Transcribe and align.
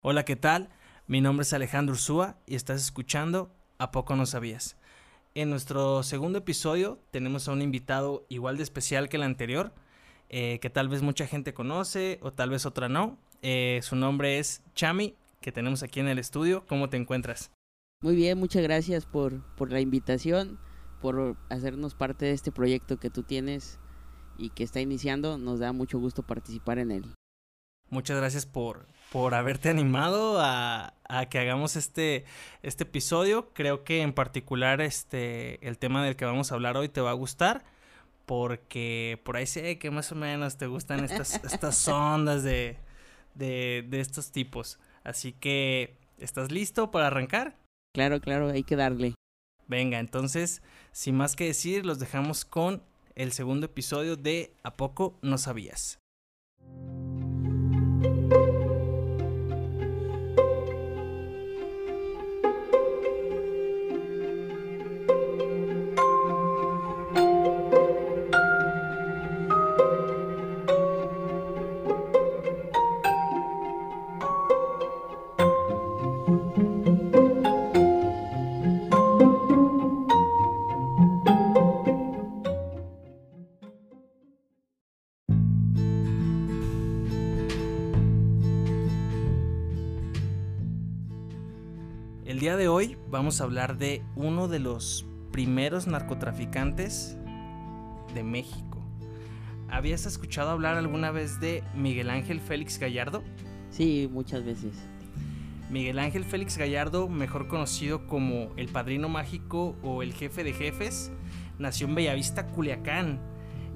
Hola, 0.00 0.24
¿qué 0.24 0.36
tal? 0.36 0.68
Mi 1.08 1.20
nombre 1.20 1.42
es 1.42 1.52
Alejandro 1.52 1.94
Ursúa 1.94 2.36
y 2.46 2.54
estás 2.54 2.80
escuchando 2.80 3.50
¿A 3.78 3.90
poco 3.90 4.14
no 4.14 4.26
sabías? 4.26 4.76
En 5.34 5.50
nuestro 5.50 6.04
segundo 6.04 6.38
episodio 6.38 7.00
tenemos 7.10 7.48
a 7.48 7.52
un 7.52 7.62
invitado 7.62 8.24
igual 8.28 8.58
de 8.58 8.62
especial 8.62 9.08
que 9.08 9.16
el 9.16 9.24
anterior, 9.24 9.72
eh, 10.28 10.60
que 10.60 10.70
tal 10.70 10.88
vez 10.88 11.02
mucha 11.02 11.26
gente 11.26 11.52
conoce 11.52 12.20
o 12.22 12.32
tal 12.32 12.50
vez 12.50 12.64
otra 12.64 12.88
no. 12.88 13.18
Eh, 13.42 13.80
su 13.82 13.96
nombre 13.96 14.38
es 14.38 14.62
Chami, 14.76 15.16
que 15.40 15.50
tenemos 15.50 15.82
aquí 15.82 15.98
en 15.98 16.06
el 16.06 16.20
estudio. 16.20 16.64
¿Cómo 16.68 16.88
te 16.88 16.96
encuentras? 16.96 17.50
Muy 18.00 18.14
bien, 18.14 18.38
muchas 18.38 18.62
gracias 18.62 19.04
por, 19.04 19.42
por 19.56 19.72
la 19.72 19.80
invitación, 19.80 20.60
por 21.00 21.36
hacernos 21.50 21.96
parte 21.96 22.26
de 22.26 22.32
este 22.32 22.52
proyecto 22.52 23.00
que 23.00 23.10
tú 23.10 23.24
tienes 23.24 23.80
y 24.38 24.50
que 24.50 24.62
está 24.62 24.80
iniciando. 24.80 25.38
Nos 25.38 25.58
da 25.58 25.72
mucho 25.72 25.98
gusto 25.98 26.22
participar 26.22 26.78
en 26.78 26.92
él. 26.92 27.14
Muchas 27.90 28.18
gracias 28.18 28.44
por, 28.44 28.86
por 29.10 29.34
haberte 29.34 29.68
animado 29.68 30.40
a, 30.40 30.94
a, 31.08 31.26
que 31.26 31.38
hagamos 31.38 31.76
este, 31.76 32.24
este 32.62 32.84
episodio. 32.84 33.50
Creo 33.54 33.84
que 33.84 34.02
en 34.02 34.12
particular 34.12 34.80
este, 34.80 35.66
el 35.66 35.78
tema 35.78 36.04
del 36.04 36.16
que 36.16 36.24
vamos 36.24 36.52
a 36.52 36.54
hablar 36.54 36.76
hoy 36.76 36.88
te 36.88 37.00
va 37.00 37.10
a 37.10 37.14
gustar. 37.14 37.64
Porque 38.26 39.20
por 39.24 39.36
ahí 39.36 39.46
sé 39.46 39.78
que 39.78 39.90
más 39.90 40.12
o 40.12 40.14
menos 40.14 40.58
te 40.58 40.66
gustan 40.66 41.04
estas, 41.04 41.42
estas 41.44 41.88
ondas 41.88 42.42
de, 42.42 42.76
de, 43.34 43.86
de 43.88 44.00
estos 44.00 44.30
tipos. 44.32 44.78
Así 45.02 45.32
que, 45.32 45.96
¿estás 46.18 46.52
listo 46.52 46.90
para 46.90 47.06
arrancar? 47.06 47.56
Claro, 47.94 48.20
claro, 48.20 48.50
hay 48.50 48.64
que 48.64 48.76
darle. 48.76 49.14
Venga, 49.66 49.98
entonces, 49.98 50.62
sin 50.92 51.16
más 51.16 51.36
que 51.36 51.44
decir, 51.44 51.86
los 51.86 51.98
dejamos 51.98 52.44
con 52.44 52.82
el 53.14 53.32
segundo 53.32 53.66
episodio 53.66 54.16
de 54.16 54.52
¿A 54.62 54.76
poco 54.76 55.18
no 55.22 55.38
sabías? 55.38 55.98
Vamos 93.18 93.40
a 93.40 93.44
hablar 93.44 93.78
de 93.78 94.04
uno 94.14 94.46
de 94.46 94.60
los 94.60 95.04
primeros 95.32 95.88
narcotraficantes 95.88 97.16
de 98.14 98.22
México. 98.22 98.80
¿Habías 99.68 100.06
escuchado 100.06 100.50
hablar 100.50 100.76
alguna 100.76 101.10
vez 101.10 101.40
de 101.40 101.64
Miguel 101.74 102.10
Ángel 102.10 102.40
Félix 102.40 102.78
Gallardo? 102.78 103.24
Sí, 103.70 104.08
muchas 104.12 104.44
veces. 104.44 104.76
Miguel 105.68 105.98
Ángel 105.98 106.24
Félix 106.24 106.58
Gallardo, 106.58 107.08
mejor 107.08 107.48
conocido 107.48 108.06
como 108.06 108.52
el 108.56 108.68
Padrino 108.68 109.08
Mágico 109.08 109.74
o 109.82 110.04
el 110.04 110.14
Jefe 110.14 110.44
de 110.44 110.52
Jefes, 110.52 111.10
nació 111.58 111.88
en 111.88 111.96
Bellavista, 111.96 112.46
Culiacán, 112.46 113.18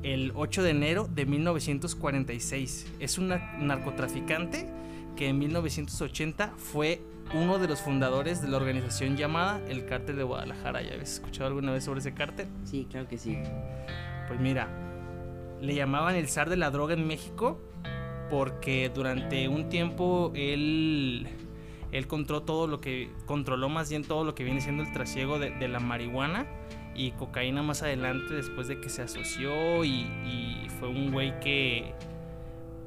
el 0.04 0.30
8 0.36 0.62
de 0.62 0.70
enero 0.70 1.08
de 1.12 1.26
1946. 1.26 2.92
Es 3.00 3.18
un 3.18 3.34
narcotraficante 3.58 4.70
que 5.16 5.26
en 5.30 5.40
1980 5.40 6.54
fue 6.56 7.02
uno 7.34 7.58
de 7.58 7.68
los 7.68 7.80
fundadores 7.80 8.42
de 8.42 8.48
la 8.48 8.56
organización 8.56 9.16
llamada 9.16 9.60
el 9.68 9.86
Cártel 9.86 10.16
de 10.16 10.22
Guadalajara. 10.22 10.82
¿Ya 10.82 10.92
habías 10.92 11.14
escuchado 11.14 11.46
alguna 11.46 11.72
vez 11.72 11.84
sobre 11.84 12.00
ese 12.00 12.14
cártel? 12.14 12.48
Sí, 12.64 12.86
claro 12.90 13.08
que 13.08 13.18
sí. 13.18 13.38
Pues 14.28 14.40
mira, 14.40 14.68
le 15.60 15.74
llamaban 15.74 16.14
el 16.14 16.28
zar 16.28 16.50
de 16.50 16.56
la 16.56 16.70
droga 16.70 16.94
en 16.94 17.06
México 17.06 17.60
porque 18.30 18.90
durante 18.94 19.48
un 19.48 19.68
tiempo 19.68 20.32
él, 20.34 21.28
él 21.92 22.06
controló 22.06 22.42
todo 22.42 22.66
lo 22.66 22.80
que 22.80 23.10
controló 23.26 23.68
más 23.68 23.90
bien 23.90 24.04
todo 24.04 24.24
lo 24.24 24.34
que 24.34 24.44
viene 24.44 24.60
siendo 24.60 24.82
el 24.82 24.92
trasiego 24.92 25.38
de, 25.38 25.50
de 25.50 25.68
la 25.68 25.80
marihuana 25.80 26.46
y 26.94 27.12
cocaína 27.12 27.62
más 27.62 27.82
adelante 27.82 28.34
después 28.34 28.68
de 28.68 28.80
que 28.80 28.88
se 28.88 29.02
asoció 29.02 29.84
y, 29.84 30.06
y 30.24 30.66
fue 30.78 30.88
un 30.88 31.12
güey 31.12 31.38
que 31.40 31.94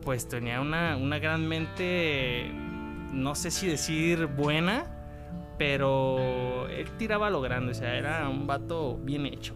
pues 0.04 0.28
tenía 0.28 0.62
una, 0.62 0.98
una 0.98 1.18
gran 1.20 1.48
mente 1.48 2.52
no 3.12 3.36
sé 3.36 3.52
si 3.52 3.68
decir 3.68 4.28
buena, 4.28 4.86
pero 5.58 6.68
él 6.70 6.90
tiraba 6.98 7.30
lo 7.30 7.42
grande, 7.42 7.72
o 7.72 7.76
sea, 7.76 7.96
era 7.96 8.28
un 8.30 8.48
vato 8.48 8.98
bien 8.98 9.26
hecho. 9.26 9.54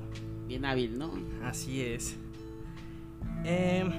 Bien 0.47 0.65
hábil, 0.65 0.97
¿no? 0.97 1.11
Así 1.43 1.81
es. 1.81 2.17
Eh, 3.45 3.89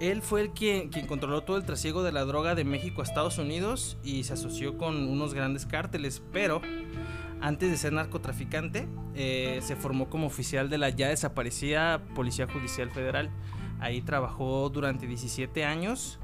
él 0.00 0.22
fue 0.22 0.42
el 0.42 0.50
quien, 0.50 0.88
quien 0.88 1.06
controló 1.06 1.42
todo 1.42 1.56
el 1.56 1.64
trasiego 1.64 2.02
de 2.02 2.12
la 2.12 2.24
droga 2.24 2.54
de 2.54 2.64
México 2.64 3.00
a 3.00 3.04
Estados 3.04 3.38
Unidos 3.38 3.96
y 4.04 4.24
se 4.24 4.34
asoció 4.34 4.76
con 4.76 5.08
unos 5.08 5.34
grandes 5.34 5.66
cárteles, 5.66 6.22
pero 6.32 6.60
antes 7.40 7.70
de 7.70 7.76
ser 7.76 7.92
narcotraficante, 7.92 8.88
eh, 9.14 9.60
se 9.62 9.76
formó 9.76 10.08
como 10.08 10.26
oficial 10.26 10.70
de 10.70 10.78
la 10.78 10.88
ya 10.88 11.08
desaparecida 11.08 12.02
Policía 12.14 12.46
Judicial 12.46 12.90
Federal. 12.90 13.30
Ahí 13.80 14.00
trabajó 14.00 14.70
durante 14.70 15.06
17 15.06 15.64
años 15.64 16.18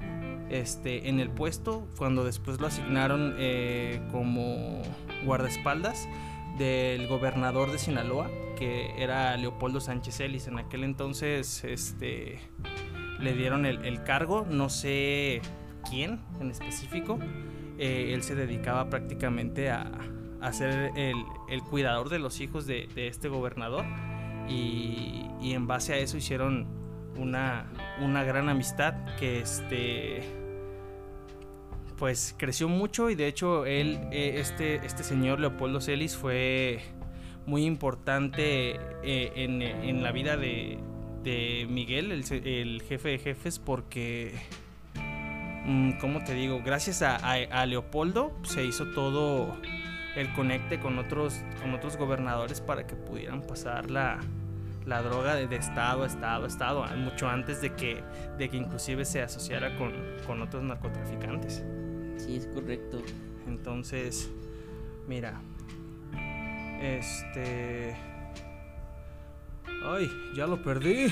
este, 0.50 1.08
en 1.08 1.20
el 1.20 1.30
puesto, 1.30 1.86
cuando 1.96 2.24
después 2.24 2.60
lo 2.60 2.66
asignaron 2.66 3.34
eh, 3.38 4.00
como 4.10 4.82
guardaespaldas 5.24 6.08
del 6.58 7.06
gobernador 7.06 7.70
de 7.70 7.78
Sinaloa, 7.78 8.30
que 8.56 9.02
era 9.02 9.36
Leopoldo 9.36 9.80
Sánchez 9.80 10.20
Ellis. 10.20 10.46
En 10.46 10.58
aquel 10.58 10.84
entonces 10.84 11.64
este, 11.64 12.40
le 13.18 13.34
dieron 13.34 13.66
el, 13.66 13.84
el 13.84 14.02
cargo, 14.02 14.46
no 14.48 14.68
sé 14.68 15.40
quién 15.88 16.20
en 16.40 16.50
específico. 16.50 17.18
Eh, 17.78 18.12
él 18.12 18.22
se 18.22 18.34
dedicaba 18.34 18.90
prácticamente 18.90 19.70
a, 19.70 19.90
a 20.40 20.52
ser 20.52 20.92
el, 20.96 21.16
el, 21.48 21.62
cuidador 21.62 22.10
de 22.10 22.18
los 22.18 22.40
hijos 22.40 22.66
de, 22.66 22.88
de 22.94 23.08
este 23.08 23.28
gobernador. 23.28 23.84
Y, 24.48 25.26
y, 25.40 25.52
en 25.52 25.66
base 25.66 25.94
a 25.94 25.98
eso 25.98 26.16
hicieron 26.16 26.66
una, 27.20 27.66
una 28.00 28.24
gran 28.24 28.48
amistad 28.48 28.94
que 29.18 29.40
este 29.40 30.40
pues 32.00 32.34
creció 32.38 32.66
mucho 32.66 33.10
y 33.10 33.14
de 33.14 33.26
hecho 33.26 33.66
él, 33.66 34.00
eh, 34.10 34.36
este, 34.38 34.76
este 34.86 35.04
señor 35.04 35.38
Leopoldo 35.38 35.82
Celis 35.82 36.16
fue 36.16 36.80
muy 37.44 37.66
importante 37.66 38.80
eh, 39.02 39.32
en, 39.34 39.60
en, 39.60 40.02
la 40.02 40.10
vida 40.10 40.38
de, 40.38 40.78
Miguel, 41.68 42.10
el, 42.10 42.82
jefe 42.82 43.08
de 43.10 43.18
jefes, 43.18 43.58
porque, 43.58 44.32
mmm, 45.66 45.92
¿cómo 46.00 46.24
te 46.24 46.32
digo? 46.32 46.62
Gracias 46.64 47.02
a, 47.02 47.66
Leopoldo 47.66 48.32
se 48.44 48.64
hizo 48.64 48.86
todo 48.92 49.54
el 50.16 50.32
conecte 50.32 50.80
con 50.80 50.98
otros, 50.98 51.42
con 51.60 51.74
otros 51.74 51.98
gobernadores 51.98 52.62
para 52.62 52.86
que 52.86 52.96
pudieran 52.96 53.42
pasar 53.42 53.90
la, 53.90 54.20
la 54.90 55.02
droga 55.02 55.36
de, 55.36 55.46
de, 55.46 55.54
estado 55.54 56.02
a 56.02 56.06
estado 56.08 56.44
a 56.44 56.48
estado, 56.48 56.84
mucho 56.96 57.28
antes 57.28 57.60
de 57.62 57.72
que, 57.74 58.02
de 58.36 58.50
que 58.50 58.56
inclusive 58.56 59.04
se 59.04 59.22
asociara 59.22 59.76
con, 59.78 59.92
con 60.26 60.42
otros 60.42 60.64
narcotraficantes. 60.64 61.64
Sí, 62.16 62.36
es 62.36 62.46
correcto. 62.48 63.00
Entonces, 63.46 64.28
mira, 65.06 65.40
este... 66.82 67.96
Ay, 69.84 70.10
ya 70.34 70.48
lo 70.48 70.60
perdí. 70.60 71.06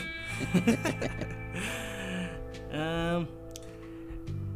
uh, 2.74 3.24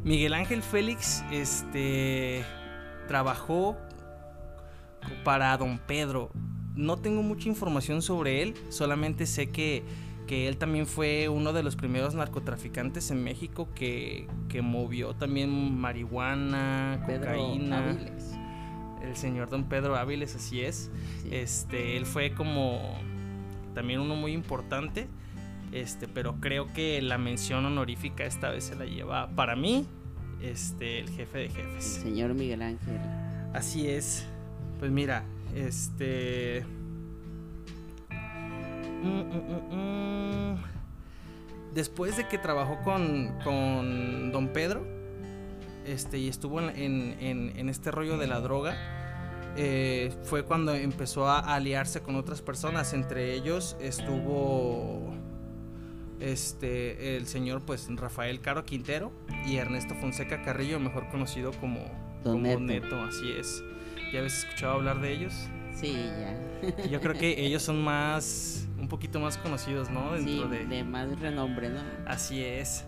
Miguel 0.05 0.34
Ángel 0.34 0.62
Félix, 0.62 1.23
este, 1.31 2.44
trabajó 3.06 3.76
para 5.23 5.56
Don 5.56 5.79
Pedro. 5.79 6.32
No 6.75 6.97
tengo 6.97 7.23
mucha 7.23 7.49
información 7.49 8.03
sobre 8.03 8.43
él, 8.43 8.55
solamente 8.71 9.27
sé 9.27 9.51
que 9.51 9.83
que 10.27 10.49
él 10.49 10.57
también 10.57 10.87
fue 10.87 11.29
uno 11.29 11.53
de 11.53 11.63
los 11.63 11.77
primeros 11.77 12.15
narcotraficantes 12.15 13.11
en 13.11 13.23
México 13.23 13.69
que, 13.75 14.29
que 14.49 14.63
movió 14.63 15.15
también 15.15 15.79
marihuana, 15.79 17.03
Pedro 17.07 17.33
cocaína. 17.33 17.91
Áviles. 17.91 18.39
El 19.03 19.17
señor 19.17 19.51
Don 19.51 19.65
Pedro 19.65 19.97
Áviles, 19.97 20.35
así 20.37 20.61
es. 20.61 20.91
Sí. 21.23 21.29
Este, 21.33 21.97
él 21.97 22.07
fue 22.07 22.33
como 22.35 22.99
también 23.75 24.01
uno 24.01 24.15
muy 24.15 24.33
importante. 24.33 25.09
Este, 25.73 26.07
pero 26.07 26.37
creo 26.39 26.73
que 26.73 27.01
la 27.03 27.19
mención 27.19 27.65
honorífica 27.65 28.25
esta 28.25 28.51
vez 28.51 28.65
se 28.65 28.77
la 28.77 28.85
lleva 28.85 29.29
para 29.35 29.57
mí, 29.57 29.87
este, 30.43 31.01
el 31.01 31.09
jefe 31.09 31.39
de 31.39 31.49
jefes. 31.49 31.97
El 31.97 32.03
señor 32.03 32.35
Miguel 32.35 32.63
Ángel. 32.63 32.99
Así 33.55 33.89
es. 33.89 34.27
Pues 34.79 34.91
mira, 34.91 35.25
este 35.54 36.64
Mm, 39.02 39.20
mm, 39.20 39.75
mm, 39.75 40.62
Después 41.75 42.16
de 42.16 42.28
que 42.28 42.38
trabajó 42.38 42.82
con, 42.84 43.38
con 43.43 44.31
Don 44.31 44.49
Pedro, 44.49 44.87
este, 45.87 46.19
y 46.19 46.28
estuvo 46.28 46.60
en, 46.60 47.16
en, 47.19 47.69
este 47.70 47.90
rollo 47.90 48.19
de 48.19 48.26
la 48.26 48.40
droga, 48.40 48.76
eh, 49.56 50.14
fue 50.25 50.44
cuando 50.44 50.75
empezó 50.75 51.28
a 51.28 51.38
aliarse 51.38 52.02
con 52.02 52.16
otras 52.16 52.43
personas. 52.43 52.93
Entre 52.93 53.32
ellos 53.32 53.75
estuvo 53.81 55.14
este, 56.20 57.16
el 57.16 57.26
señor 57.26 57.62
pues 57.62 57.88
Rafael 57.88 58.43
Caro 58.43 58.66
Quintero 58.66 59.10
y 59.46 59.56
Ernesto 59.56 59.94
Fonseca 59.94 60.43
Carrillo, 60.43 60.78
mejor 60.78 61.08
conocido 61.08 61.52
como, 61.52 61.81
Don 62.22 62.43
como 62.43 62.60
Neto. 62.60 63.02
así 63.02 63.32
es. 63.32 63.64
¿Ya 64.12 64.19
habéis 64.19 64.41
escuchado 64.41 64.75
hablar 64.75 65.00
de 65.00 65.12
ellos? 65.12 65.49
Sí, 65.75 65.94
ya. 65.94 66.87
Yo 66.87 67.00
creo 67.00 67.14
que 67.14 67.47
ellos 67.47 67.62
son 67.62 67.82
más, 67.82 68.69
un 68.79 68.88
poquito 68.88 69.19
más 69.20 69.38
conocidos, 69.38 69.88
¿no? 69.88 70.12
Dentro 70.12 70.49
de... 70.49 70.67
de 70.67 70.85
más 70.85 71.19
renombre, 71.19 71.70
¿no? 71.70 71.81
Así 72.06 72.44
es. 72.44 72.85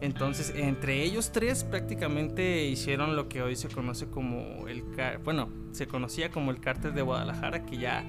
Entonces, 0.00 0.52
entre 0.56 1.04
ellos 1.04 1.30
tres 1.30 1.62
prácticamente 1.62 2.64
hicieron 2.64 3.14
lo 3.14 3.28
que 3.28 3.40
hoy 3.40 3.54
se 3.54 3.68
conoce 3.68 4.08
como 4.08 4.66
el... 4.66 4.82
Bueno, 5.22 5.48
se 5.70 5.86
conocía 5.86 6.32
como 6.32 6.50
el 6.50 6.58
cártel 6.58 6.92
de 6.92 7.02
Guadalajara, 7.02 7.64
que 7.64 7.78
ya, 7.78 8.04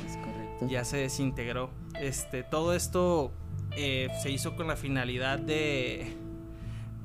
ya 0.61 0.83
se 0.85 0.97
desintegró. 0.97 1.69
Este, 2.01 2.41
todo 2.41 2.73
esto 2.73 3.31
eh, 3.77 4.07
se 4.23 4.31
hizo 4.31 4.55
con 4.55 4.67
la 4.67 4.75
finalidad 4.75 5.37
de, 5.37 6.07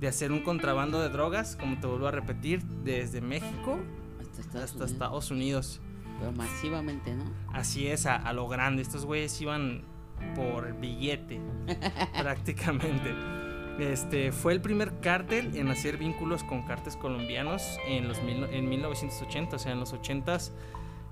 de 0.01 0.09
hacer 0.09 0.33
un 0.33 0.41
contrabando 0.41 1.03
de 1.03 1.11
drogas, 1.11 1.57
como 1.57 1.79
te 1.79 1.87
vuelvo 1.87 2.07
a 2.07 2.13
repetir, 2.13 2.63
desde 2.83 3.21
México 3.21 3.79
hasta 4.39 4.85
Estados, 4.85 5.31
Unidos. 5.31 5.81
Pero 6.19 6.33
masivamente, 6.33 7.15
¿no? 7.15 7.25
Así 7.53 7.87
es, 7.87 8.07
a, 8.07 8.17
a 8.17 8.33
lo 8.33 8.49
grande. 8.49 8.83
Estos 8.83 9.05
güeyes 9.05 9.41
iban 9.41 9.85
por 10.35 10.79
billete, 10.79 11.41
prácticamente. 12.21 13.15
Este, 13.79 14.33
fue 14.33 14.53
el 14.53 14.61
primer 14.61 14.99
cártel 15.01 15.57
en 15.57 15.69
hacer 15.69 15.99
vínculos 15.99 16.43
con 16.43 16.63
cárteles 16.63 16.97
colombianos 16.97 17.79
en, 17.87 18.09
los 18.09 18.19
en 18.19 18.69
1980, 18.69 19.55
o 19.55 19.59
sea, 19.59 19.73
en 19.73 19.79
los 19.79 19.95
80s, 19.95 20.51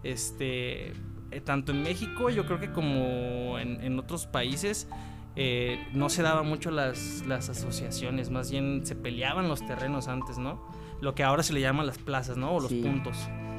este, 0.03 0.89
eh, 0.89 1.41
tanto 1.45 1.71
en 1.71 1.83
México, 1.85 2.29
yo 2.29 2.45
creo 2.45 2.59
que 2.59 2.73
como 2.73 3.59
en, 3.61 3.99
otros 4.01 4.27
países, 4.27 4.89
eh, 5.37 5.79
no 5.93 6.09
se 6.09 6.23
daban 6.23 6.49
mucho 6.49 6.73
las, 6.73 7.25
las, 7.27 7.49
asociaciones, 7.49 8.31
más 8.31 8.51
bien 8.51 8.85
se 8.85 8.97
peleaban 8.97 9.49
los 9.49 9.65
terrenos 9.65 10.09
antes, 10.09 10.37
¿no? 10.39 10.61
Lo 11.01 11.15
que 11.15 11.23
ahora 11.23 11.43
se 11.43 11.53
le 11.53 11.61
llama 11.61 11.85
las 11.85 11.99
plazas, 11.99 12.37
¿no? 12.37 12.53
O 12.53 12.61
los 12.61 12.73
puntos. 12.73 13.17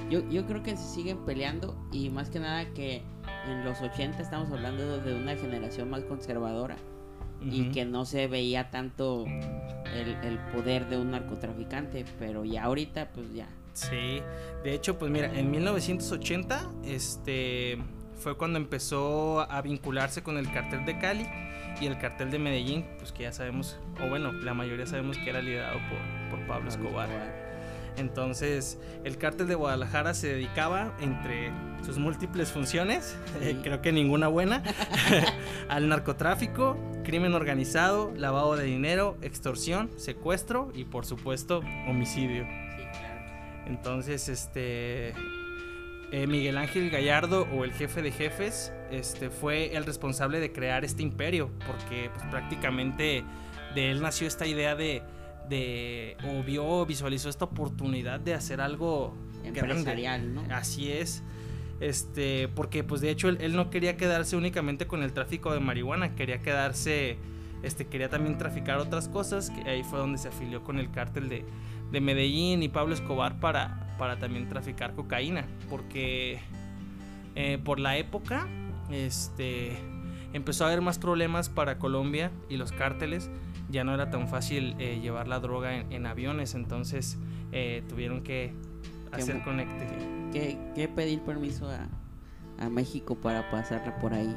Yo, 0.10 0.28
yo 0.30 0.46
creo 0.46 0.64
que 0.64 0.78
se 0.78 0.84
siguen 0.84 1.26
peleando 1.26 1.76
y 1.92 2.10
más 2.10 2.30
que 2.30 2.40
nada 2.40 2.74
que 2.74 3.04
en 3.48 3.64
los 3.66 3.82
80 3.82 4.22
estamos 4.22 4.50
hablando 4.52 5.00
de 5.00 5.16
una 5.16 5.36
generación 5.36 5.90
más 5.90 6.04
conservadora 6.04 6.78
y 7.42 7.70
que 7.70 7.86
no 7.86 8.06
se 8.06 8.28
veía 8.28 8.70
tanto 8.72 9.26
el, 9.26 10.40
poder 10.54 10.88
de 10.88 10.98
un 10.98 11.12
narcotraficante, 11.12 12.06
pero 12.20 12.46
ya 12.46 12.64
ahorita 12.64 13.12
pues 13.12 13.34
ya. 13.34 13.48
Sí, 13.74 14.22
de 14.64 14.74
hecho 14.74 14.98
pues 14.98 15.12
mira, 15.12 15.32
en 15.38 15.52
1980 15.52 16.72
este, 16.84 17.78
fue 18.18 18.38
cuando 18.38 18.58
empezó 18.58 19.42
a 19.50 19.62
vincularse 19.62 20.24
con 20.24 20.38
el 20.38 20.52
cartel 20.52 20.86
de 20.86 20.98
Cali 21.00 21.28
y 21.80 21.86
el 21.86 21.98
cartel 21.98 22.32
de 22.32 22.40
Medellín, 22.40 22.86
pues 22.98 23.12
que 23.12 23.24
ya 23.24 23.32
sabemos, 23.32 23.78
o 24.04 24.10
bueno, 24.10 24.32
la 24.32 24.54
mayoría 24.54 24.86
sabemos 24.86 25.18
que 25.18 25.30
era 25.30 25.42
liderado 25.42 25.80
por, 25.90 26.40
por 26.40 26.48
Pablo, 26.48 26.70
Escobar. 26.70 27.10
Entonces, 27.98 28.80
el 29.04 29.18
cártel 29.18 29.48
de 29.48 29.56
Guadalajara 29.56 30.14
se 30.14 30.28
dedicaba, 30.28 30.96
entre 31.00 31.52
sus 31.84 31.98
múltiples 31.98 32.52
funciones, 32.52 33.18
creo 33.64 33.82
que 33.82 33.92
ninguna 33.92 34.28
buena, 34.28 34.64
al 35.70 35.90
narcotráfico, 35.90 36.78
crimen 37.04 37.34
organizado, 37.34 38.14
lavado 38.16 38.56
de 38.56 38.66
dinero, 38.66 39.18
extorsión, 39.22 39.90
secuestro 39.98 40.72
y, 40.76 40.86
por 40.86 41.06
supuesto, 41.06 41.62
homicidio. 41.88 42.46
Entonces, 43.66 44.30
este. 44.30 45.14
Eh, 46.12 46.26
Miguel 46.26 46.58
Ángel 46.58 46.90
Gallardo 46.90 47.48
o 47.54 47.66
el 47.66 47.74
jefe 47.74 48.02
de 48.02 48.12
jefes 48.12 48.72
este, 48.92 49.30
fue 49.30 49.76
el 49.76 49.86
responsable 49.86 50.40
de 50.40 50.54
crear 50.54 50.86
este 50.86 51.04
imperio 51.04 51.52
porque 51.66 52.10
pues, 52.14 52.26
prácticamente 52.28 53.26
de 53.76 53.92
él 53.92 54.02
nació 54.02 54.26
esta 54.26 54.46
idea 54.46 54.76
de, 54.76 55.04
de 55.50 56.16
o 56.26 56.44
vio 56.44 56.86
visualizó 56.86 57.28
esta 57.28 57.44
oportunidad 57.44 58.22
de 58.22 58.34
hacer 58.34 58.62
algo 58.62 59.14
empresarial, 59.44 60.34
¿no? 60.34 60.44
Así 60.50 60.92
es. 60.92 61.24
Este, 61.80 62.48
porque 62.56 62.84
pues 62.84 63.02
de 63.02 63.12
hecho 63.12 63.30
él, 63.30 63.56
no 63.56 63.70
quería 63.70 63.98
quedarse 63.98 64.36
únicamente 64.36 64.88
con 64.88 65.04
el 65.04 65.14
tráfico 65.14 65.54
de 65.54 65.60
marihuana, 65.60 66.16
quería 66.16 66.40
quedarse 66.40 67.18
este 67.68 67.88
quería 67.88 68.10
también 68.10 68.38
traficar 68.38 68.78
otras 68.80 69.08
cosas, 69.08 69.50
que 69.50 69.70
ahí 69.70 69.84
fue 69.84 70.00
donde 70.00 70.18
se 70.18 70.30
afilió 70.30 70.64
con 70.64 70.80
el 70.80 70.92
cártel 70.92 71.30
de, 71.30 71.46
de 71.92 72.02
Medellín 72.02 72.64
y 72.64 72.70
Pablo 72.70 72.94
Escobar 72.94 73.40
para, 73.40 73.96
para 73.98 74.18
también 74.20 74.50
traficar 74.50 74.94
cocaína, 74.94 75.46
porque 75.70 76.40
eh, 77.36 77.60
por 77.64 77.80
la 77.80 77.98
época 77.98 78.48
este 78.90 79.78
empezó 80.34 80.64
a 80.64 80.68
haber 80.68 80.82
más 80.82 81.00
problemas 81.00 81.50
para 81.50 81.78
Colombia 81.78 82.32
y 82.50 82.58
los 82.58 82.72
cárteles 82.72 83.30
ya 83.70 83.84
no 83.84 83.94
era 83.94 84.10
tan 84.10 84.28
fácil 84.28 84.76
eh, 84.80 85.00
llevar 85.02 85.28
la 85.28 85.40
droga 85.40 85.76
en, 85.76 86.06
aviones, 86.06 86.56
entonces 86.56 87.18
eh, 87.52 87.84
tuvieron 87.90 88.22
que 88.24 88.54
hacer 89.12 89.44
conecte. 89.44 89.88
Que, 90.32 90.88
pedir 90.88 91.22
permiso 91.22 91.70
a, 91.70 91.88
México 92.70 93.16
para 93.16 93.52
pasarla 93.52 94.00
por 94.00 94.14
ahí. 94.14 94.36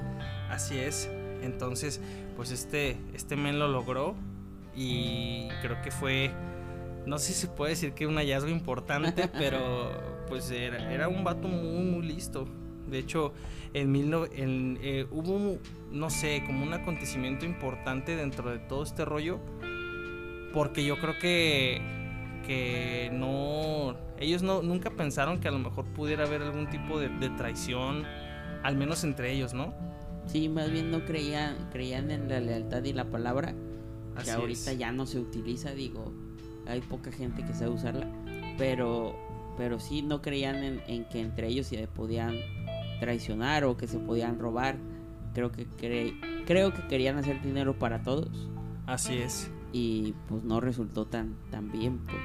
Así 0.50 0.78
es, 0.78 1.08
entonces 1.42 2.02
pues 2.40 2.52
este, 2.52 2.96
este 3.12 3.36
men 3.36 3.58
lo 3.58 3.68
logró 3.68 4.14
y 4.74 5.48
creo 5.60 5.82
que 5.82 5.90
fue, 5.90 6.30
no 7.04 7.18
sé 7.18 7.34
si 7.34 7.40
se 7.42 7.48
puede 7.48 7.72
decir 7.72 7.92
que 7.92 8.06
un 8.06 8.16
hallazgo 8.16 8.48
importante, 8.48 9.28
pero 9.38 10.24
pues 10.26 10.50
era, 10.50 10.90
era 10.90 11.08
un 11.08 11.22
vato 11.22 11.48
muy, 11.48 11.84
muy 11.84 12.02
listo. 12.02 12.48
De 12.88 12.98
hecho, 12.98 13.34
en, 13.74 13.92
mil 13.92 14.10
en 14.32 14.78
eh, 14.80 15.06
hubo, 15.10 15.58
no 15.92 16.08
sé, 16.08 16.42
como 16.46 16.62
un 16.64 16.72
acontecimiento 16.72 17.44
importante 17.44 18.16
dentro 18.16 18.50
de 18.50 18.58
todo 18.58 18.84
este 18.84 19.04
rollo, 19.04 19.38
porque 20.54 20.82
yo 20.82 20.98
creo 20.98 21.18
que, 21.18 21.82
que 22.46 23.10
no, 23.12 23.98
ellos 24.18 24.42
no, 24.42 24.62
nunca 24.62 24.88
pensaron 24.88 25.40
que 25.40 25.48
a 25.48 25.50
lo 25.50 25.58
mejor 25.58 25.84
pudiera 25.92 26.24
haber 26.24 26.40
algún 26.40 26.70
tipo 26.70 26.98
de, 26.98 27.10
traición, 27.36 28.06
al 28.62 28.76
menos 28.76 29.04
entre 29.04 29.30
ellos, 29.30 29.52
¿no? 29.52 29.89
Sí, 30.30 30.48
más 30.48 30.70
bien 30.70 30.92
no 30.92 31.04
creían, 31.04 31.56
creían 31.72 32.10
en 32.12 32.28
la 32.28 32.38
lealtad 32.38 32.84
y 32.84 32.92
la 32.92 33.10
palabra, 33.10 33.52
que 34.22 34.30
ahorita 34.30 34.72
ya 34.74 34.92
no 34.92 35.04
se 35.06 35.18
utiliza, 35.18 35.72
digo, 35.72 36.12
hay 36.68 36.80
poca 36.82 37.10
gente 37.10 37.44
que 37.44 37.52
sabe 37.52 37.70
usarla, 37.70 38.06
pero, 38.56 39.16
pero 39.56 39.80
sí 39.80 40.02
no 40.02 40.22
creían 40.22 40.62
en, 40.62 40.82
en 40.86 41.04
que 41.06 41.20
entre 41.20 41.48
ellos 41.48 41.66
se 41.66 41.84
podían 41.88 42.36
traicionar 43.00 43.64
o 43.64 43.76
que 43.76 43.88
se 43.88 43.98
podían 43.98 44.38
robar. 44.38 44.76
Creo 45.34 45.50
que 45.50 45.66
creo 46.46 46.72
que 46.74 46.86
querían 46.86 47.18
hacer 47.18 47.42
dinero 47.42 47.76
para 47.76 48.02
todos. 48.02 48.48
Así 48.86 49.18
es. 49.18 49.50
Y 49.72 50.14
pues 50.28 50.44
no 50.44 50.60
resultó 50.60 51.06
tan, 51.06 51.34
tan 51.50 51.72
bien, 51.72 51.98
pues. 51.98 52.22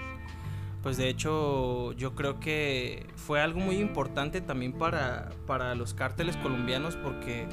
Pues 0.84 0.98
de 0.98 1.10
hecho 1.10 1.94
yo 1.94 2.14
creo 2.14 2.40
que 2.40 3.08
fue 3.16 3.42
algo 3.42 3.60
muy 3.60 3.78
importante 3.78 4.42
también 4.42 4.74
para, 4.74 5.32
para 5.48 5.74
los 5.74 5.96
cárteles 5.96 6.38
colombianos 6.38 6.96
porque 6.98 7.48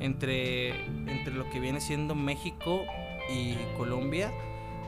entre, 0.00 0.84
entre 0.86 1.32
lo 1.34 1.48
que 1.50 1.60
viene 1.60 1.80
siendo 1.80 2.14
México 2.14 2.82
y 3.30 3.54
Colombia, 3.76 4.32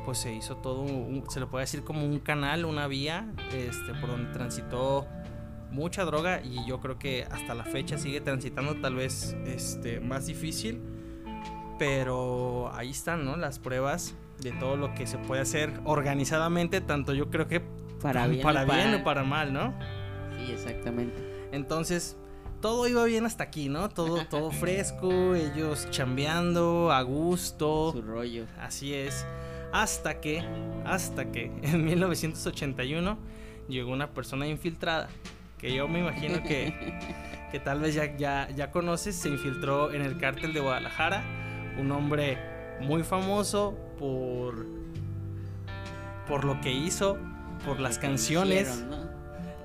pues 0.04 0.18
se 0.18 0.32
hizo 0.32 0.56
todo, 0.56 0.86
se 1.28 1.40
lo 1.40 1.50
puede 1.50 1.64
decir 1.64 1.84
como 1.84 2.04
un 2.04 2.20
canal, 2.20 2.64
una 2.64 2.86
vía, 2.86 3.32
este, 3.52 3.94
por 4.00 4.10
donde 4.10 4.32
transitó 4.32 5.06
mucha 5.70 6.04
droga 6.04 6.40
y 6.42 6.66
yo 6.66 6.80
creo 6.80 6.98
que 6.98 7.26
hasta 7.30 7.54
la 7.54 7.64
fecha 7.64 7.98
sigue 7.98 8.20
transitando 8.20 8.76
tal 8.76 8.96
vez 8.96 9.36
este, 9.46 10.00
más 10.00 10.26
difícil. 10.26 10.80
Pero 11.78 12.70
ahí 12.74 12.90
están, 12.90 13.24
¿no? 13.24 13.36
Las 13.36 13.58
pruebas 13.58 14.14
de 14.40 14.52
todo 14.52 14.76
lo 14.76 14.94
que 14.94 15.06
se 15.06 15.16
puede 15.16 15.40
hacer 15.40 15.72
organizadamente, 15.84 16.80
tanto 16.80 17.14
yo 17.14 17.30
creo 17.30 17.48
que 17.48 17.62
para 18.02 18.26
bien, 18.26 18.42
para 18.42 18.64
bien 18.64 18.94
o 18.94 19.04
para 19.04 19.24
mal, 19.24 19.52
¿no? 19.52 19.74
Sí, 20.36 20.52
exactamente. 20.52 21.48
Entonces, 21.52 22.18
todo 22.60 22.86
iba 22.88 23.04
bien 23.04 23.26
hasta 23.26 23.44
aquí, 23.44 23.68
¿no? 23.68 23.88
Todo, 23.88 24.26
todo 24.26 24.50
fresco, 24.50 25.34
ellos 25.34 25.88
chambeando, 25.90 26.92
a 26.92 27.02
gusto. 27.02 27.92
Su 27.92 28.02
rollo. 28.02 28.46
Así 28.60 28.94
es. 28.94 29.26
Hasta 29.72 30.20
que, 30.20 30.44
hasta 30.84 31.30
que 31.30 31.46
en 31.62 31.84
1981 31.84 33.18
llegó 33.68 33.92
una 33.92 34.10
persona 34.10 34.46
infiltrada 34.46 35.08
que 35.60 35.74
yo 35.74 35.86
me 35.88 36.00
imagino 36.00 36.42
que, 36.42 36.74
que 37.52 37.60
tal 37.60 37.80
vez 37.80 37.94
ya, 37.94 38.16
ya, 38.16 38.48
ya 38.48 38.70
conoces, 38.70 39.14
se 39.14 39.28
infiltró 39.28 39.92
en 39.92 40.00
el 40.00 40.16
cártel 40.16 40.54
de 40.54 40.60
Guadalajara, 40.60 41.22
un 41.78 41.92
hombre 41.92 42.38
muy 42.80 43.02
famoso 43.02 43.76
por, 43.98 44.66
por 46.26 46.44
lo 46.44 46.60
que 46.62 46.72
hizo, 46.72 47.18
por 47.66 47.78
las 47.78 47.98
canciones, 47.98 48.84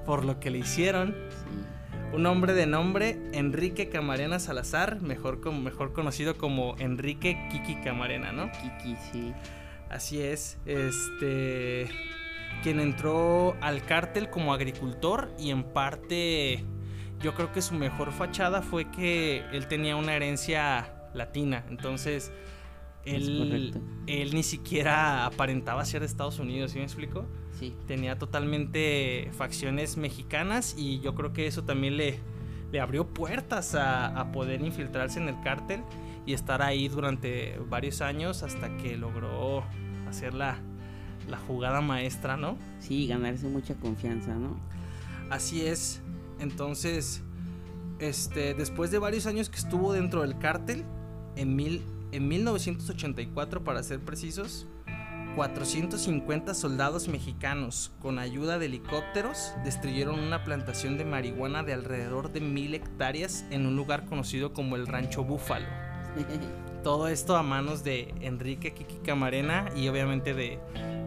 por 0.06 0.26
lo 0.26 0.40
que 0.42 0.50
le 0.50 0.58
hicieron. 0.60 1.16
Un 2.16 2.26
hombre 2.28 2.54
de 2.54 2.66
nombre 2.66 3.18
Enrique 3.34 3.90
Camarena 3.90 4.40
Salazar, 4.40 5.02
mejor, 5.02 5.52
mejor 5.52 5.92
conocido 5.92 6.38
como 6.38 6.78
Enrique 6.80 7.38
Kiki 7.52 7.76
Camarena, 7.82 8.32
¿no? 8.32 8.50
Kiki, 8.54 8.96
sí. 9.12 9.34
Así 9.90 10.22
es. 10.22 10.58
Este 10.66 11.90
quien 12.64 12.80
entró 12.80 13.58
al 13.60 13.84
cártel 13.84 14.30
como 14.30 14.54
agricultor 14.54 15.30
y 15.38 15.50
en 15.50 15.64
parte 15.64 16.64
yo 17.20 17.36
creo 17.36 17.52
que 17.52 17.62
su 17.62 17.74
mejor 17.74 18.14
fachada 18.14 18.62
fue 18.62 18.90
que 18.92 19.44
él 19.52 19.68
tenía 19.68 19.98
una 19.98 20.16
herencia 20.16 21.10
latina, 21.14 21.66
entonces 21.70 22.32
él, 23.04 23.78
él 24.08 24.34
ni 24.34 24.44
siquiera 24.44 25.26
aparentaba 25.26 25.84
ser 25.84 26.00
de 26.00 26.06
Estados 26.06 26.40
Unidos, 26.40 26.72
¿sí 26.72 26.78
me 26.78 26.86
explico? 26.86 27.26
Sí. 27.60 27.74
Tenía 27.88 28.18
totalmente 28.18 29.30
facciones 29.38 29.98
mexicanas 29.98 30.76
y 30.78 31.00
yo 31.00 31.16
creo 31.16 31.34
que 31.34 31.48
eso 31.48 31.64
también 31.64 31.98
le, 31.98 32.20
le 32.72 32.80
abrió 32.80 33.08
puertas 33.08 33.76
a, 33.76 34.32
poder 34.34 34.62
infiltrarse 34.62 35.20
en 35.20 35.30
el 35.30 35.40
cártel 35.42 35.82
y 36.26 36.34
estar 36.34 36.62
ahí 36.62 36.88
durante 36.88 37.58
varios 37.70 38.02
años 38.02 38.44
hasta 38.44 38.76
que 38.78 38.98
logró 38.98 39.64
hacer 40.08 40.34
la, 40.34 40.58
la 41.30 41.38
jugada 41.38 41.82
maestra, 41.82 42.36
¿no? 42.36 42.58
Sí, 42.80 43.08
ganarse 43.08 43.48
mucha 43.48 43.76
confianza, 43.76 44.34
¿no? 44.34 44.60
Así 45.30 45.66
es. 45.66 46.02
Entonces, 46.40 47.22
este, 48.00 48.54
después 48.54 48.92
de 48.92 49.00
varios 49.00 49.26
años 49.26 49.50
que 49.50 49.58
estuvo 49.58 49.94
dentro 49.94 50.22
del 50.22 50.38
cártel, 50.38 50.84
en, 51.36 51.56
mil, 51.56 51.82
en 52.12 52.28
1984 52.28 53.64
para 53.64 53.82
ser 53.84 54.00
precisos, 54.00 54.68
450 55.36 56.54
soldados 56.54 57.08
mexicanos 57.10 57.92
con 58.00 58.20
ayuda 58.20 58.58
de 58.58 58.68
helicópteros 58.68 59.54
destruyeron 59.64 60.20
una 60.20 60.44
plantación 60.44 60.98
de 60.98 61.04
marihuana 61.04 61.64
de 61.64 61.74
alrededor 61.74 62.32
de 62.32 62.40
mil 62.40 62.74
hectáreas 62.74 63.46
en 63.52 63.66
un 63.66 63.76
lugar 63.76 64.06
conocido 64.06 64.54
como 64.54 64.78
el 64.78 64.88
Rancho 64.88 65.24
Búfalo. 65.24 65.68
Todo 66.84 67.10
esto 67.10 67.36
a 67.36 67.44
manos 67.44 67.84
de 67.84 68.14
Enrique 68.22 68.74
Kiki 68.74 68.98
Camarena 69.04 69.70
y 69.76 69.88
obviamente 69.90 70.34
de, 70.34 70.60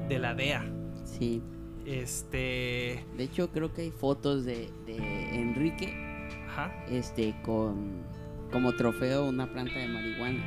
de 0.09 0.19
la 0.19 0.35
DEA. 0.35 0.67
Sí. 1.05 1.43
Este. 1.87 3.07
De 3.17 3.25
hecho, 3.25 3.51
creo 3.51 3.73
que 3.73 3.83
hay 3.83 3.91
fotos 3.91 4.45
de, 4.45 4.71
de 4.85 4.97
Enrique. 5.35 5.95
Ajá. 6.49 6.85
Este, 6.91 7.35
con 7.43 8.03
como 8.53 8.75
trofeo 8.75 9.27
una 9.27 9.51
planta 9.51 9.79
de 9.79 9.89
marihuana. 9.89 10.43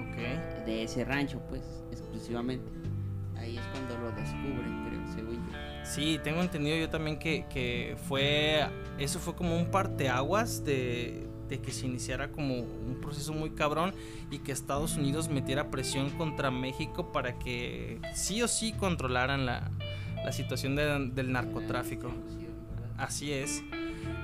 Ok. 0.00 0.64
De 0.64 0.84
ese 0.84 1.04
rancho, 1.04 1.40
pues, 1.48 1.77
exclusivamente. 1.90 2.66
Ahí 3.36 3.56
es 3.56 3.64
cuando 3.66 3.96
lo 3.98 4.10
descubren, 4.12 4.84
creo, 4.88 5.14
según 5.14 5.36
yo. 5.36 5.84
Sí, 5.84 6.20
tengo 6.22 6.42
entendido 6.42 6.76
yo 6.76 6.90
también 6.90 7.18
que, 7.18 7.46
que 7.48 7.96
fue. 8.08 8.66
Eso 8.98 9.18
fue 9.18 9.34
como 9.34 9.56
un 9.56 9.70
parteaguas 9.70 10.64
de, 10.64 11.26
de 11.48 11.60
que 11.60 11.70
se 11.72 11.86
iniciara 11.86 12.30
como 12.30 12.56
un 12.56 12.98
proceso 13.00 13.32
muy 13.32 13.50
cabrón 13.50 13.94
y 14.30 14.38
que 14.38 14.52
Estados 14.52 14.96
Unidos 14.96 15.28
metiera 15.28 15.70
presión 15.70 16.10
contra 16.10 16.50
México 16.50 17.12
para 17.12 17.38
que 17.38 18.00
sí 18.14 18.42
o 18.42 18.48
sí 18.48 18.72
controlaran 18.72 19.46
la, 19.46 19.70
la 20.24 20.32
situación 20.32 20.76
del 20.76 21.32
narcotráfico. 21.32 22.12
Así 22.96 23.32
es. 23.32 23.62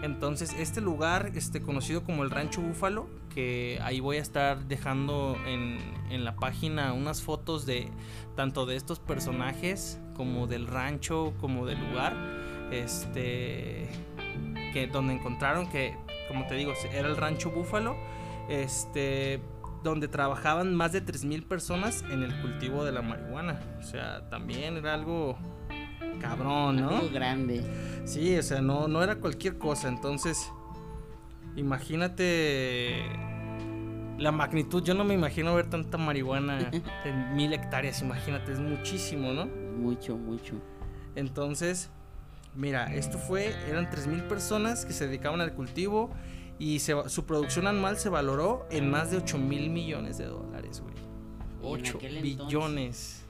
Entonces, 0.03 0.55
este 0.59 0.81
lugar, 0.81 1.33
este, 1.35 1.63
conocido 1.63 2.05
como 2.05 2.25
el 2.25 2.31
Rancho 2.31 2.61
Búfalo, 2.61 3.09
que 3.35 3.79
ahí 3.83 4.01
voy 4.01 4.19
a 4.19 4.21
estar 4.21 4.67
dejando 4.67 5.37
en, 5.47 5.79
en, 6.11 6.25
la 6.25 6.37
página 6.37 6.93
unas 6.93 7.23
fotos 7.23 7.67
de 7.67 7.89
tanto 8.37 8.67
de 8.67 8.77
estos 8.77 9.01
personajes 9.01 9.99
como 10.15 10.47
del 10.47 10.67
rancho, 10.67 11.35
como 11.41 11.67
del 11.67 11.79
lugar, 11.89 12.15
este, 12.71 13.89
que 14.73 14.87
donde 14.87 15.15
encontraron 15.15 15.69
que, 15.69 15.97
como 16.29 16.47
te 16.47 16.55
digo, 16.55 16.73
era 16.93 17.09
el 17.09 17.17
Rancho 17.17 17.51
Búfalo, 17.51 17.97
este, 18.49 19.41
donde 19.83 20.09
trabajaban 20.09 20.75
más 20.75 20.93
de 20.93 21.05
3.000 21.05 21.47
personas 21.47 22.05
en 22.11 22.23
el 22.23 22.41
cultivo 22.41 22.85
de 22.85 22.93
la 22.93 23.03
marihuana. 23.03 23.61
O 23.79 23.83
sea, 23.83 24.29
también 24.31 24.77
era 24.77 24.95
algo 24.95 25.37
cabrón, 26.21 26.77
¿no? 26.77 26.91
Algo 26.91 27.11
grande. 27.11 27.63
Sí, 28.05 28.37
o 28.37 28.43
sea, 28.43 28.61
no, 28.61 28.89
no 28.89 29.03
era 29.03 29.17
cualquier 29.17 29.59
cosa. 29.59 29.89
Entonces, 29.89 30.51
imagínate 31.57 33.03
la 34.19 34.33
magnitud. 34.33 34.83
Yo 34.83 34.95
no 34.95 35.05
me 35.05 35.15
imagino 35.15 35.55
ver 35.55 35.69
tanta 35.69 35.99
marihuana 35.99 36.71
en 37.05 37.35
mil 37.35 37.53
hectáreas. 37.53 38.03
Imagínate, 38.03 38.53
es 38.53 38.61
muchísimo, 38.61 39.33
¿no? 39.33 39.47
Mucho, 39.47 40.17
mucho. 40.17 40.55
Entonces, 41.15 41.91
mira, 42.55 42.95
esto 42.95 43.19
fue, 43.19 43.55
eran 43.69 43.89
mil 44.09 44.25
personas 44.25 44.85
que 44.85 44.93
se 44.93 45.07
dedicaban 45.07 45.41
al 45.41 45.55
cultivo 45.55 46.11
y 46.59 46.79
su 46.81 47.25
producción 47.27 47.67
anual 47.67 47.99
se 47.99 48.09
valoró 48.09 48.67
en 48.71 48.89
más 48.89 49.11
de 49.11 49.19
8 49.19 49.39
mil 49.39 49.71
millones 49.71 50.19
de 50.19 50.27
dólares, 50.27 50.81
güey. 50.81 50.95
8 51.63 51.99
billones 52.23 53.24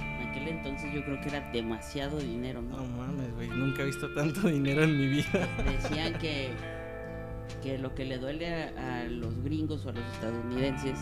aquel 0.00 0.48
entonces 0.48 0.92
yo 0.92 1.04
creo 1.04 1.20
que 1.20 1.28
era 1.28 1.50
demasiado 1.52 2.18
dinero, 2.18 2.62
¿no? 2.62 2.76
No 2.76 2.84
mames, 2.84 3.34
güey, 3.34 3.48
nunca 3.48 3.82
he 3.82 3.86
visto 3.86 4.12
tanto 4.14 4.40
dinero 4.48 4.84
en 4.84 4.96
mi 4.96 5.08
vida. 5.08 5.48
Decían 5.64 6.18
que, 6.18 6.50
que 7.62 7.78
lo 7.78 7.94
que 7.94 8.04
le 8.04 8.18
duele 8.18 8.70
a, 8.76 9.04
los 9.04 9.42
gringos 9.42 9.86
o 9.86 9.90
a 9.90 9.92
los 9.92 10.04
estadounidenses 10.14 10.98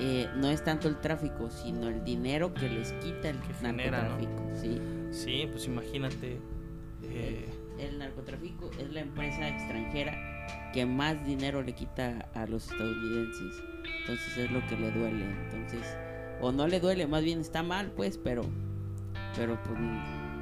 eh, 0.00 0.28
no 0.36 0.48
es 0.48 0.62
tanto 0.62 0.88
el 0.88 1.00
tráfico, 1.00 1.50
sino 1.50 1.88
el 1.88 2.04
dinero 2.04 2.52
que 2.54 2.68
les 2.68 2.92
quita 2.94 3.30
el 3.30 3.38
que 3.40 3.54
narcotráfico. 3.62 4.50
¿sí? 4.54 4.80
sí, 5.10 5.48
pues 5.50 5.66
imagínate. 5.66 6.38
Eh, 7.02 7.48
el, 7.78 7.98
narcotráfico 7.98 8.70
es 8.78 8.90
la 8.92 9.00
empresa 9.00 9.48
extranjera 9.48 10.70
que 10.72 10.84
más 10.84 11.24
dinero 11.24 11.62
le 11.62 11.72
quita 11.72 12.28
a 12.34 12.46
los 12.46 12.70
estadounidenses. 12.70 13.62
Entonces 14.00 14.38
es 14.38 14.50
lo 14.50 14.66
que 14.66 14.76
le 14.76 14.90
duele. 14.90 15.24
Entonces 15.44 15.82
o 16.40 16.52
no 16.52 16.66
le 16.66 16.80
duele, 16.80 17.06
más 17.06 17.22
bien 17.22 17.40
está 17.40 17.62
mal, 17.62 17.92
pues, 17.92 18.18
pero, 18.18 18.42
pero 19.36 19.58
pues 19.62 19.78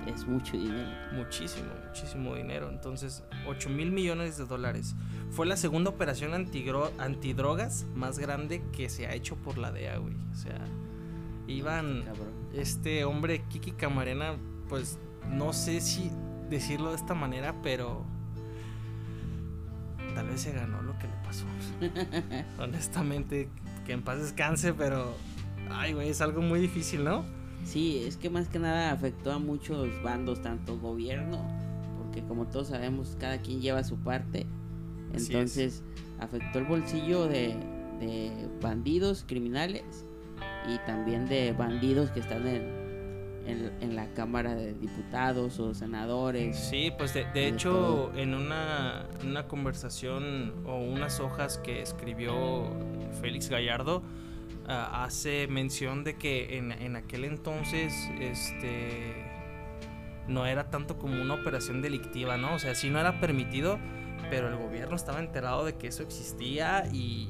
es 0.07 0.27
mucho 0.27 0.57
dinero. 0.57 0.89
Muchísimo, 1.13 1.69
muchísimo 1.87 2.35
dinero. 2.35 2.69
Entonces, 2.71 3.23
8 3.47 3.71
mil 3.71 3.91
millones 3.91 4.37
de 4.39 4.47
dólares. 4.47 4.95
Fue 5.31 5.47
la 5.47 5.57
segunda 5.57 5.91
operación 5.91 6.33
antidrogas 6.35 7.87
más 7.95 8.19
grande 8.19 8.63
que 8.73 8.89
se 8.89 9.07
ha 9.07 9.15
hecho 9.15 9.37
por 9.37 9.59
la 9.59 9.73
DEA, 9.73 9.99
güey. 9.99 10.15
O 10.31 10.35
sea, 10.35 10.61
iban. 11.47 12.05
Este 12.55 13.05
hombre, 13.05 13.43
Kiki 13.49 13.73
Camarena, 13.73 14.37
pues 14.69 14.99
no 15.29 15.53
sé 15.53 15.81
si 15.81 16.11
decirlo 16.49 16.91
de 16.91 16.97
esta 16.97 17.15
manera, 17.15 17.55
pero 17.63 18.05
tal 20.15 20.29
vez 20.29 20.41
se 20.41 20.53
ganó 20.53 20.81
lo 20.83 20.97
que 20.99 21.07
le 21.07 21.15
pasó. 21.25 21.45
Honestamente, 22.63 23.51
que 23.85 23.93
en 23.93 24.03
paz 24.03 24.19
descanse, 24.19 24.73
pero 24.73 25.15
Ay, 25.71 25.93
güey, 25.93 26.09
es 26.09 26.21
algo 26.21 26.43
muy 26.43 26.61
difícil, 26.61 27.05
¿no? 27.05 27.25
Sí, 27.65 28.05
es 28.07 28.17
que 28.17 28.31
más 28.31 28.49
que 28.49 28.59
nada 28.59 28.93
afectó 28.93 29.33
a 29.33 29.39
muchos 29.39 29.89
bandos, 30.03 30.41
tanto 30.41 30.79
gobierno, 30.79 31.45
porque 31.99 32.23
como 32.23 32.47
todos 32.47 32.69
sabemos, 32.69 33.17
cada 33.19 33.39
quien 33.39 33.61
lleva 33.61 33.83
su 33.83 33.97
parte. 33.97 34.47
Entonces, 35.13 35.83
afectó 36.21 36.59
el 36.59 36.67
bolsillo 36.67 37.27
de, 37.27 37.57
bandidos, 38.61 39.25
criminales, 39.27 40.07
y 40.69 40.79
también 40.87 41.27
de 41.27 41.53
bandidos 41.53 42.11
que 42.11 42.21
están 42.21 42.47
en, 42.47 43.73
en, 43.81 43.97
la 43.97 44.13
Cámara 44.15 44.55
de 44.55 44.75
Diputados 44.75 45.59
o 45.59 45.75
senadores. 45.75 46.59
Sí, 46.59 46.93
pues 46.97 47.15
de, 47.15 47.25
de 47.33 47.49
hecho 47.49 48.13
en 48.17 48.35
una, 48.35 49.07
una, 49.25 49.47
conversación 49.47 50.55
o 50.67 50.79
unas 50.79 51.21
hojas 51.21 51.59
que 51.59 51.81
escribió 51.83 52.67
Félix 53.21 53.49
Gallardo, 53.49 54.03
Ah, 54.69 55.05
hace 55.05 55.47
mención 55.47 56.03
de 56.03 56.17
que 56.17 56.57
en, 56.57 56.73
en, 56.73 56.97
aquel 56.97 57.25
entonces 57.25 58.11
este 58.19 59.15
no 60.27 60.45
era 60.45 60.71
tanto 60.71 60.99
como 60.99 61.23
una 61.23 61.35
operación 61.35 61.83
delictiva, 61.83 62.37
¿no? 62.37 62.55
O 62.55 62.59
sea, 62.59 62.75
sí 62.75 62.91
no 62.91 62.99
era 62.99 63.21
permitido, 63.21 63.79
pero 64.29 64.49
el 64.49 64.57
gobierno 64.57 64.97
estaba 64.97 65.21
enterado 65.21 65.65
de 65.65 65.77
que 65.77 65.87
eso 65.87 66.03
existía 66.03 66.89
y, 66.93 67.29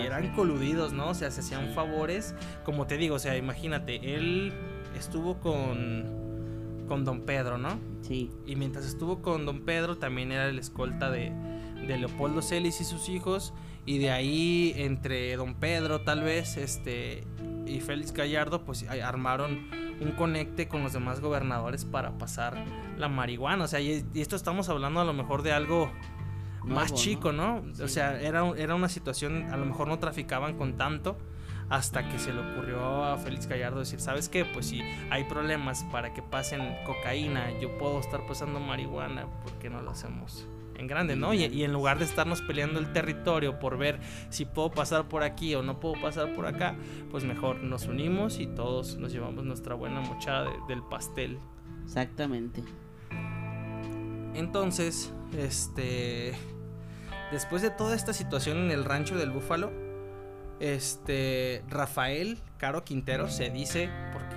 eran 0.00 0.34
coludidos, 0.34 0.92
¿no? 0.92 1.10
O 1.10 1.14
sea, 1.14 1.30
se 1.30 1.40
hacían 1.40 1.72
favores. 1.72 2.34
Como 2.64 2.88
te 2.88 2.96
digo, 2.96 3.14
o 3.14 3.18
sea, 3.20 3.36
imagínate, 3.36 4.16
él 4.16 4.52
estuvo 4.96 5.38
con, 5.38 6.84
con 6.88 7.04
Don 7.04 7.20
Pedro, 7.20 7.58
¿no? 7.58 7.78
Sí. 8.02 8.32
Y 8.44 8.56
mientras 8.56 8.86
estuvo 8.86 9.22
con 9.22 9.46
Don 9.46 9.64
Pedro, 9.64 9.98
también 9.98 10.32
era 10.32 10.48
el 10.48 10.58
escolta 10.58 11.12
de, 11.12 11.32
de 11.86 11.96
Leopoldo 11.96 12.42
Celis 12.42 12.80
y 12.80 12.84
sus 12.84 13.08
hijos 13.08 13.54
y 13.86 13.98
de 13.98 14.10
ahí 14.10 14.74
entre 14.76 15.34
Don 15.36 15.54
Pedro 15.54 16.00
tal 16.00 16.22
vez 16.22 16.56
este 16.56 17.24
y 17.66 17.80
Félix 17.80 18.12
Gallardo 18.12 18.64
pues 18.64 18.86
armaron 18.88 19.70
un 20.00 20.12
conecte 20.12 20.68
con 20.68 20.82
los 20.82 20.92
demás 20.92 21.20
gobernadores 21.20 21.84
para 21.84 22.18
pasar 22.18 22.62
la 22.98 23.08
marihuana, 23.08 23.64
o 23.64 23.68
sea, 23.68 23.80
y, 23.80 24.04
esto 24.14 24.36
estamos 24.36 24.68
hablando 24.68 25.00
a 25.00 25.04
lo 25.04 25.12
mejor 25.12 25.42
de 25.42 25.52
algo 25.52 25.90
más 26.64 26.92
chico, 26.92 27.32
¿no? 27.32 27.62
O 27.82 27.88
sea, 27.88 28.20
era, 28.20 28.46
era 28.56 28.74
una 28.74 28.88
situación, 28.88 29.44
a 29.52 29.56
lo 29.56 29.64
mejor 29.64 29.88
no 29.88 29.98
traficaban 29.98 30.56
con 30.56 30.76
tanto 30.76 31.16
hasta 31.68 32.08
que 32.08 32.18
se 32.18 32.32
le 32.32 32.40
ocurrió 32.40 33.04
a 33.04 33.16
Félix 33.16 33.46
Gallardo 33.46 33.80
decir, 33.80 34.00
¿sabes 34.00 34.28
qué? 34.28 34.44
Pues 34.44 34.66
si 34.66 34.82
hay 35.10 35.24
problemas 35.24 35.84
para 35.84 36.12
que 36.12 36.22
pasen 36.22 36.76
cocaína, 36.84 37.58
yo 37.60 37.76
puedo 37.78 37.98
estar 38.00 38.26
pasando 38.26 38.60
marihuana, 38.60 39.26
¿por 39.42 39.52
qué 39.54 39.70
no 39.70 39.80
lo 39.80 39.90
hacemos? 39.90 40.46
En 40.78 40.86
grande, 40.86 41.16
¿no? 41.16 41.34
Y, 41.34 41.44
en 41.64 41.72
lugar 41.72 41.98
de 41.98 42.04
estarnos 42.04 42.42
peleando 42.42 42.78
el 42.78 42.92
territorio 42.92 43.58
por 43.58 43.78
ver 43.78 43.98
si 44.30 44.44
puedo 44.44 44.70
pasar 44.70 45.08
por 45.08 45.22
aquí 45.22 45.54
o 45.54 45.62
no 45.62 45.80
puedo 45.80 46.00
pasar 46.00 46.34
por 46.34 46.46
acá, 46.46 46.76
pues 47.10 47.24
mejor 47.24 47.62
nos 47.62 47.86
unimos 47.86 48.38
y 48.38 48.46
todos 48.46 48.96
nos 48.96 49.12
llevamos 49.12 49.44
nuestra 49.44 49.74
buena 49.74 50.00
mochada 50.00 50.50
del 50.68 50.82
pastel. 50.82 51.38
Exactamente. 51.84 52.62
Entonces, 54.34 55.12
este, 55.36 56.34
después 57.32 57.62
de 57.62 57.70
toda 57.70 57.96
esta 57.96 58.12
situación 58.12 58.58
en 58.58 58.70
el 58.70 58.84
rancho 58.84 59.16
del 59.16 59.30
Búfalo, 59.30 59.72
este, 60.60 61.64
Rafael 61.68 62.38
Caro 62.58 62.84
Quintero 62.84 63.28
se 63.28 63.50
dice, 63.50 63.90
porque 64.12 64.36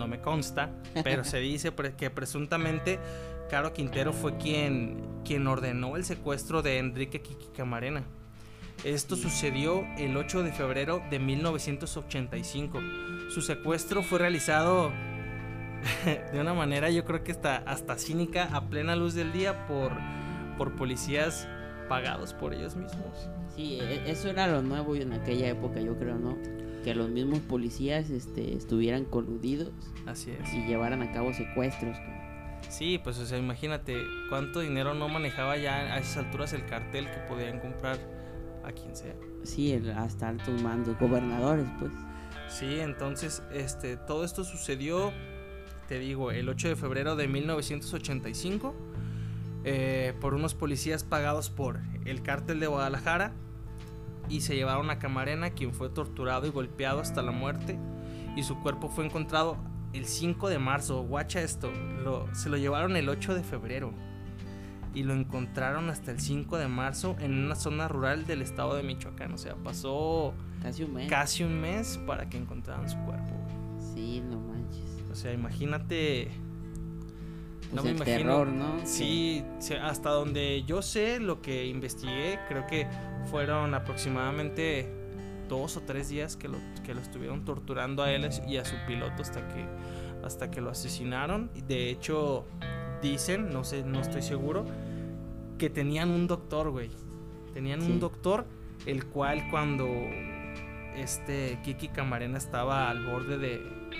no 0.00 0.08
me 0.08 0.20
consta, 0.20 0.70
pero 1.04 1.24
se 1.24 1.38
dice 1.40 1.72
que 1.96 2.10
presuntamente 2.10 2.98
Caro 3.50 3.72
Quintero 3.72 4.12
fue 4.12 4.36
quien, 4.36 5.02
quien 5.24 5.48
ordenó 5.48 5.96
el 5.96 6.04
secuestro 6.04 6.62
de 6.62 6.78
Enrique 6.78 7.20
Kiki 7.20 7.48
Camarena. 7.56 8.04
Esto 8.84 9.16
sucedió 9.16 9.84
el 9.98 10.16
8 10.16 10.44
de 10.44 10.52
febrero 10.52 11.02
de 11.10 11.18
1985. 11.18 12.80
Su 13.28 13.42
secuestro 13.42 14.04
fue 14.04 14.20
realizado 14.20 14.92
de 16.32 16.40
una 16.40 16.54
manera 16.54 16.90
yo 16.90 17.04
creo 17.04 17.24
que 17.24 17.32
está 17.32 17.56
hasta 17.56 17.98
cínica 17.98 18.44
a 18.52 18.68
plena 18.68 18.94
luz 18.94 19.14
del 19.14 19.32
día 19.32 19.66
por, 19.66 19.92
por 20.56 20.76
policías 20.76 21.48
pagados 21.88 22.34
por 22.34 22.54
ellos 22.54 22.76
mismos. 22.76 23.28
Sí, 23.56 23.80
e, 23.80 24.08
eso 24.08 24.30
era 24.30 24.46
lo 24.46 24.62
nuevo 24.62 24.94
en 24.94 25.12
aquella 25.12 25.48
época, 25.48 25.80
yo 25.80 25.98
creo, 25.98 26.18
¿no? 26.18 26.38
Que 26.84 26.94
los 26.94 27.10
mismos 27.10 27.40
policías 27.40 28.10
este, 28.10 28.54
estuvieran 28.54 29.04
coludidos. 29.04 29.72
Así 30.06 30.30
es. 30.30 30.54
Y 30.54 30.66
llevaran 30.66 31.02
a 31.02 31.12
cabo 31.12 31.34
secuestros. 31.34 31.96
Sí, 32.68 33.00
pues 33.02 33.18
o 33.18 33.26
sea, 33.26 33.38
imagínate 33.38 33.96
cuánto 34.28 34.60
dinero 34.60 34.94
no 34.94 35.08
manejaba 35.08 35.56
ya 35.56 35.94
a 35.94 35.98
esas 35.98 36.18
alturas 36.18 36.52
el 36.52 36.64
cartel 36.66 37.10
que 37.10 37.18
podían 37.28 37.58
comprar 37.60 37.98
a 38.64 38.72
quien 38.72 38.94
sea. 38.94 39.14
Sí, 39.42 39.74
hasta 39.96 40.28
altos 40.28 40.60
mandos, 40.62 40.98
gobernadores, 40.98 41.66
pues. 41.78 41.92
Sí, 42.48 42.80
entonces, 42.80 43.42
este, 43.52 43.96
todo 43.96 44.24
esto 44.24 44.44
sucedió, 44.44 45.12
te 45.88 45.98
digo, 45.98 46.30
el 46.30 46.48
8 46.48 46.68
de 46.68 46.76
febrero 46.76 47.16
de 47.16 47.28
1985 47.28 48.74
eh, 49.62 50.14
por 50.20 50.34
unos 50.34 50.54
policías 50.54 51.04
pagados 51.04 51.50
por 51.50 51.80
el 52.06 52.22
cártel 52.22 52.60
de 52.60 52.66
Guadalajara 52.66 53.32
y 54.28 54.40
se 54.40 54.54
llevaron 54.54 54.90
a 54.90 54.98
Camarena, 54.98 55.50
quien 55.50 55.74
fue 55.74 55.90
torturado 55.90 56.46
y 56.46 56.50
golpeado 56.50 57.00
hasta 57.00 57.20
la 57.22 57.30
muerte 57.30 57.78
y 58.36 58.42
su 58.42 58.58
cuerpo 58.60 58.88
fue 58.88 59.04
encontrado 59.04 59.58
el 59.92 60.06
5 60.06 60.48
de 60.48 60.58
marzo, 60.58 61.02
guacha 61.02 61.40
esto, 61.40 61.72
se 62.32 62.48
lo 62.48 62.56
llevaron 62.56 62.96
el 62.96 63.08
8 63.08 63.34
de 63.34 63.42
febrero 63.42 63.92
y 64.94 65.04
lo 65.04 65.14
encontraron 65.14 65.88
hasta 65.88 66.10
el 66.10 66.20
5 66.20 66.58
de 66.58 66.68
marzo 66.68 67.16
en 67.20 67.44
una 67.44 67.54
zona 67.54 67.88
rural 67.88 68.26
del 68.26 68.42
estado 68.42 68.74
de 68.74 68.82
Michoacán. 68.82 69.32
O 69.32 69.38
sea, 69.38 69.54
pasó 69.56 70.34
casi 70.62 70.82
un 70.84 70.94
mes, 70.94 71.08
casi 71.08 71.44
un 71.44 71.60
mes 71.60 71.98
para 72.06 72.28
que 72.28 72.36
encontraran 72.36 72.88
su 72.88 72.98
cuerpo. 72.98 73.34
Sí, 73.94 74.22
no 74.28 74.40
manches. 74.40 75.04
O 75.10 75.14
sea, 75.14 75.32
imagínate. 75.32 76.30
Pues 77.60 77.72
no 77.72 77.82
me 77.84 77.90
imagino. 77.90 78.16
Terror, 78.16 78.48
¿no? 78.48 78.80
Sí, 78.84 79.44
hasta 79.80 80.10
donde 80.10 80.64
yo 80.64 80.82
sé, 80.82 81.20
lo 81.20 81.40
que 81.40 81.66
investigué, 81.66 82.40
creo 82.48 82.66
que 82.66 82.88
fueron 83.30 83.74
aproximadamente 83.74 84.99
dos 85.50 85.76
o 85.76 85.80
tres 85.82 86.08
días 86.08 86.36
que 86.36 86.48
lo, 86.48 86.56
que 86.84 86.94
lo 86.94 87.00
estuvieron 87.00 87.44
torturando 87.44 88.02
a 88.02 88.10
él 88.10 88.26
y 88.48 88.56
a 88.56 88.64
su 88.64 88.76
piloto 88.86 89.20
hasta 89.20 89.46
que, 89.48 89.66
hasta 90.24 90.50
que 90.50 90.62
lo 90.62 90.70
asesinaron. 90.70 91.50
De 91.66 91.90
hecho, 91.90 92.46
dicen, 93.02 93.50
no 93.50 93.64
sé, 93.64 93.82
no 93.82 94.00
estoy 94.00 94.22
seguro, 94.22 94.64
que 95.58 95.68
tenían 95.68 96.10
un 96.10 96.26
doctor, 96.26 96.70
güey. 96.70 96.90
Tenían 97.52 97.82
un 97.82 97.98
doctor, 97.98 98.46
el 98.86 99.04
cual 99.06 99.50
cuando 99.50 99.86
este 100.96 101.58
Kiki 101.64 101.88
Camarena 101.88 102.38
estaba 102.38 102.88
al 102.88 103.04
borde 103.04 103.36
de, 103.36 103.58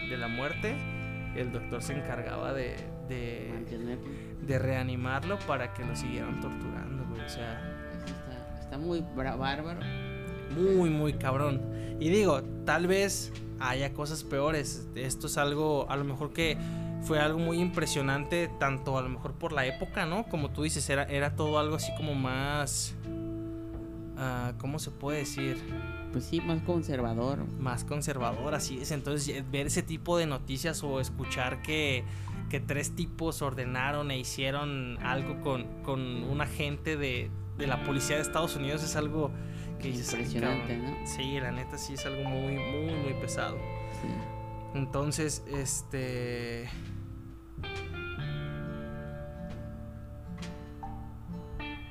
de 0.08 0.16
la 0.16 0.28
muerte, 0.28 0.76
el 1.34 1.50
doctor 1.50 1.82
se 1.82 1.94
encargaba 1.94 2.52
de, 2.52 2.76
de, 3.08 3.98
de, 4.46 4.58
reanimarlo 4.58 5.38
para 5.46 5.74
que 5.74 5.84
lo 5.84 5.96
siguieran 5.96 6.40
torturando, 6.40 7.04
güey. 7.06 7.20
O 7.22 7.28
sea, 7.28 7.60
está, 8.06 8.60
está 8.60 8.78
muy 8.78 9.04
bárbaro 9.16 9.80
muy, 10.50 10.90
muy 10.90 11.14
cabrón. 11.14 11.60
Y 12.00 12.08
digo, 12.08 12.42
tal 12.64 12.86
vez 12.86 13.32
haya 13.58 13.92
cosas 13.92 14.24
peores. 14.24 14.88
Esto 14.94 15.26
es 15.26 15.36
algo, 15.38 15.86
a 15.90 15.96
lo 15.96 16.04
mejor 16.04 16.32
que 16.32 16.56
fue 17.02 17.18
algo 17.18 17.38
muy 17.38 17.58
impresionante, 17.58 18.50
tanto 18.58 18.98
a 18.98 19.02
lo 19.02 19.08
mejor 19.08 19.34
por 19.34 19.52
la 19.52 19.66
época, 19.66 20.06
¿no? 20.06 20.24
Como 20.24 20.50
tú 20.50 20.62
dices, 20.62 20.88
era, 20.90 21.04
era 21.04 21.36
todo 21.36 21.58
algo 21.58 21.76
así 21.76 21.92
como 21.96 22.14
más... 22.14 22.94
Uh, 24.16 24.54
¿Cómo 24.58 24.78
se 24.78 24.90
puede 24.90 25.20
decir? 25.20 25.56
Pues 26.12 26.24
sí, 26.24 26.42
más 26.42 26.60
conservador. 26.62 27.46
Más 27.58 27.84
conservador, 27.84 28.54
así 28.54 28.78
es. 28.78 28.90
Entonces, 28.90 29.28
eh, 29.34 29.42
ver 29.50 29.68
ese 29.68 29.82
tipo 29.82 30.18
de 30.18 30.26
noticias 30.26 30.82
o 30.82 31.00
escuchar 31.00 31.62
que, 31.62 32.04
que 32.50 32.60
tres 32.60 32.94
tipos 32.94 33.40
ordenaron 33.40 34.10
e 34.10 34.18
hicieron 34.18 34.98
algo 35.02 35.40
con, 35.40 35.64
con 35.82 36.00
un 36.00 36.40
agente 36.42 36.98
de, 36.98 37.30
de 37.56 37.66
la 37.66 37.82
policía 37.84 38.16
de 38.16 38.22
Estados 38.22 38.56
Unidos 38.56 38.82
es 38.82 38.96
algo 38.96 39.30
Impresionante, 39.88 40.76
¿no? 40.76 41.06
Sí, 41.06 41.40
la 41.40 41.50
neta 41.50 41.78
sí 41.78 41.94
es 41.94 42.04
algo 42.06 42.28
muy, 42.28 42.54
muy, 42.54 42.94
muy 42.94 43.14
pesado. 43.20 43.58
Entonces, 44.74 45.42
este. 45.52 46.68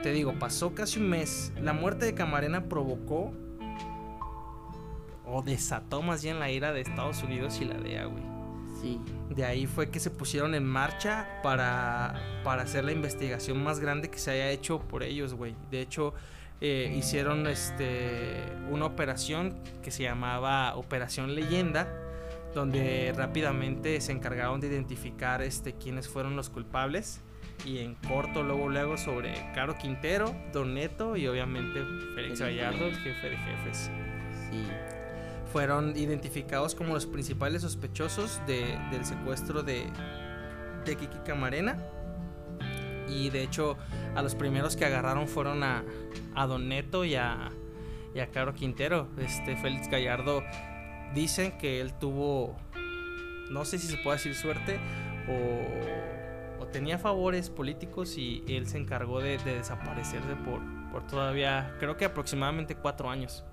Te 0.01 0.13
digo, 0.13 0.33
pasó 0.39 0.73
casi 0.73 0.99
un 0.99 1.09
mes. 1.09 1.51
La 1.61 1.73
muerte 1.73 2.05
de 2.05 2.13
Camarena 2.13 2.65
provocó 2.69 3.33
o 5.25 5.41
desató 5.41 6.01
más 6.01 6.23
bien 6.23 6.39
la 6.39 6.49
ira 6.49 6.71
de 6.71 6.81
Estados 6.81 7.21
Unidos 7.21 7.59
y 7.61 7.65
la 7.65 7.75
DEA, 7.75 8.05
güey. 8.05 8.23
Sí. 8.81 8.99
De 9.29 9.43
ahí 9.43 9.67
fue 9.67 9.89
que 9.89 9.99
se 9.99 10.09
pusieron 10.09 10.55
en 10.55 10.65
marcha 10.65 11.27
para, 11.43 12.41
para 12.45 12.63
hacer 12.63 12.85
la 12.85 12.93
investigación 12.93 13.61
más 13.61 13.79
grande 13.79 14.09
que 14.09 14.17
se 14.17 14.31
haya 14.31 14.49
hecho 14.51 14.79
por 14.79 15.03
ellos, 15.03 15.33
güey. 15.33 15.55
De 15.69 15.81
hecho, 15.81 16.13
eh, 16.61 16.93
hicieron 16.97 17.47
este, 17.47 18.43
una 18.69 18.85
operación 18.85 19.55
que 19.81 19.91
se 19.91 20.03
llamaba 20.03 20.75
Operación 20.75 21.33
Leyenda, 21.33 21.87
donde 22.53 23.13
rápidamente 23.15 24.01
se 24.01 24.11
encargaron 24.11 24.59
de 24.59 24.67
identificar 24.67 25.41
este, 25.41 25.73
quiénes 25.73 26.09
fueron 26.09 26.35
los 26.35 26.49
culpables. 26.49 27.21
Y 27.65 27.79
en 27.79 27.95
corto, 27.95 28.41
luego, 28.43 28.69
luego, 28.69 28.97
sobre 28.97 29.33
Caro 29.53 29.77
Quintero, 29.77 30.33
Don 30.53 30.73
Neto 30.73 31.17
y 31.17 31.27
obviamente 31.27 31.81
Félix 32.15 32.39
Gallardo, 32.39 32.85
el 32.85 32.95
jefe 32.95 33.29
de 33.29 33.37
jefes. 33.37 33.91
Fueron 35.51 35.95
identificados 35.97 36.73
como 36.73 36.93
los 36.93 37.05
principales 37.05 37.63
sospechosos 37.63 38.41
del 38.47 39.05
secuestro 39.05 39.61
de, 39.61 39.87
de 40.85 40.95
Kiki 40.95 41.17
Camarena 41.25 41.77
y 43.09 43.29
de 43.29 43.43
hecho, 43.43 43.77
a 44.15 44.21
los 44.21 44.35
primeros 44.35 44.75
que 44.75 44.85
agarraron 44.85 45.27
fueron 45.27 45.63
a, 45.63 45.83
a 46.35 46.47
Don 46.47 46.69
Neto 46.69 47.05
y 47.05 47.15
a, 47.15 47.49
y 48.13 48.19
a 48.19 48.27
Caro 48.27 48.53
Quintero. 48.53 49.07
Este 49.17 49.55
Félix 49.57 49.89
Gallardo 49.89 50.43
dicen 51.13 51.57
que 51.57 51.81
él 51.81 51.93
tuvo, 51.93 52.55
no 53.49 53.65
sé 53.65 53.77
si 53.79 53.87
se 53.87 53.97
puede 53.97 54.17
decir 54.17 54.35
suerte, 54.35 54.79
o, 55.27 56.63
o 56.63 56.67
tenía 56.67 56.97
favores 56.97 57.49
políticos 57.49 58.17
y 58.17 58.43
él 58.47 58.67
se 58.67 58.77
encargó 58.77 59.19
de, 59.19 59.37
desaparecerse 59.37 60.35
por, 60.45 60.61
por 60.91 61.07
todavía, 61.07 61.75
creo 61.79 61.97
que 61.97 62.05
aproximadamente 62.05 62.75
cuatro 62.75 63.09
años. 63.09 63.43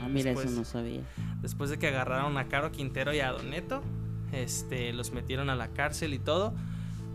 Ah, 0.00 0.08
mira, 0.08 0.32
eso 0.32 0.50
no 0.50 0.64
sabía. 0.64 1.02
Después 1.40 1.70
de 1.70 1.78
que 1.78 1.86
agarraron 1.88 2.36
a 2.38 2.48
Caro 2.48 2.72
Quintero 2.72 3.14
y 3.14 3.20
a 3.20 3.30
Don 3.30 3.50
Neto, 3.50 3.82
este, 4.32 4.92
los 4.92 5.12
metieron 5.12 5.48
a 5.48 5.54
la 5.54 5.68
cárcel 5.68 6.12
y 6.12 6.18
todo. 6.18 6.54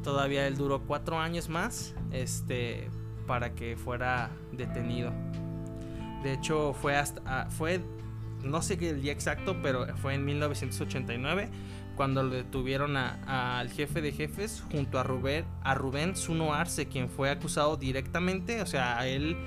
Todavía 0.03 0.47
él 0.47 0.57
duró 0.57 0.81
cuatro 0.81 1.19
años 1.19 1.49
más 1.49 1.95
este, 2.11 2.89
para 3.27 3.53
que 3.53 3.77
fuera 3.77 4.31
detenido. 4.51 5.11
De 6.23 6.33
hecho, 6.33 6.73
fue 6.73 6.95
hasta. 6.95 7.21
Ah, 7.25 7.47
fue. 7.49 7.81
No 8.43 8.61
sé 8.63 8.73
el 8.73 9.01
día 9.01 9.11
exacto, 9.11 9.57
pero 9.61 9.85
fue 9.97 10.15
en 10.15 10.25
1989 10.25 11.49
cuando 11.95 12.23
lo 12.23 12.29
detuvieron 12.29 12.97
al 12.97 13.69
jefe 13.69 14.01
de 14.01 14.11
jefes 14.11 14.63
junto 14.71 14.97
a 14.97 15.03
Rubén, 15.03 15.45
a 15.61 15.75
Rubén 15.75 16.15
Zuno 16.15 16.53
Arce, 16.53 16.87
quien 16.87 17.09
fue 17.09 17.29
acusado 17.29 17.77
directamente, 17.77 18.61
o 18.61 18.65
sea, 18.65 18.97
a 18.97 19.07
él 19.07 19.37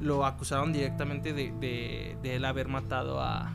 lo 0.00 0.24
acusaron 0.24 0.72
directamente 0.72 1.32
de, 1.32 1.52
de, 1.60 2.36
él 2.36 2.44
haber 2.44 2.68
matado 2.68 3.20
a, 3.20 3.52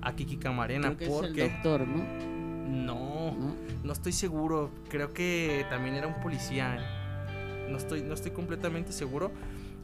a 0.00 0.12
Kiki 0.16 0.38
Camarena. 0.38 0.88
porque, 0.88 1.04
es 1.04 1.22
el 1.22 1.36
doctor, 1.36 1.86
¿no? 1.86 2.02
No, 2.66 3.36
no, 3.36 3.54
estoy 3.92 4.12
seguro. 4.12 4.70
Creo 4.88 5.12
que 5.12 5.66
también 5.70 5.94
era 5.94 6.06
un 6.06 6.20
policía. 6.20 6.78
No 7.68 7.76
estoy, 7.76 8.02
no 8.02 8.14
estoy 8.14 8.32
completamente 8.32 8.92
seguro. 8.92 9.32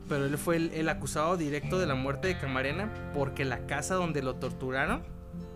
Pero 0.08 0.26
él 0.26 0.38
fue 0.38 0.56
el, 0.56 0.88
acusado 0.88 1.36
directo 1.36 1.78
de 1.78 1.86
la 1.86 1.96
muerte 1.96 2.28
de 2.28 2.38
Camarena 2.38 2.92
porque 3.12 3.44
la 3.44 3.66
casa 3.66 3.96
donde 3.96 4.22
lo 4.22 4.36
torturaron 4.36 5.02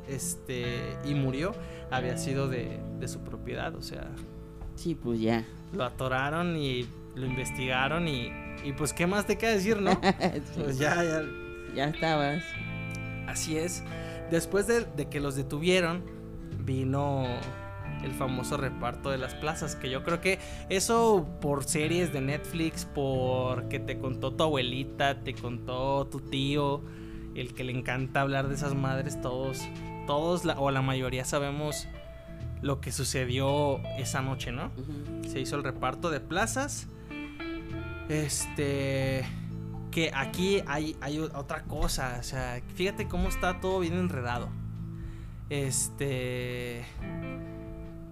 este, 0.09 0.97
y 1.05 1.15
murió 1.15 1.55
había 1.93 2.19
sido 2.19 2.49
de, 2.49 2.81
de 2.99 3.09
su 3.09 3.21
propiedad. 3.21 3.75
O 3.77 3.83
sea. 3.83 4.09
Sí, 4.75 4.95
pues 4.95 5.21
ya. 5.21 5.47
Lo 5.73 5.85
atoraron 5.85 6.57
y 6.57 6.89
lo 7.15 7.27
investigaron 7.27 8.09
y 8.09 8.33
Y 8.65 8.73
pues, 8.73 8.93
¿qué 8.93 9.07
más 9.07 9.27
te 9.27 9.39
queda 9.39 9.53
decir, 9.53 9.81
no? 9.81 10.01
Pues 10.57 10.79
ya, 10.79 11.03
ya. 11.03 11.23
Ya 11.75 11.85
estabas. 11.85 12.43
Así 13.27 13.57
es. 13.57 13.83
Después 14.31 14.67
de, 14.67 14.87
que 15.09 15.21
los 15.21 15.37
detuvieron, 15.37 16.03
vino 16.65 17.27
el 18.03 18.13
famoso 18.13 18.57
reparto 18.57 19.11
de 19.11 19.19
las 19.19 19.35
plazas, 19.35 19.77
que 19.77 19.91
yo 19.91 20.03
creo 20.05 20.21
que 20.21 20.39
eso 20.69 21.27
por 21.41 21.65
series 21.65 22.13
de 22.13 22.21
Netflix, 22.21 22.87
porque 22.87 23.79
te 23.79 23.99
contó 23.99 24.33
tu 24.33 24.43
abuelita, 24.43 25.23
te 25.23 25.35
contó 25.35 26.07
tu 26.07 26.21
tío, 26.21 26.83
el 27.35 27.55
que 27.55 27.65
le 27.65 27.73
encanta 27.73 28.21
hablar 28.21 28.49
de 28.49 28.55
esas 28.55 28.75
madres, 28.75 29.21
todos, 29.21 29.61
todos 30.07 30.43
o 30.57 30.71
la 30.71 30.83
mayoría 30.83 31.25
sabemos 31.25 31.87
lo 32.63 32.81
que 32.81 32.93
sucedió 32.93 33.79
esa 33.99 34.23
noche, 34.23 34.53
¿no? 34.53 34.71
Se 35.27 35.41
hizo 35.41 35.57
el 35.57 35.65
reparto 35.65 36.11
de 36.11 36.21
plazas. 36.21 36.89
Este. 38.09 39.25
Que 39.91 40.13
aquí 40.15 40.63
hay, 40.67 40.97
hay 41.01 41.19
otra 41.19 41.63
cosa. 41.65 42.17
O 42.21 42.23
sea, 42.23 42.61
fíjate 42.75 43.09
cómo 43.09 43.29
está 43.29 43.61
todo 43.61 43.81
bien 43.81 43.95
enredado. 43.95 44.49
Este. 45.49 46.85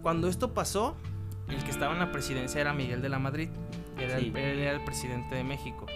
Cuando 0.02 0.28
esto 0.28 0.54
pasó, 0.54 0.96
el 1.48 1.62
que 1.64 1.70
estaba 1.70 1.92
en 1.92 1.98
la 1.98 2.12
presidencia 2.12 2.60
era 2.60 2.72
Miguel 2.72 3.02
de 3.02 3.08
la 3.08 3.18
Madrid. 3.18 3.48
Era 3.98 4.18
él 4.18 4.36
era 4.36 4.72
el 4.72 4.84
presidente 4.84 5.34
de 5.34 5.44
México. 5.44 5.86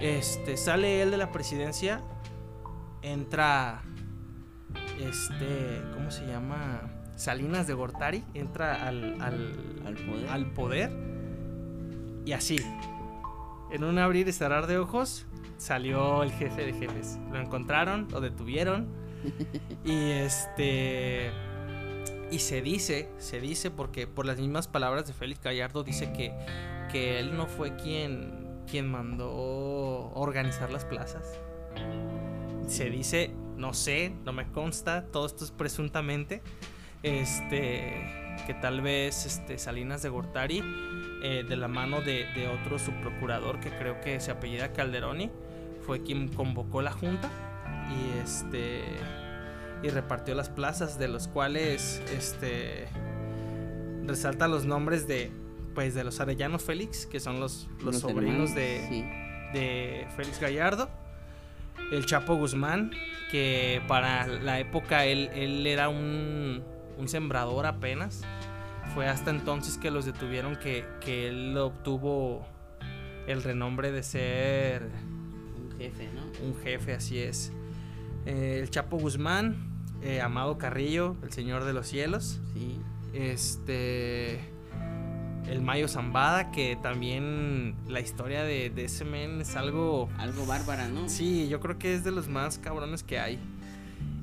Este, 0.00 0.56
sale 0.56 1.02
él 1.02 1.10
de 1.10 1.18
la 1.18 1.30
presidencia. 1.30 2.02
Entra. 3.02 3.82
Este. 4.98 5.82
¿Cómo 5.94 6.10
se 6.10 6.26
llama? 6.26 6.82
Salinas 7.16 7.66
de 7.66 7.74
Gortari 7.74 8.24
entra 8.32 8.86
al, 8.86 9.20
al, 9.20 10.46
poder. 10.52 10.90
Y 12.24 12.32
así, 12.32 12.56
en 13.70 13.84
un 13.84 13.98
abrir 13.98 14.26
y 14.26 14.32
cerrar 14.32 14.66
de 14.66 14.78
ojos, 14.78 15.26
salió 15.58 16.22
el 16.22 16.32
jefe 16.32 16.64
de 16.64 16.72
jefes. 16.72 17.18
Lo 17.30 17.38
encontraron, 17.38 18.08
lo 18.10 18.22
detuvieron. 18.22 18.88
y 19.84 20.12
este. 20.12 21.30
Y 22.30 22.38
se 22.38 22.62
dice, 22.62 23.08
se 23.18 23.40
dice, 23.40 23.70
porque 23.70 24.06
por 24.06 24.26
las 24.26 24.38
mismas 24.38 24.68
palabras 24.68 25.06
de 25.06 25.12
Félix 25.12 25.42
Gallardo, 25.42 25.82
dice 25.82 26.12
que, 26.12 26.32
que 26.90 27.18
él 27.18 27.36
no 27.36 27.46
fue 27.46 27.74
quien, 27.76 28.62
quien 28.70 28.88
mandó 28.88 30.12
organizar 30.14 30.70
las 30.70 30.84
plazas. 30.84 31.38
Se 32.68 32.88
dice, 32.88 33.32
no 33.56 33.74
sé, 33.74 34.14
no 34.24 34.32
me 34.32 34.50
consta, 34.52 35.06
todo 35.06 35.26
esto 35.26 35.44
es 35.44 35.50
presuntamente 35.50 36.42
este 37.02 38.20
que 38.46 38.54
tal 38.54 38.80
vez 38.80 39.26
este, 39.26 39.58
Salinas 39.58 40.02
de 40.02 40.08
Gortari, 40.08 40.62
eh, 41.22 41.44
de 41.46 41.56
la 41.56 41.68
mano 41.68 42.00
de, 42.00 42.26
otro 42.48 42.78
subprocurador 42.78 43.60
que 43.60 43.70
creo 43.70 44.00
que 44.00 44.18
se 44.20 44.30
apellida 44.30 44.72
Calderoni, 44.72 45.30
fue 45.86 46.02
quien 46.02 46.28
convocó 46.28 46.82
la 46.82 46.92
junta 46.92 47.28
y 47.90 48.18
este 48.18 48.82
y 49.82 49.88
repartió 49.88 50.34
las 50.34 50.48
plazas, 50.48 50.98
de 50.98 51.08
los 51.08 51.28
cuales 51.28 52.02
este 52.12 52.88
resalta 54.06 54.48
los 54.48 54.64
nombres 54.64 55.06
de 55.06 55.30
pues 55.74 55.94
de 55.94 56.02
los 56.02 56.18
Arellanos 56.20 56.64
Félix, 56.64 57.06
que 57.06 57.20
son 57.20 57.38
los, 57.38 57.68
los, 57.84 58.00
sobrinos 58.00 58.54
de, 58.54 59.04
de 59.52 60.06
Félix 60.16 60.40
Gallardo. 60.40 60.90
El 61.92 62.06
Chapo 62.06 62.36
Guzmán, 62.36 62.90
que 63.30 63.80
para 63.88 64.26
la 64.26 64.60
época 64.60 65.04
él, 65.04 65.30
él 65.32 65.66
era 65.66 65.88
un 65.88 66.62
un 67.00 67.08
sembrador 67.08 67.66
apenas. 67.66 68.22
Fue 68.94 69.08
hasta 69.08 69.30
entonces 69.30 69.78
que 69.78 69.90
los 69.90 70.04
detuvieron 70.04 70.56
que, 70.56 70.84
él 71.06 71.56
obtuvo 71.56 72.46
el 73.26 73.42
renombre 73.42 73.90
de 73.90 74.02
ser... 74.02 74.88
Un 75.56 75.78
jefe, 75.78 76.08
¿no? 76.14 76.46
Un 76.46 76.56
jefe, 76.62 76.94
así 76.94 77.18
es. 77.18 77.52
Eh, 78.26 78.58
el 78.60 78.70
Chapo 78.70 78.98
Guzmán, 78.98 79.69
eh, 80.02 80.20
Amado 80.20 80.58
Carrillo, 80.58 81.16
el 81.22 81.32
Señor 81.32 81.64
de 81.64 81.72
los 81.72 81.86
Cielos. 81.86 82.40
Sí. 82.54 82.80
Este... 83.12 84.40
El 85.46 85.62
Mayo 85.62 85.88
Zambada, 85.88 86.52
que 86.52 86.78
también 86.80 87.74
la 87.88 88.00
historia 88.00 88.44
de, 88.44 88.70
de 88.70 88.84
ese 88.84 89.04
men 89.04 89.40
es 89.40 89.56
algo... 89.56 90.08
Algo 90.18 90.46
bárbara, 90.46 90.88
¿no? 90.88 91.08
Sí, 91.08 91.48
yo 91.48 91.58
creo 91.58 91.76
que 91.78 91.94
es 91.94 92.04
de 92.04 92.12
los 92.12 92.28
más 92.28 92.58
cabrones 92.58 93.02
que 93.02 93.18
hay. 93.18 93.38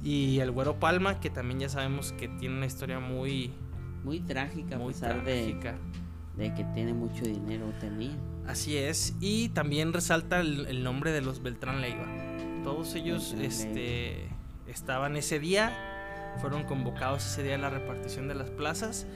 Y 0.03 0.39
el 0.39 0.51
Güero 0.51 0.79
Palma, 0.79 1.19
que 1.19 1.29
también 1.29 1.59
ya 1.59 1.67
sabemos 1.67 2.13
que 2.13 2.29
tiene 2.29 2.55
una 2.55 2.65
historia 2.65 2.99
muy... 2.99 3.51
Muy 4.05 4.21
trágica, 4.21 4.77
muy 4.77 4.93
a 4.93 4.97
trágica. 4.97 5.75
De, 6.37 6.53
que 6.53 6.63
tiene 6.73 6.93
mucho 6.93 7.25
dinero, 7.25 7.73
tenía. 7.81 8.15
Así 8.45 8.77
es. 8.77 9.15
Y 9.19 9.49
también 9.49 9.91
resalta 9.91 10.39
el, 10.39 10.81
nombre 10.83 11.11
de 11.11 11.21
los 11.21 11.43
Beltrán 11.43 11.81
Leiva. 11.81 12.05
Todos 12.63 12.95
ellos 12.95 13.35
este, 13.41 14.29
estaban 14.67 15.15
ese 15.15 15.39
día, 15.39 15.71
fueron 16.39 16.63
convocados 16.63 17.25
ese 17.25 17.43
día 17.43 17.55
a 17.55 17.57
la 17.57 17.69
repartición 17.69 18.27
de 18.27 18.35
las 18.35 18.49
plazas. 18.49 19.07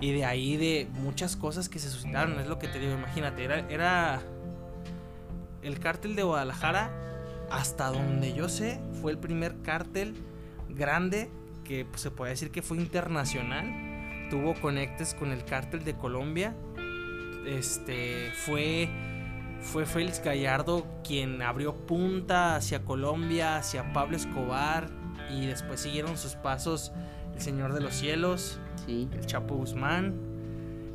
Y 0.00 0.12
de 0.12 0.26
ahí 0.26 0.56
de 0.56 0.88
muchas 0.92 1.36
cosas 1.36 1.68
que 1.68 1.78
se 1.78 1.88
suscitaron, 1.88 2.38
es 2.38 2.46
lo 2.46 2.58
que 2.58 2.68
te 2.68 2.78
digo, 2.78 2.92
imagínate, 2.92 3.44
era, 3.44 4.20
el 5.62 5.80
cártel 5.80 6.14
de 6.16 6.22
Guadalajara, 6.22 6.90
hasta 7.50 7.90
donde 7.90 8.34
yo 8.34 8.48
sé, 8.48 8.78
fue 9.00 9.12
el 9.12 9.18
primer 9.18 9.62
cártel 9.62 10.14
grande 10.68 11.30
que 11.64 11.84
pues, 11.84 12.02
se 12.02 12.10
puede 12.10 12.32
decir 12.32 12.50
que 12.50 12.60
fue 12.62 12.76
internacional. 12.76 14.28
Tuvo 14.28 14.54
conectes 14.60 15.14
con 15.14 15.32
el 15.32 15.44
cártel 15.44 15.84
de 15.84 15.94
Colombia. 15.94 16.54
Este 17.46 18.32
fue 18.34 18.90
fue 19.60 19.86
Félix 19.86 20.22
Gallardo 20.22 20.86
quien 21.02 21.40
abrió 21.40 21.74
punta 21.86 22.56
hacia 22.56 22.84
Colombia, 22.84 23.56
hacia 23.56 23.92
Pablo 23.92 24.16
Escobar 24.16 24.90
y 25.30 25.46
después 25.46 25.80
siguieron 25.80 26.16
sus 26.16 26.34
pasos 26.34 26.92
el 27.34 27.40
Señor 27.40 27.72
de 27.72 27.80
los 27.80 27.94
Cielos, 27.94 28.58
el 28.88 29.26
Chapo 29.26 29.56
Guzmán. 29.56 30.14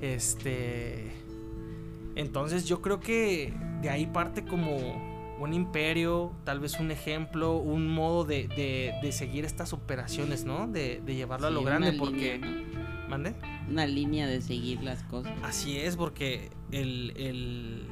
Este 0.01 1.11
entonces 2.15 2.65
yo 2.65 2.81
creo 2.81 2.99
que 2.99 3.53
de 3.81 3.89
ahí 3.89 4.05
parte 4.05 4.43
como 4.43 4.77
un 5.39 5.53
imperio, 5.53 6.33
tal 6.43 6.59
vez 6.59 6.79
un 6.79 6.91
ejemplo, 6.91 7.57
un 7.57 7.87
modo 7.87 8.25
de, 8.25 9.09
seguir 9.11 9.45
estas 9.45 9.73
operaciones, 9.73 10.45
¿no? 10.45 10.67
De, 10.67 11.01
llevarlo 11.05 11.47
a 11.47 11.51
lo 11.51 11.63
grande, 11.63 11.93
porque... 11.93 12.39
¿Mande? 13.09 13.35
Una 13.67 13.85
línea 13.87 14.27
de 14.27 14.41
seguir 14.41 14.81
las 14.83 15.03
cosas. 15.03 15.33
Así 15.43 15.77
es, 15.77 15.97
porque 15.97 16.51
el... 16.71 17.85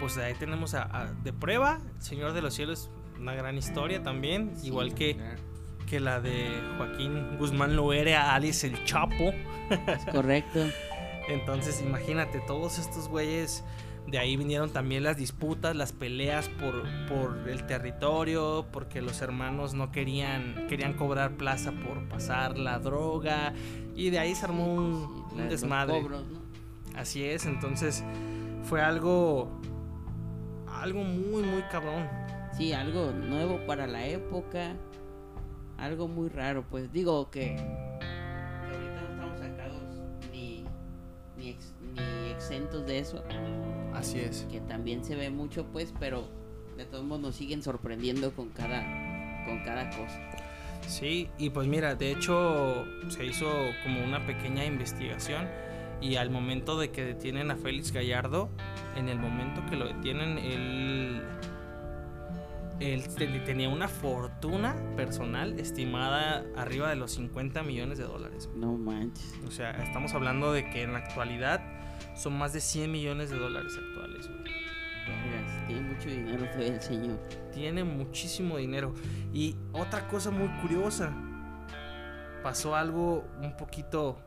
pues 0.00 0.16
ahí 0.16 0.34
tenemos 0.38 0.74
a, 0.74 1.12
De 1.24 1.32
Prueba, 1.32 1.80
Señor 1.98 2.32
de 2.32 2.40
los 2.40 2.54
Cielos, 2.54 2.88
una 3.18 3.34
gran 3.34 3.58
historia 3.58 4.02
también, 4.02 4.52
igual 4.62 4.94
que... 4.94 5.16
que 5.92 6.00
la 6.00 6.22
de 6.22 6.48
Joaquín 6.78 7.36
Guzmán 7.36 7.76
Loera, 7.76 8.34
Alice 8.34 8.66
el 8.66 8.82
Chapo. 8.86 9.34
correcto. 10.10 10.60
Entonces, 11.28 11.82
imagínate, 11.82 12.40
todos 12.46 12.78
estos 12.78 13.08
güeyes 13.08 13.62
de 14.06 14.18
ahí 14.18 14.38
vinieron 14.38 14.70
también 14.70 15.02
las 15.02 15.18
disputas, 15.18 15.76
las 15.76 15.92
peleas 15.92 16.48
por, 16.48 16.84
por 17.08 17.46
el 17.46 17.66
territorio, 17.66 18.64
porque 18.72 19.02
los 19.02 19.20
hermanos 19.20 19.74
no 19.74 19.92
querían, 19.92 20.66
querían 20.66 20.94
cobrar 20.94 21.32
plaza 21.32 21.72
por 21.72 22.08
pasar 22.08 22.56
la 22.56 22.78
droga. 22.78 23.52
Y 23.94 24.08
de 24.08 24.18
ahí 24.18 24.34
se 24.34 24.46
armó 24.46 24.72
un, 24.72 25.48
desmadre. 25.50 26.02
Así 26.96 27.22
es, 27.22 27.44
entonces 27.44 28.02
fue 28.62 28.80
algo. 28.80 29.60
algo 30.68 31.04
muy, 31.04 31.42
muy 31.42 31.60
cabrón. 31.70 32.08
Sí, 32.56 32.72
algo 32.72 33.12
nuevo 33.12 33.60
para 33.66 33.86
la 33.86 34.06
época. 34.06 34.74
Algo 35.82 36.06
muy 36.06 36.28
raro, 36.28 36.64
pues 36.70 36.92
digo 36.92 37.28
que, 37.28 37.56
ahorita 37.56 39.02
no 39.02 39.10
estamos 39.10 39.38
sacados 39.40 39.82
ni, 40.32 40.64
ni, 41.36 41.56
ni 41.94 42.30
exentos 42.30 42.86
de 42.86 43.00
eso 43.00 43.24
Así 43.92 44.20
es. 44.20 44.46
Que 44.48 44.60
también 44.60 45.04
se 45.04 45.16
ve 45.16 45.28
mucho, 45.30 45.66
pues, 45.72 45.92
pero 45.98 46.28
de 46.76 46.84
todos 46.84 47.04
modos 47.04 47.22
nos 47.22 47.34
siguen 47.34 47.64
sorprendiendo 47.64 48.32
con 48.32 48.50
cada, 48.50 48.80
con 49.44 49.64
cada 49.64 49.90
cosa. 49.90 50.20
Sí, 50.86 51.28
y 51.36 51.50
pues 51.50 51.66
mira, 51.66 51.96
de 51.96 52.12
hecho 52.12 52.84
se 53.08 53.26
hizo 53.26 53.50
como 53.82 54.04
una 54.04 54.24
pequeña 54.24 54.64
investigación 54.64 55.48
y 56.00 56.14
al 56.14 56.30
momento 56.30 56.78
de 56.78 56.92
que 56.92 57.04
detienen 57.04 57.50
a 57.50 57.56
Félix 57.56 57.90
Gallardo, 57.90 58.48
en 58.96 59.08
el 59.08 59.18
momento 59.18 59.64
que 59.68 59.76
lo 59.76 59.86
detienen, 59.86 60.38
él, 60.38 61.22
él 62.80 63.04
tenía 63.44 63.68
una 63.68 63.88
fortuna 63.88 64.74
personal 64.96 65.58
estimada 65.58 66.44
arriba 66.56 66.88
de 66.88 66.96
los 66.96 67.12
50 67.12 67.62
millones 67.62 67.98
de 67.98 68.04
dólares. 68.04 68.48
No 68.54 68.76
manches. 68.76 69.38
O 69.46 69.50
sea, 69.50 69.70
estamos 69.82 70.14
hablando 70.14 70.52
de 70.52 70.68
que 70.70 70.82
en 70.82 70.92
la 70.92 71.00
actualidad 71.00 71.60
son 72.16 72.36
más 72.38 72.52
de 72.52 72.60
100 72.60 72.90
millones 72.90 73.30
de 73.30 73.38
dólares 73.38 73.72
actuales, 73.78 74.28
tiene 75.66 75.82
mucho 75.82 76.08
dinero 76.08 76.44
el 76.58 76.80
señor. 76.80 77.18
Tiene 77.52 77.84
muchísimo 77.84 78.56
dinero. 78.58 78.94
Y 79.32 79.56
otra 79.72 80.06
cosa 80.08 80.30
muy 80.30 80.48
curiosa. 80.60 81.12
Pasó 82.42 82.74
algo 82.74 83.24
un 83.40 83.56
poquito 83.56 84.18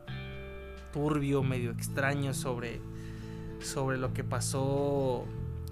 turbio, 0.91 1.43
medio 1.43 1.71
extraño 1.71 2.34
sobre, 2.34 2.81
sobre 3.60 3.97
lo 3.97 4.13
que 4.13 4.23
pasó 4.23 5.25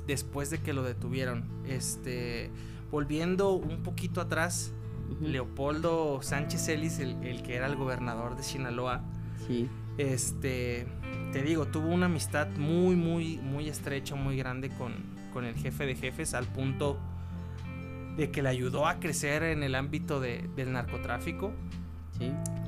después 0.07 0.49
de 0.49 0.59
que 0.59 0.73
lo 0.73 0.83
detuvieron. 0.83 1.45
Este, 1.65 2.51
volviendo 2.91 3.53
un 3.53 3.83
poquito 3.83 4.21
atrás, 4.21 4.73
Leopoldo 5.21 6.21
Sánchez 6.21 6.67
Ellis, 6.69 6.99
el, 6.99 7.43
que 7.43 7.55
era 7.55 7.67
el 7.67 7.75
gobernador 7.75 8.35
de 8.35 8.43
Sinaloa, 8.43 9.03
este, 9.97 10.87
te 11.31 11.41
digo, 11.43 11.65
tuvo 11.67 11.87
una 11.87 12.07
amistad 12.07 12.47
muy, 12.57 12.95
muy, 12.95 13.37
muy 13.37 13.69
estrecha, 13.69 14.15
muy 14.15 14.37
grande 14.37 14.69
con, 14.69 14.93
con 15.33 15.45
el 15.45 15.55
jefe 15.55 15.85
de 15.85 15.95
jefes, 15.95 16.33
al 16.33 16.45
punto 16.45 16.99
de 18.15 18.31
que 18.31 18.41
le 18.41 18.49
ayudó 18.49 18.87
a 18.87 18.99
crecer 18.99 19.43
en 19.43 19.63
el 19.63 19.75
ámbito 19.75 20.19
del 20.19 20.71
narcotráfico. 20.71 21.51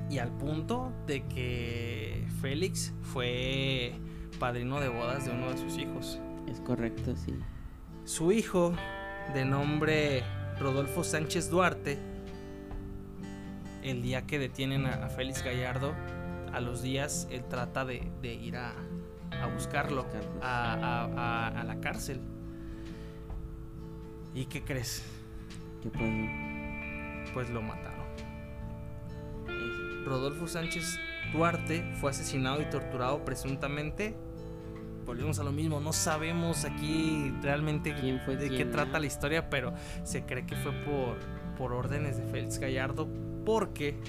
Y 0.09 0.17
al 0.19 0.31
punto 0.31 0.91
de 1.07 1.23
que 1.23 2.27
Félix 2.41 2.93
fue 3.01 3.93
padrino 4.39 4.79
de 4.79 4.89
bodas 4.89 5.25
de 5.25 5.31
uno 5.31 5.49
de 5.49 5.57
sus 5.57 5.77
hijos. 5.77 6.19
Es 6.55 6.61
correcto, 6.61 7.13
sí. 7.17 7.37
Su 8.05 8.31
hijo, 8.31 8.73
de 9.33 9.43
nombre 9.43 10.23
Rodolfo 10.57 11.03
Sánchez 11.03 11.49
Duarte, 11.49 11.99
el 13.83 14.01
día 14.01 14.25
que 14.25 14.39
detienen 14.39 14.85
a, 14.85 15.09
Félix 15.09 15.43
Gallardo, 15.43 15.93
a 16.53 16.61
los 16.61 16.81
días 16.81 17.27
él 17.29 17.43
trata 17.49 17.83
de, 17.83 18.09
ir 18.23 18.55
a, 18.55 18.73
buscarlo, 19.53 20.05
a, 20.41 21.61
la 21.67 21.81
cárcel. 21.81 22.21
¿Y 24.33 24.45
qué 24.45 24.63
crees? 24.63 25.03
¿Qué 25.83 25.89
pasó? 25.89 27.33
Pues 27.33 27.49
lo 27.49 27.61
mataron. 27.61 28.05
Rodolfo 30.05 30.47
Sánchez 30.47 30.97
Duarte 31.33 31.83
fue 31.99 32.11
asesinado 32.11 32.61
y 32.61 32.65
torturado 32.69 33.25
presuntamente. 33.25 34.15
Volvemos 35.05 35.37
a 35.39 35.43
lo 35.43 35.51
mismo, 35.51 35.79
no 35.79 35.93
sabemos 35.93 36.65
aquí 36.65 37.31
realmente 37.41 37.93
de 37.93 38.49
qué 38.49 38.65
trata 38.65 38.99
la 38.99 39.05
historia, 39.05 39.49
pero 39.49 39.73
se 40.03 40.25
cree 40.25 40.45
que 40.45 40.55
fue 40.55 40.71
por, 40.71 41.17
por 41.57 41.73
órdenes 41.73 42.17
de 42.17 42.23
Félix 42.23 42.57
Gallardo 42.57 43.07
porque 43.45 43.99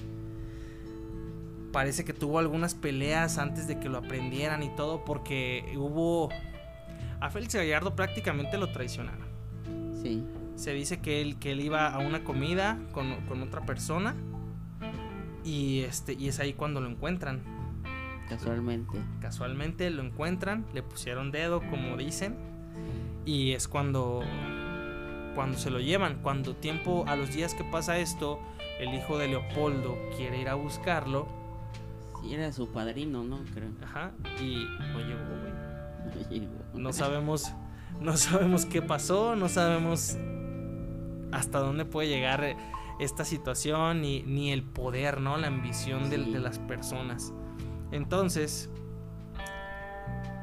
parece 1.70 2.04
que 2.06 2.14
tuvo 2.14 2.38
algunas 2.38 2.74
peleas 2.74 3.36
antes 3.36 3.66
de 3.68 3.78
que 3.78 3.90
lo 3.90 3.98
aprendieran 3.98 4.62
y 4.62 4.70
todo 4.70 5.04
porque 5.04 5.74
hubo... 5.76 6.30
A 7.20 7.30
Félix 7.30 7.54
Gallardo 7.54 7.94
prácticamente 7.94 8.56
lo 8.56 8.72
traicionaron. 8.72 9.26
Sí. 10.02 10.24
Se 10.54 10.72
dice 10.72 11.00
que 11.00 11.20
él, 11.20 11.38
que 11.38 11.52
él 11.52 11.60
iba 11.60 11.88
a 11.88 11.98
una 11.98 12.24
comida 12.24 12.78
con, 12.92 13.16
con 13.26 13.42
otra 13.42 13.66
persona 13.66 14.14
y, 15.44 15.80
este, 15.80 16.14
y 16.14 16.28
es 16.28 16.40
ahí 16.40 16.54
cuando 16.54 16.80
lo 16.80 16.88
encuentran. 16.88 17.55
Casualmente. 18.28 18.98
Casualmente 19.20 19.90
lo 19.90 20.02
encuentran, 20.02 20.66
le 20.74 20.82
pusieron 20.82 21.30
dedo, 21.30 21.60
como 21.60 21.96
dicen. 21.96 22.36
Y 23.24 23.52
es 23.52 23.68
cuando, 23.68 24.22
cuando 25.34 25.58
se 25.58 25.70
lo 25.70 25.80
llevan. 25.80 26.20
Cuando 26.22 26.54
tiempo, 26.54 27.04
a 27.06 27.16
los 27.16 27.32
días 27.34 27.54
que 27.54 27.64
pasa 27.64 27.98
esto, 27.98 28.40
el 28.78 28.94
hijo 28.94 29.18
de 29.18 29.28
Leopoldo 29.28 29.96
quiere 30.16 30.40
ir 30.40 30.48
a 30.48 30.54
buscarlo. 30.54 31.26
Sí, 32.22 32.34
era 32.34 32.52
su 32.52 32.68
padrino, 32.68 33.24
¿no? 33.24 33.40
Creo. 33.54 33.70
Ajá. 33.82 34.12
Y 34.40 34.66
no 34.92 34.98
llegó, 35.00 35.20
güey. 35.40 36.48
No 36.74 36.92
sabemos, 36.92 37.52
no 38.00 38.16
sabemos 38.16 38.66
qué 38.66 38.82
pasó, 38.82 39.36
no 39.36 39.48
sabemos 39.48 40.16
hasta 41.32 41.58
dónde 41.58 41.84
puede 41.84 42.08
llegar 42.08 42.56
esta 42.98 43.24
situación 43.24 44.00
ni 44.02 44.52
el 44.52 44.62
poder, 44.62 45.20
¿no? 45.20 45.36
La 45.36 45.48
ambición 45.48 46.10
de, 46.10 46.18
las 46.18 46.58
personas. 46.58 47.32
Entonces, 47.92 48.70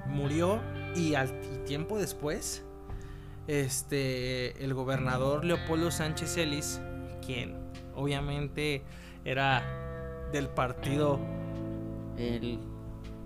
murió 0.08 0.62
y 0.96 1.16
al 1.16 1.64
tiempo 1.66 1.98
después, 1.98 2.64
este, 3.48 4.64
el 4.64 4.74
gobernador 4.74 5.44
Leopoldo 5.44 5.92
Sánchez 5.92 6.38
Ellis, 6.38 6.80
quien 7.26 7.58
obviamente 7.96 8.84
era 9.26 9.64
del 10.32 10.48
partido... 10.48 11.20
El, 12.18 12.60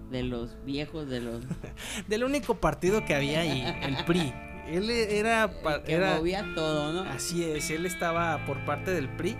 de 0.09 0.23
los 0.23 0.63
viejos, 0.63 1.09
de 1.09 1.19
los... 1.19 1.43
del 2.07 2.23
único 2.23 2.55
partido 2.55 3.03
que 3.05 3.13
había 3.13 3.41
ahí, 3.41 3.63
el 3.83 4.05
PRI. 4.05 4.33
Él 4.67 4.89
era. 4.89 5.49
que 5.85 5.93
era, 5.93 6.17
movía 6.17 6.45
todo, 6.53 6.91
¿no? 6.91 7.09
Así 7.09 7.43
es, 7.43 7.69
él 7.69 7.85
estaba 7.85 8.45
por 8.45 8.63
parte 8.65 8.91
del 8.91 9.09
PRI. 9.09 9.37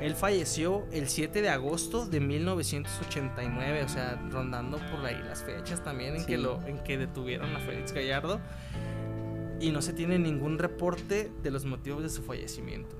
Él 0.00 0.14
falleció 0.14 0.86
el 0.92 1.08
7 1.08 1.42
de 1.42 1.48
agosto 1.48 2.06
de 2.06 2.20
1989, 2.20 3.84
o 3.84 3.88
sea, 3.88 4.20
rondando 4.30 4.78
por 4.90 5.04
ahí 5.04 5.18
las 5.22 5.42
fechas 5.42 5.82
también 5.82 6.16
en, 6.16 6.26
que, 6.26 6.36
lo, 6.36 6.62
en 6.66 6.78
que 6.82 6.98
detuvieron 6.98 7.54
a 7.56 7.60
Félix 7.60 7.92
Gallardo. 7.92 8.40
Y 9.58 9.70
no 9.70 9.80
se 9.80 9.94
tiene 9.94 10.18
ningún 10.18 10.58
reporte 10.58 11.32
de 11.42 11.50
los 11.50 11.64
motivos 11.64 12.02
de 12.02 12.10
su 12.10 12.22
fallecimiento. 12.22 12.94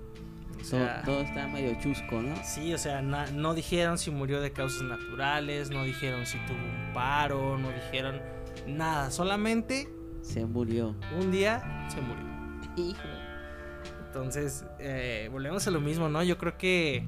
todo, 1.04 1.20
está 1.20 1.46
medio 1.48 1.78
chusco, 1.80 2.22
¿no? 2.22 2.34
Sí, 2.42 2.72
o 2.72 2.78
sea, 2.78 3.02
no 3.02 3.54
dijeron 3.54 3.98
si 3.98 4.10
murió 4.10 4.40
de 4.40 4.52
causas 4.52 4.82
naturales, 4.82 5.70
no 5.70 5.84
dijeron 5.84 6.24
si 6.24 6.38
tuvo 6.46 6.56
un 6.56 6.94
paro, 6.94 7.58
no 7.58 7.68
dijeron 7.70 8.22
nada, 8.66 9.10
solamente 9.10 9.88
se 10.22 10.44
murió. 10.44 10.94
Un 11.18 11.30
día 11.30 11.86
se 11.88 12.00
murió. 12.00 12.24
Hijo. 12.76 13.15
Entonces, 14.16 14.64
eh, 14.78 15.28
volvemos 15.30 15.66
a 15.66 15.70
lo 15.70 15.78
mismo, 15.78 16.08
¿no? 16.08 16.22
Yo 16.22 16.38
creo 16.38 16.56
que 16.56 17.06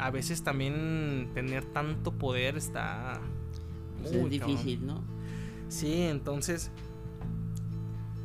a 0.00 0.10
veces 0.10 0.42
también 0.42 1.30
tener 1.32 1.64
tanto 1.66 2.10
poder 2.12 2.56
está 2.56 3.20
pues 4.00 4.16
muy 4.16 4.30
difícil, 4.30 4.84
¿no? 4.84 5.04
Sí, 5.68 6.02
entonces 6.02 6.72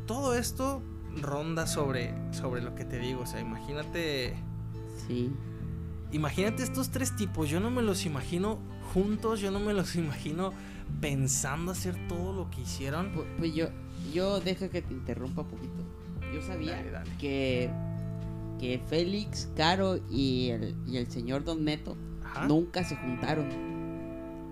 todo 0.07 0.33
esto 0.33 0.81
ronda 1.21 1.67
sobre 1.67 2.15
sobre 2.33 2.63
lo 2.63 2.73
que 2.73 2.83
te 2.83 2.97
digo, 2.97 3.21
o 3.21 3.25
sea, 3.27 3.39
imagínate 3.39 4.35
Sí. 5.07 5.31
Imagínate 6.11 6.63
estos 6.63 6.89
tres 6.89 7.15
tipos, 7.15 7.47
yo 7.47 7.59
no 7.59 7.69
me 7.69 7.83
los 7.83 8.07
imagino 8.07 8.57
juntos, 8.91 9.39
yo 9.39 9.51
no 9.51 9.59
me 9.59 9.73
los 9.73 9.95
imagino 9.97 10.51
pensando 10.99 11.73
hacer 11.73 11.95
todo 12.07 12.33
lo 12.33 12.49
que 12.49 12.61
hicieron. 12.61 13.11
pues 13.37 13.53
yo 13.53 13.67
yo 14.11 14.39
deja 14.39 14.69
que 14.69 14.81
te 14.81 14.93
interrumpa 14.93 15.43
un 15.43 15.47
poquito. 15.47 15.83
Yo 16.33 16.41
sabía 16.41 17.03
que 17.19 17.69
que 18.59 18.79
Félix, 18.87 19.49
Caro 19.55 19.99
y 20.09 20.49
el, 20.49 20.75
y 20.85 20.97
el 20.97 21.07
señor 21.07 21.43
Don 21.43 21.63
Neto 21.65 21.97
nunca 22.47 22.83
se 22.83 22.95
juntaron. 22.95 23.49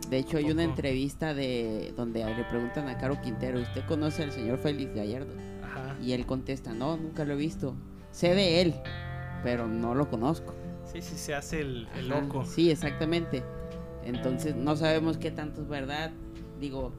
De 0.10 0.18
hecho, 0.18 0.38
hay 0.38 0.52
una 0.52 0.63
entrevista 0.63 1.34
de 1.34 1.94
donde 1.96 2.24
le 2.24 2.44
preguntan 2.46 2.88
a 2.88 2.98
Caro 2.98 3.20
Quintero, 3.22 3.60
¿usted 3.60 3.86
conoce 3.88 4.24
al 4.24 4.32
señor 4.32 4.60
Félix 4.60 4.94
Gallardo? 4.94 5.34
Y 6.02 6.12
él 6.12 6.26
contesta, 6.26 6.74
no, 6.74 6.98
nunca 6.98 7.24
lo 7.26 7.34
he 7.34 7.38
visto. 7.38 7.76
Sé 8.12 8.36
de 8.36 8.62
él, 8.62 8.76
pero 9.44 9.68
no 9.68 9.96
lo 9.96 10.10
conozco. 10.10 10.54
Sí, 10.86 11.02
sí, 11.02 11.16
se 11.18 11.34
hace 11.34 11.62
el, 11.62 11.88
el 11.98 12.10
loco. 12.10 12.46
Sí, 12.46 12.70
exactamente. 12.70 13.44
Entonces, 14.04 14.56
no 14.56 14.76
sabemos 14.76 15.18
qué 15.18 15.32
tanto 15.32 15.62
es 15.62 15.68
verdad. 15.68 16.12
Digo, 16.60 16.94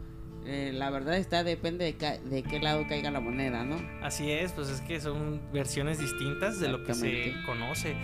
eh, 0.47 0.73
la 0.75 0.91
verdad 0.91 1.17
está, 1.17 1.45
depende 1.45 1.85
de, 1.85 2.43
qué 2.43 2.61
lado 2.61 2.85
caiga 2.89 3.11
la 3.11 3.21
moneda, 3.21 3.65
¿no? 3.65 3.77
Así 4.03 4.31
es, 4.31 4.53
pues 4.53 4.69
es 4.69 4.81
que 4.83 5.01
son 5.01 5.41
versiones 5.53 5.99
distintas 5.99 6.61
de 6.61 6.69
lo 6.69 6.85
que 6.85 6.95
se 6.95 7.35
conoce. 7.47 7.97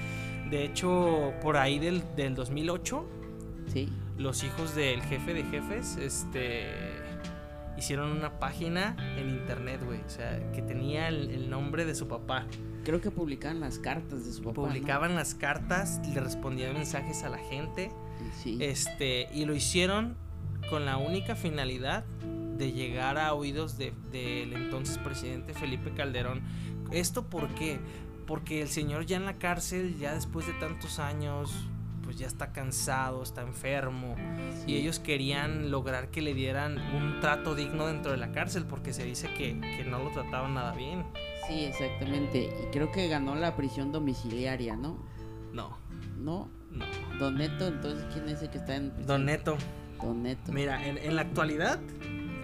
De 0.51 0.65
hecho, 0.65 1.33
por 1.43 1.57
ahí 1.57 1.79
del, 1.79 2.03
del 2.17 2.35
2008, 2.35 3.07
¿Sí? 3.73 3.89
los 4.19 4.43
hijos 4.43 4.75
del 4.75 5.03
jefe 5.03 5.35
de 5.35 5.45
jefes, 5.45 5.97
este 5.97 7.01
hicieron 7.81 8.13
una 8.13 8.39
página 8.39 8.95
en 9.19 9.31
internet, 9.31 9.81
güey. 9.85 10.01
O 10.01 10.11
sea, 10.11 10.53
que 10.53 10.63
tenía 10.63 11.09
el, 11.09 11.51
nombre 11.51 11.85
de 11.85 11.95
su 11.95 12.07
papá. 12.07 12.47
Creo 12.85 13.01
que 13.01 13.11
publicaban 13.11 13.61
las 13.61 13.79
cartas 13.79 14.25
de 14.25 14.33
su 14.33 14.43
papá. 14.43 14.55
Publicaban 14.55 15.15
las 15.15 15.35
cartas, 15.35 16.01
le 16.15 16.21
respondían 16.21 16.75
mensajes 16.75 17.23
a 17.25 17.31
la 17.31 17.39
gente. 17.39 17.91
Sí. 18.43 18.59
Este, 18.61 19.29
y 19.33 19.47
lo 19.47 19.55
hicieron 19.55 20.17
con 20.71 20.87
la 20.87 20.97
única 20.97 21.35
finalidad 21.35 22.05
de 22.57 22.73
llegar 22.73 23.19
a 23.19 23.35
oídos 23.35 23.77
del 23.77 23.95
de, 24.13 24.43
entonces 24.43 24.99
presidente 24.99 25.53
Felipe 25.53 25.93
Calderón. 25.93 26.43
¿Esto 26.93 27.27
por 27.29 27.49
qué? 27.55 27.81
Porque 28.27 28.63
el 28.63 28.69
señor 28.69 29.07
ya 29.07 29.17
en 29.17 29.25
la 29.25 29.39
cárcel, 29.39 29.99
ya 29.99 30.15
después 30.15 30.47
de 30.47 30.53
tantos 30.55 30.99
años, 30.99 31.53
pues 32.05 32.19
ya 32.19 32.27
está 32.27 32.53
cansado, 32.53 33.23
está 33.23 33.43
enfermo. 33.43 34.15
Y 34.67 34.77
ellos 34.77 34.99
querían 34.99 35.71
lograr 35.71 36.11
que 36.11 36.23
le 36.23 36.35
dieran 36.35 36.79
un 36.95 37.21
trato 37.21 37.55
digno 37.55 37.87
dentro 37.87 38.13
de 38.13 38.19
la 38.19 38.31
cárcel, 38.31 38.67
porque 38.67 38.93
se 38.93 39.05
dice 39.05 39.29
que, 39.35 39.59
que 39.61 39.85
no 39.85 40.03
lo 40.03 40.11
trataban 40.11 40.55
nada 40.55 40.73
bien. 40.73 41.05
Sí, 41.49 41.65
exactamente. 41.65 42.51
Y 42.63 42.71
creo 42.73 42.93
que 42.93 43.09
ganó 43.09 43.35
la 43.35 43.57
prisión 43.57 43.91
domiciliaria, 43.91 44.77
¿no? 44.77 44.99
No. 45.53 45.79
¿No? 46.17 46.51
No. 46.71 46.85
Don 47.19 47.37
Neto, 47.37 47.67
entonces, 47.67 48.05
¿quién 48.13 48.29
es 48.29 48.43
el 48.43 48.51
que 48.51 48.59
está 48.59 48.77
en 48.77 48.91
prisión? 48.91 49.07
Don 49.07 49.25
Neto. 49.25 49.57
Don 50.03 50.23
Neto. 50.23 50.53
Mira, 50.53 50.87
en, 50.87 50.99
en 50.99 51.17
la 51.17 51.23
actualidad, 51.23 51.81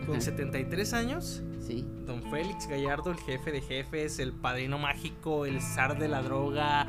con 0.07 0.21
73 0.21 0.93
años, 0.93 1.43
sí. 1.61 1.85
don 2.07 2.23
Félix 2.31 2.69
Gallardo, 2.69 3.11
el 3.11 3.19
jefe 3.19 3.53
de 3.53 3.61
jefes, 3.61 4.19
el 4.19 4.33
padrino 4.33 4.79
mágico, 4.79 5.47
el 5.47 5.61
zar 5.61 5.99
de 5.99 6.09
la 6.09 6.23
droga, 6.23 6.87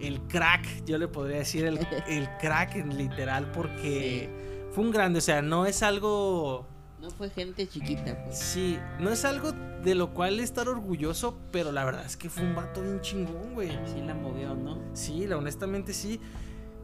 el 0.00 0.20
crack, 0.22 0.84
yo 0.84 0.98
le 0.98 1.08
podría 1.08 1.38
decir 1.38 1.64
el, 1.64 1.78
el 2.08 2.28
crack 2.40 2.76
en 2.76 2.96
literal 2.96 3.50
porque 3.52 4.30
fue 4.72 4.84
un 4.84 4.90
grande, 4.90 5.18
o 5.18 5.22
sea, 5.22 5.42
no 5.42 5.66
es 5.66 5.82
algo 5.82 6.68
No 7.00 7.10
fue 7.10 7.30
gente 7.30 7.66
chiquita, 7.66 8.24
pues. 8.24 8.38
Sí, 8.38 8.78
no 9.00 9.10
es 9.10 9.24
algo 9.24 9.52
de 9.82 9.94
lo 9.94 10.12
cual 10.14 10.40
estar 10.40 10.68
orgulloso, 10.68 11.38
pero 11.50 11.72
la 11.72 11.84
verdad 11.84 12.04
es 12.04 12.16
que 12.16 12.28
fue 12.28 12.44
un 12.44 12.54
vato 12.54 12.82
bien 12.82 13.00
chingón, 13.00 13.54
güey. 13.54 13.70
Sí 13.86 14.00
la 14.04 14.14
movió, 14.14 14.54
¿no? 14.54 14.78
Sí, 14.92 15.26
la 15.26 15.36
honestamente 15.36 15.92
sí. 15.92 16.20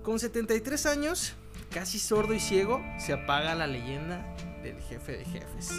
Con 0.05 0.19
73 0.19 0.85
años, 0.85 1.35
casi 1.73 1.99
sordo 1.99 2.35
y 2.35 2.39
ciego, 2.39 2.85
se 2.99 3.15
apaga 3.15 3.55
la 3.55 3.67
leyenda 3.67 4.23
del 4.63 4.79
jefe 4.83 5.13
de 5.13 5.25
jefes, 5.25 5.73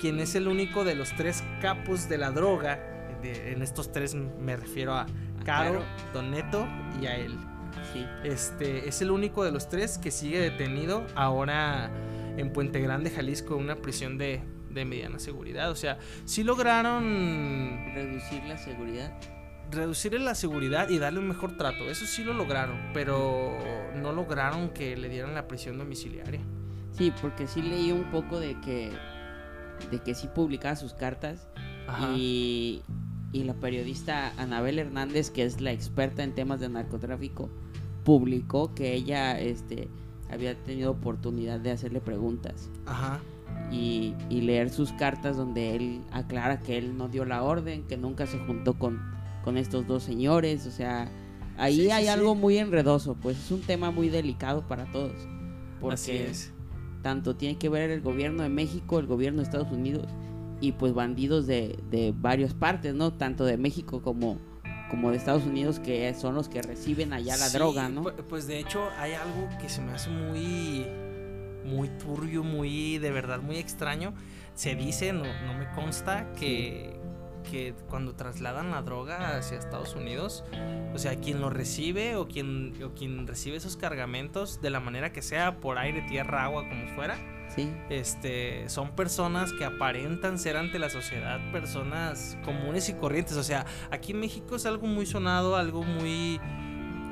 quien 0.00 0.18
es 0.18 0.34
el 0.34 0.48
único 0.48 0.82
de 0.82 0.96
los 0.96 1.14
tres 1.14 1.44
capos 1.62 2.08
de 2.08 2.18
la 2.18 2.32
droga. 2.32 2.80
en 3.22 3.62
estos 3.62 3.92
tres 3.92 4.16
me 4.16 4.56
refiero 4.56 4.94
a 4.94 5.06
Caro, 5.44 5.84
Don 6.12 6.32
Neto 6.32 6.66
y 7.00 7.06
a 7.06 7.16
él. 7.16 7.38
Sí. 7.92 8.04
Este 8.24 8.88
es 8.88 9.02
el 9.02 9.12
único 9.12 9.44
de 9.44 9.52
los 9.52 9.68
tres 9.68 9.98
que 9.98 10.10
sigue 10.10 10.40
detenido 10.40 11.06
ahora 11.14 11.92
en 12.36 12.52
Puente 12.52 12.80
Grande, 12.80 13.10
Jalisco, 13.10 13.54
una 13.54 13.76
prisión 13.76 14.18
de, 14.18 14.42
de 14.70 14.84
mediana 14.84 15.20
seguridad. 15.20 15.70
O 15.70 15.76
sea, 15.76 15.96
sí 16.24 16.42
lograron 16.42 17.04
reducir 17.94 18.42
la 18.46 18.58
seguridad. 18.58 19.16
Reducir 19.70 20.18
la 20.20 20.34
seguridad 20.34 20.88
y 20.88 20.98
darle 20.98 21.20
un 21.20 21.28
mejor 21.28 21.56
trato. 21.56 21.84
Eso 21.84 22.06
sí 22.06 22.24
lo 22.24 22.34
lograron, 22.34 22.78
pero 22.92 23.56
no 23.96 24.12
lograron 24.12 24.70
que 24.70 24.96
le 24.96 25.08
dieran 25.08 25.34
la 25.34 25.46
prisión 25.46 25.78
domiciliaria. 25.78 26.40
Sí, 26.92 27.12
porque 27.20 27.46
sí 27.46 27.62
leí 27.62 27.92
un 27.92 28.10
poco 28.10 28.40
de 28.40 28.60
que 28.60 28.92
de 29.90 29.98
que 30.00 30.14
sí 30.14 30.28
publicaba 30.34 30.76
sus 30.76 30.92
cartas 30.92 31.48
y, 32.14 32.82
y 33.32 33.44
la 33.44 33.54
periodista 33.54 34.32
Anabel 34.36 34.78
Hernández, 34.78 35.30
que 35.30 35.44
es 35.44 35.60
la 35.60 35.72
experta 35.72 36.22
en 36.22 36.34
temas 36.34 36.60
de 36.60 36.68
narcotráfico, 36.68 37.48
publicó 38.04 38.74
que 38.74 38.94
ella 38.94 39.38
este 39.40 39.88
había 40.30 40.54
tenido 40.62 40.92
oportunidad 40.92 41.58
de 41.60 41.72
hacerle 41.72 42.00
preguntas. 42.00 42.70
Ajá. 42.86 43.20
Y, 43.72 44.14
y, 44.28 44.40
leer 44.40 44.70
sus 44.70 44.92
cartas 44.92 45.36
donde 45.36 45.76
él 45.76 46.00
aclara 46.12 46.60
que 46.60 46.76
él 46.76 46.96
no 46.96 47.08
dio 47.08 47.24
la 47.24 47.42
orden, 47.42 47.84
que 47.84 47.96
nunca 47.96 48.26
se 48.26 48.38
juntó 48.38 48.74
con, 48.74 49.00
con 49.44 49.56
estos 49.56 49.86
dos 49.86 50.02
señores. 50.02 50.66
O 50.66 50.70
sea, 50.70 51.08
ahí 51.56 51.90
hay 51.90 52.08
algo 52.08 52.34
muy 52.34 52.58
enredoso, 52.58 53.14
pues 53.14 53.38
es 53.38 53.50
un 53.50 53.60
tema 53.60 53.90
muy 53.90 54.08
delicado 54.08 54.66
para 54.66 54.90
todos. 54.92 55.16
Porque 55.80 56.32
tanto 57.02 57.36
tiene 57.36 57.58
que 57.58 57.68
ver 57.68 57.90
el 57.90 58.00
gobierno 58.00 58.42
de 58.42 58.48
México, 58.48 58.98
el 58.98 59.06
gobierno 59.06 59.38
de 59.38 59.44
Estados 59.44 59.72
Unidos 59.72 60.06
y 60.60 60.72
pues 60.72 60.92
bandidos 60.92 61.46
de, 61.46 61.78
de 61.90 62.12
varias 62.14 62.52
partes, 62.54 62.94
¿no? 62.94 63.14
Tanto 63.14 63.44
de 63.44 63.56
México 63.56 64.02
como, 64.02 64.38
como 64.90 65.10
de 65.10 65.16
Estados 65.16 65.44
Unidos 65.44 65.78
que 65.78 66.12
son 66.14 66.34
los 66.34 66.48
que 66.48 66.60
reciben 66.60 67.12
allá 67.12 67.36
la 67.38 67.48
droga, 67.48 67.88
¿no? 67.88 68.04
Pues 68.28 68.46
de 68.46 68.58
hecho 68.58 68.88
hay 68.98 69.14
algo 69.14 69.48
que 69.60 69.68
se 69.68 69.80
me 69.80 69.92
hace 69.92 70.10
muy 70.10 70.86
muy 71.64 71.88
turbio, 71.88 72.42
muy 72.42 72.98
de 72.98 73.10
verdad 73.10 73.40
muy 73.40 73.56
extraño. 73.56 74.12
Se 74.54 74.74
dice, 74.74 75.12
no, 75.12 75.24
no 75.46 75.54
me 75.54 75.70
consta 75.74 76.32
que, 76.34 76.99
que 77.50 77.74
cuando 77.88 78.14
trasladan 78.14 78.70
la 78.70 78.82
droga 78.82 79.36
hacia 79.36 79.58
Estados 79.58 79.94
Unidos, 79.94 80.44
o 80.94 80.98
sea, 80.98 81.16
quien 81.16 81.40
lo 81.40 81.50
recibe 81.50 82.16
o 82.16 82.28
quien, 82.28 82.74
o 82.82 82.94
quien 82.94 83.26
recibe 83.26 83.56
esos 83.56 83.76
cargamentos 83.76 84.60
de 84.60 84.70
la 84.70 84.80
manera 84.80 85.12
que 85.12 85.22
sea, 85.22 85.60
por 85.60 85.78
aire, 85.78 86.02
tierra, 86.02 86.44
agua, 86.44 86.68
como 86.68 86.86
fuera, 86.94 87.18
este, 87.90 88.68
son 88.68 88.94
personas 88.94 89.52
que 89.52 89.64
aparentan 89.64 90.38
ser 90.38 90.56
ante 90.56 90.78
la 90.78 90.88
sociedad 90.88 91.40
personas 91.52 92.38
comunes 92.44 92.88
y 92.88 92.94
corrientes. 92.94 93.36
O 93.36 93.42
sea, 93.42 93.66
aquí 93.90 94.12
en 94.12 94.20
México 94.20 94.56
es 94.56 94.66
algo 94.66 94.86
muy 94.86 95.06
sonado, 95.06 95.56
algo 95.56 95.82
muy 95.82 96.40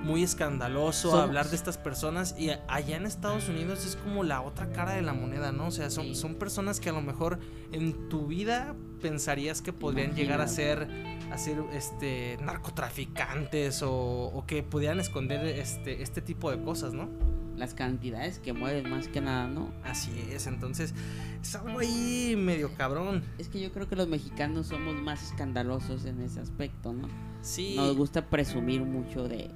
muy 0.08 0.22
escandaloso 0.22 1.20
hablar 1.20 1.50
de 1.50 1.56
estas 1.56 1.76
personas 1.76 2.34
y 2.38 2.50
allá 2.66 2.96
en 2.96 3.04
Estados 3.04 3.50
Unidos 3.50 3.84
es 3.84 3.94
como 3.96 4.24
la 4.24 4.40
otra 4.40 4.70
cara 4.70 4.92
de 4.92 5.02
la 5.02 5.12
moneda, 5.12 5.52
¿no? 5.52 5.66
O 5.66 5.70
sea, 5.70 5.90
son, 5.90 6.14
son 6.14 6.36
personas 6.36 6.80
que 6.80 6.88
a 6.88 6.92
lo 6.92 7.02
mejor 7.02 7.38
en 7.72 8.08
tu 8.08 8.26
vida 8.26 8.74
pensarías 9.02 9.60
que 9.60 9.74
podrían 9.74 10.14
llegar 10.14 10.40
a 10.40 10.48
ser, 10.48 10.88
a 11.30 11.36
ser 11.36 11.62
este, 11.74 12.38
narcotraficantes 12.40 13.82
o, 13.82 13.92
o, 13.92 14.46
que 14.46 14.62
pudieran 14.62 14.98
esconder 14.98 15.44
este, 15.44 16.02
este 16.02 16.22
tipo 16.22 16.50
de 16.50 16.62
cosas, 16.62 16.94
¿no? 16.94 17.10
las 17.58 17.74
cantidades 17.74 18.38
que 18.38 18.52
mueven 18.52 18.88
más 18.88 19.08
que 19.08 19.20
nada, 19.20 19.48
¿no? 19.48 19.72
Así 19.82 20.12
es, 20.30 20.46
entonces 20.46 20.94
es 21.42 21.54
algo 21.56 21.80
ahí 21.80 22.36
medio 22.38 22.72
cabrón. 22.74 23.24
Es 23.36 23.48
que 23.48 23.60
yo 23.60 23.72
creo 23.72 23.88
que 23.88 23.96
los 23.96 24.06
mexicanos 24.06 24.68
somos 24.68 24.94
más 24.94 25.24
escandalosos 25.24 26.04
en 26.04 26.20
ese 26.20 26.38
aspecto, 26.38 26.92
¿no? 26.92 27.08
Sí. 27.42 27.74
Nos 27.76 27.96
gusta 27.96 28.30
presumir 28.30 28.82
mucho 28.82 29.26
de, 29.28 29.50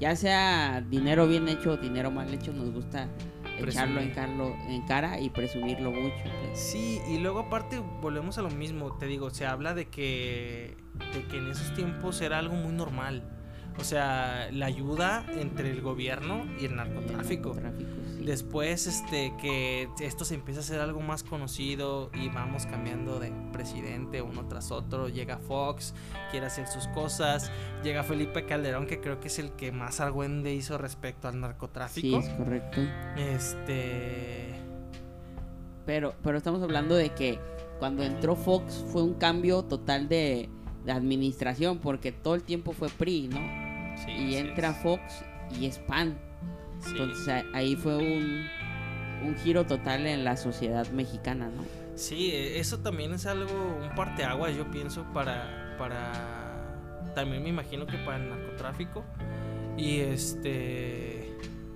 ya 0.00 0.16
sea 0.16 0.80
dinero 0.80 1.26
bien 1.26 1.48
hecho 1.48 1.72
o 1.72 1.76
dinero 1.76 2.10
mal 2.10 2.32
hecho, 2.32 2.52
nos 2.52 2.72
gusta 2.72 3.08
echarlo 3.58 4.00
en, 4.00 4.70
en 4.70 4.82
cara 4.86 5.20
y 5.20 5.30
presumirlo 5.30 5.90
mucho. 5.90 6.22
Pues. 6.22 6.58
Sí, 6.58 7.00
y 7.08 7.18
luego 7.18 7.40
aparte 7.40 7.80
volvemos 8.00 8.38
a 8.38 8.42
lo 8.42 8.50
mismo, 8.50 8.96
te 8.98 9.06
digo, 9.06 9.30
se 9.30 9.46
habla 9.46 9.74
de 9.74 9.88
que, 9.88 10.76
de 11.12 11.24
que 11.26 11.38
en 11.38 11.50
esos 11.50 11.74
tiempos 11.74 12.20
era 12.20 12.38
algo 12.38 12.54
muy 12.54 12.72
normal 12.72 13.22
o 13.78 13.84
sea, 13.84 14.48
la 14.52 14.66
ayuda 14.66 15.24
entre 15.36 15.70
el 15.70 15.80
gobierno 15.80 16.44
y 16.60 16.64
el 16.64 16.76
narcotráfico. 16.76 17.54
Después, 18.20 18.86
este, 18.86 19.32
que 19.40 19.88
esto 20.00 20.24
se 20.24 20.34
empieza 20.34 20.60
a 20.60 20.62
hacer 20.62 20.80
algo 20.80 21.00
más 21.00 21.22
conocido 21.22 22.10
y 22.12 22.28
vamos 22.28 22.66
cambiando 22.66 23.20
de 23.20 23.32
presidente 23.52 24.20
uno 24.20 24.46
tras 24.48 24.70
otro. 24.70 25.08
Llega 25.08 25.38
Fox, 25.38 25.94
quiere 26.30 26.46
hacer 26.46 26.66
sus 26.66 26.88
cosas. 26.88 27.50
Llega 27.82 28.02
Felipe 28.02 28.44
Calderón, 28.44 28.86
que 28.86 29.00
creo 29.00 29.20
que 29.20 29.28
es 29.28 29.38
el 29.38 29.52
que 29.52 29.72
más 29.72 30.00
argüende 30.00 30.52
hizo 30.52 30.76
respecto 30.76 31.28
al 31.28 31.40
narcotráfico. 31.40 32.20
Sí, 32.20 32.28
es 32.28 32.34
correcto. 32.34 32.80
Este. 33.16 34.54
Pero, 35.86 36.14
pero 36.22 36.36
estamos 36.36 36.62
hablando 36.62 36.96
de 36.96 37.10
que 37.10 37.38
cuando 37.78 38.02
entró 38.02 38.36
Fox 38.36 38.84
fue 38.92 39.02
un 39.04 39.14
cambio 39.14 39.62
total 39.62 40.08
de, 40.08 40.50
de 40.84 40.92
administración, 40.92 41.78
porque 41.78 42.12
todo 42.12 42.34
el 42.34 42.42
tiempo 42.42 42.72
fue 42.72 42.88
PRI, 42.90 43.28
¿no? 43.28 43.67
Y 44.06 44.36
entra 44.36 44.72
Fox 44.72 45.24
y 45.58 45.66
es 45.66 45.78
pan. 45.78 46.18
Entonces 46.86 47.44
ahí 47.54 47.74
fue 47.76 47.96
un, 47.96 48.46
un 49.24 49.36
giro 49.36 49.66
total 49.66 50.06
en 50.06 50.24
la 50.24 50.36
sociedad 50.36 50.86
mexicana, 50.90 51.50
¿no? 51.54 51.64
Sí, 51.94 52.30
e, 52.30 52.60
eso 52.60 52.78
también 52.78 53.12
es 53.12 53.26
algo, 53.26 53.52
un 53.82 53.94
parteaguas, 53.96 54.56
yo 54.56 54.70
pienso, 54.70 55.04
para, 55.12 55.74
para, 55.78 57.12
también 57.14 57.42
me 57.42 57.48
imagino 57.48 57.86
que 57.86 57.96
para 57.98 58.18
el 58.18 58.30
narcotráfico. 58.30 59.04
Y 59.76 60.00
este, 60.00 61.17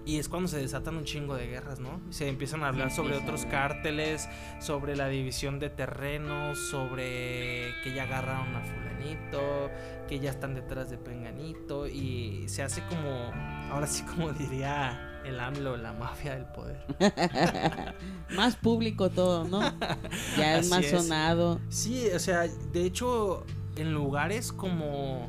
y 0.04 0.18
es 0.18 0.28
cuando 0.28 0.48
se 0.48 0.58
desatan 0.58 0.96
un 0.96 1.04
chingo 1.04 1.34
de 1.34 1.46
guerras, 1.46 1.78
¿no? 1.78 2.00
Se 2.10 2.28
empiezan 2.28 2.64
a 2.64 2.68
hablar 2.68 2.90
sobre 2.90 3.16
otros 3.16 3.46
cárteles, 3.46 4.28
sobre 4.60 4.96
la 4.96 5.08
división 5.08 5.58
de 5.58 5.70
terrenos, 5.70 6.58
sobre 6.58 7.72
que 7.84 7.92
ya 7.94 8.04
agarraron 8.04 8.54
a 8.56 8.62
fulanito, 8.62 9.70
que 10.08 10.18
ya 10.18 10.30
están 10.30 10.54
detrás 10.54 10.90
de 10.90 10.98
Penganito 10.98 11.86
y 11.86 12.44
se 12.48 12.62
hace 12.62 12.82
como, 12.88 13.32
ahora 13.70 13.86
sí 13.86 14.02
como 14.02 14.32
diría 14.32 15.20
el 15.24 15.38
AMLO, 15.38 15.76
la 15.76 15.92
mafia 15.92 16.34
del 16.34 16.46
poder. 16.46 16.84
más 18.30 18.56
público 18.56 19.10
todo, 19.10 19.44
¿no? 19.44 19.60
Ya 20.36 20.58
es 20.58 20.68
más 20.68 20.84
sonado. 20.86 21.60
Sí, 21.68 22.08
o 22.14 22.18
sea, 22.18 22.48
de 22.72 22.84
hecho, 22.84 23.44
en 23.76 23.92
lugares 23.94 24.52
como, 24.52 25.28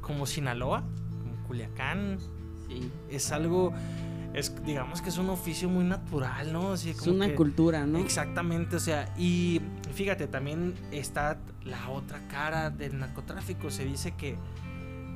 como 0.00 0.26
Sinaloa, 0.26 0.84
como 1.10 1.46
Culiacán, 1.48 2.18
es 3.10 3.32
algo 3.32 3.72
es 4.34 4.54
digamos 4.64 5.00
que 5.00 5.08
es 5.08 5.18
un 5.18 5.30
oficio 5.30 5.68
muy 5.68 5.84
natural, 5.84 6.52
¿no? 6.52 6.74
es 6.74 7.06
una 7.06 7.34
cultura, 7.34 7.86
¿no? 7.86 7.98
Exactamente, 7.98 8.76
o 8.76 8.80
sea, 8.80 9.12
y 9.16 9.62
fíjate, 9.94 10.26
también 10.26 10.74
está 10.90 11.38
la 11.64 11.88
otra 11.88 12.28
cara 12.28 12.70
del 12.70 12.98
narcotráfico, 12.98 13.70
se 13.70 13.84
dice 13.84 14.12
que 14.12 14.36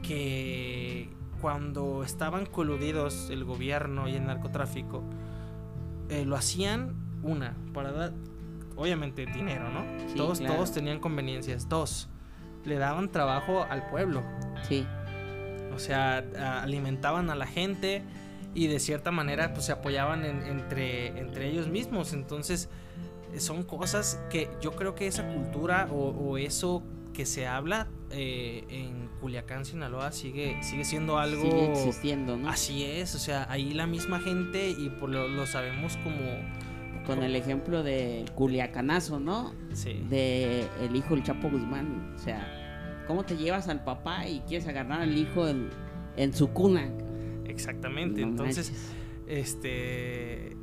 que 0.03 1.11
cuando 1.43 2.03
estaban 2.03 2.47
coludidos 2.47 3.29
el 3.31 3.45
gobierno 3.45 4.09
y 4.09 4.17
el 4.17 4.27
narcotráfico 4.27 5.03
eh, 6.09 6.25
lo 6.25 6.37
hacían 6.37 6.95
una 7.23 7.55
para 7.75 7.93
dar 7.93 8.13
obviamente 8.77 9.27
dinero, 9.27 9.69
¿no? 9.69 9.85
todos 10.17 10.41
todos 10.41 10.73
tenían 10.73 11.01
conveniencias, 11.01 11.69
dos 11.69 12.09
le 12.65 12.77
daban 12.77 13.11
trabajo 13.11 13.65
al 13.69 13.89
pueblo. 13.89 14.23
Sí. 14.69 14.87
O 15.75 15.79
sea, 15.79 16.19
alimentaban 16.63 17.31
a 17.31 17.35
la 17.35 17.47
gente 17.47 18.03
y 18.55 18.67
de 18.67 18.81
cierta 18.81 19.11
manera 19.11 19.53
pues 19.53 19.67
se 19.67 19.73
apoyaban 19.73 20.25
entre, 20.25 21.19
entre 21.19 21.49
ellos 21.49 21.69
mismos. 21.69 22.13
Entonces 22.13 22.69
son 23.39 23.63
cosas 23.63 24.21
que 24.31 24.49
yo 24.61 24.73
creo 24.73 24.95
que 24.95 25.07
esa 25.07 25.27
cultura 25.27 25.89
o, 25.91 26.37
eso 26.39 26.83
que 27.13 27.27
se 27.27 27.47
habla 27.47 27.89
eh, 28.11 28.65
en 28.69 29.09
Culiacán, 29.21 29.65
Sinaloa, 29.65 30.13
sigue, 30.13 30.63
sigue 30.63 30.85
siendo 30.85 31.19
algo... 31.19 31.43
Sigue 31.43 31.73
existiendo, 31.73 32.37
¿no? 32.37 32.49
Así 32.49 32.85
es, 32.85 33.15
o 33.15 33.19
sea, 33.19 33.47
ahí 33.51 33.73
la 33.73 33.87
misma 33.87 34.21
gente 34.21 34.71
y 34.71 34.89
por 34.91 35.11
lo, 35.11 35.29
lo 35.29 35.47
sabemos 35.47 35.97
como... 35.99 36.71
Con 37.07 37.23
el 37.23 37.35
ejemplo 37.35 37.83
del 37.83 38.31
Culiacanazo, 38.33 39.19
¿no? 39.19 39.55
Sí. 39.73 40.05
De 40.09 40.69
el 40.81 40.95
hijo 40.95 41.15
del 41.15 41.25
Chapo 41.25 41.51
Guzmán, 41.51 42.15
o 42.15 42.19
sea, 42.19 42.60
¿Cómo 43.11 43.25
te 43.25 43.37
llevas 43.37 43.67
al 43.67 43.83
papá 43.83 44.29
y 44.29 44.39
quieres 44.47 44.69
agarrar 44.69 45.01
al 45.01 45.19
hijo 45.19 45.49
en, 45.49 46.33
su 46.33 46.51
cuna? 46.51 46.89
Exactamente, 47.45 48.23
entonces, 48.23 48.73
este 49.27 50.57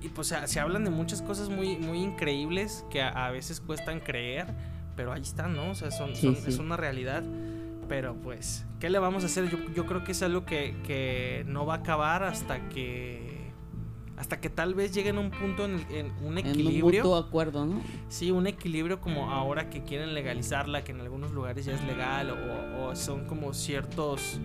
y 0.00 0.08
pues 0.10 0.32
se 0.44 0.60
hablan 0.60 0.84
de 0.84 0.90
muchas 0.90 1.22
cosas 1.22 1.48
muy, 1.48 1.76
muy 1.76 1.98
increíbles 1.98 2.84
que 2.88 3.02
a, 3.02 3.28
veces 3.32 3.60
cuestan 3.60 3.98
creer, 3.98 4.46
pero 4.94 5.12
ahí 5.12 5.22
están, 5.22 5.56
¿no? 5.56 5.70
O 5.70 5.74
sea, 5.74 5.90
son, 5.90 6.10
es 6.12 6.58
una 6.60 6.76
realidad. 6.76 7.24
Pero 7.88 8.14
pues, 8.14 8.64
¿qué 8.78 8.90
le 8.90 9.00
vamos 9.00 9.24
a 9.24 9.26
hacer? 9.26 9.50
Yo, 9.50 9.58
yo 9.74 9.84
creo 9.84 10.04
que 10.04 10.12
es 10.12 10.22
algo 10.22 10.44
que, 10.44 10.76
que 10.84 11.42
no 11.48 11.66
va 11.66 11.74
a 11.74 11.78
acabar 11.78 12.22
hasta 12.22 12.68
que 12.68 13.37
hasta 14.18 14.40
que 14.40 14.50
tal 14.50 14.74
vez 14.74 14.92
lleguen 14.92 15.16
a 15.16 15.20
un 15.20 15.30
punto 15.30 15.64
en, 15.64 15.86
en 15.90 16.12
un 16.24 16.38
equilibrio. 16.38 17.02
En 17.02 17.10
un 17.10 17.18
acuerdo, 17.18 17.64
¿no? 17.64 17.80
Sí, 18.08 18.30
un 18.30 18.46
equilibrio 18.46 19.00
como 19.00 19.30
ahora 19.30 19.70
que 19.70 19.84
quieren 19.84 20.12
legalizarla, 20.12 20.82
que 20.82 20.92
en 20.92 21.00
algunos 21.00 21.30
lugares 21.30 21.64
ya 21.64 21.74
es 21.74 21.84
legal 21.84 22.30
o, 22.30 22.94
son 22.96 23.26
como 23.26 23.54
ciertos 23.54 24.40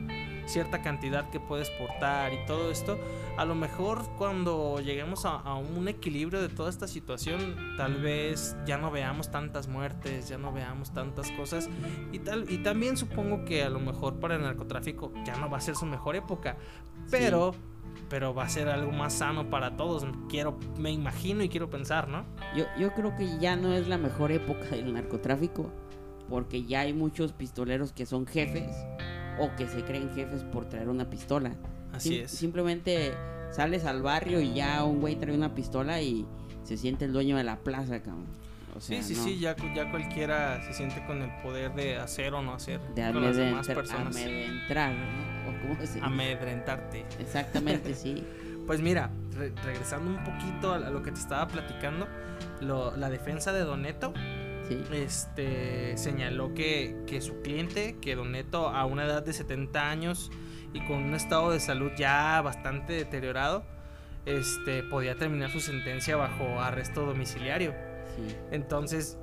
cierta 0.46 0.82
cantidad 0.82 1.30
que 1.30 1.40
puedes 1.40 1.70
portar 1.70 2.34
y 2.34 2.46
todo 2.46 2.70
esto, 2.70 3.00
a 3.38 3.46
lo 3.46 3.56
mejor 3.56 4.04
cuando 4.18 4.82
lleguemos 4.82 5.26
a, 5.26 5.38
a, 5.38 5.56
un 5.56 5.88
equilibrio 5.88 6.42
de 6.42 6.50
toda 6.50 6.70
esta 6.70 6.86
situación, 6.86 7.56
tal 7.78 8.02
vez 8.02 8.58
ya 8.66 8.78
no 8.78 8.92
veamos 8.92 9.32
tantas 9.32 9.70
muertes, 9.70 10.28
ya 10.28 10.38
no 10.38 10.52
veamos 10.52 10.92
tantas 10.92 11.32
cosas 11.32 11.70
y 12.12 12.20
tal 12.20 12.52
y 12.52 12.58
también 12.58 12.98
supongo 12.98 13.46
que 13.46 13.64
a 13.64 13.70
lo 13.70 13.80
mejor 13.80 14.20
para 14.20 14.36
el 14.36 14.42
narcotráfico 14.42 15.14
ya 15.26 15.38
no 15.38 15.50
va 15.50 15.60
a 15.60 15.62
ser 15.62 15.78
su 15.78 15.86
mejor 15.86 16.18
época, 16.18 16.58
pero 17.10 17.56
pero 18.10 18.34
va 18.34 18.44
a 18.44 18.50
ser 18.50 18.70
algo 18.70 18.92
más 18.92 19.14
sano 19.14 19.50
para 19.50 19.76
todos. 19.76 20.06
Quiero, 20.30 20.58
me 20.78 20.92
imagino 20.92 21.44
y 21.44 21.50
quiero 21.50 21.70
pensar, 21.70 22.08
¿no? 22.08 22.26
Yo, 22.56 22.66
yo 22.80 22.94
creo 22.94 23.16
que 23.16 23.38
ya 23.40 23.56
no 23.56 23.74
es 23.74 23.88
la 23.88 23.98
mejor 23.98 24.32
época 24.32 24.70
del 24.72 24.94
narcotráfico, 24.94 25.72
porque 26.30 26.64
ya 26.64 26.82
hay 26.82 26.94
muchos 26.94 27.34
pistoleros 27.34 27.92
que 27.92 28.06
son 28.06 28.26
jefes 28.26 28.72
o 29.40 29.56
que 29.56 29.68
se 29.68 29.84
creen 29.84 30.10
jefes 30.14 30.44
por 30.44 30.66
traer 30.66 30.90
una 30.90 31.10
pistola. 31.10 31.56
Así 31.92 32.20
es. 32.20 32.32
Simplemente 32.32 33.14
sales 33.52 33.86
al 33.86 34.02
barrio 34.02 34.42
y 34.42 34.54
ya 34.54 34.84
un 34.84 35.00
güey 35.00 35.16
trae 35.16 35.36
una 35.36 35.54
pistola 35.54 36.02
y 36.02 36.26
se 36.64 36.78
siente 36.78 37.06
el 37.06 37.14
dueño 37.14 37.38
de 37.38 37.44
la 37.44 37.60
plaza, 37.60 38.02
cabrón. 38.02 38.26
Sí, 38.80 39.02
sí, 39.04 39.16
sí, 39.16 39.40
ya, 39.40 39.56
ya 39.76 39.90
cualquiera 39.90 40.62
se 40.64 40.74
siente 40.74 41.06
con 41.06 41.22
el 41.22 41.32
poder 41.42 41.74
de 41.74 41.98
hacer 41.98 42.34
o 42.34 42.42
no 42.42 42.54
hacer. 42.54 42.80
De 42.96 43.12
con 43.12 43.24
las 43.24 43.36
demás 43.36 43.68
personas. 43.68 44.16
Amedrentar, 44.16 44.94
¿no? 44.94 46.06
Amedrentarte. 46.06 47.06
Exactamente, 47.20 47.96
sí. 47.96 48.24
pues 48.68 48.82
mira, 48.82 49.12
regresando 49.64 50.10
un 50.12 50.24
poquito 50.24 50.74
a, 50.74 50.80
lo 50.80 51.02
que 51.02 51.12
te 51.12 51.20
estaba 51.20 51.48
platicando, 51.48 52.08
la 52.62 53.10
defensa 53.10 53.52
de 53.54 53.62
Doneto 53.62 54.14
este, 54.92 55.98
señaló 55.98 56.54
que, 56.54 56.96
que 57.08 57.22
su 57.22 57.42
cliente, 57.42 57.98
que 58.02 58.16
Doneto 58.16 58.70
a 58.70 58.86
una 58.86 59.06
edad 59.06 59.24
de 59.24 59.34
70 59.34 59.90
años 59.90 60.32
y 60.74 60.86
con 60.86 60.98
un 61.04 61.14
estado 61.14 61.52
de 61.52 61.60
salud 61.60 61.92
ya 61.98 62.42
bastante 62.42 62.94
deteriorado, 62.94 63.66
este, 64.26 64.84
podía 64.84 65.16
terminar 65.16 65.52
su 65.52 65.60
sentencia 65.60 66.16
bajo 66.16 66.62
arresto 66.62 67.06
domiciliario. 67.06 67.74
Entonces, 68.52 69.18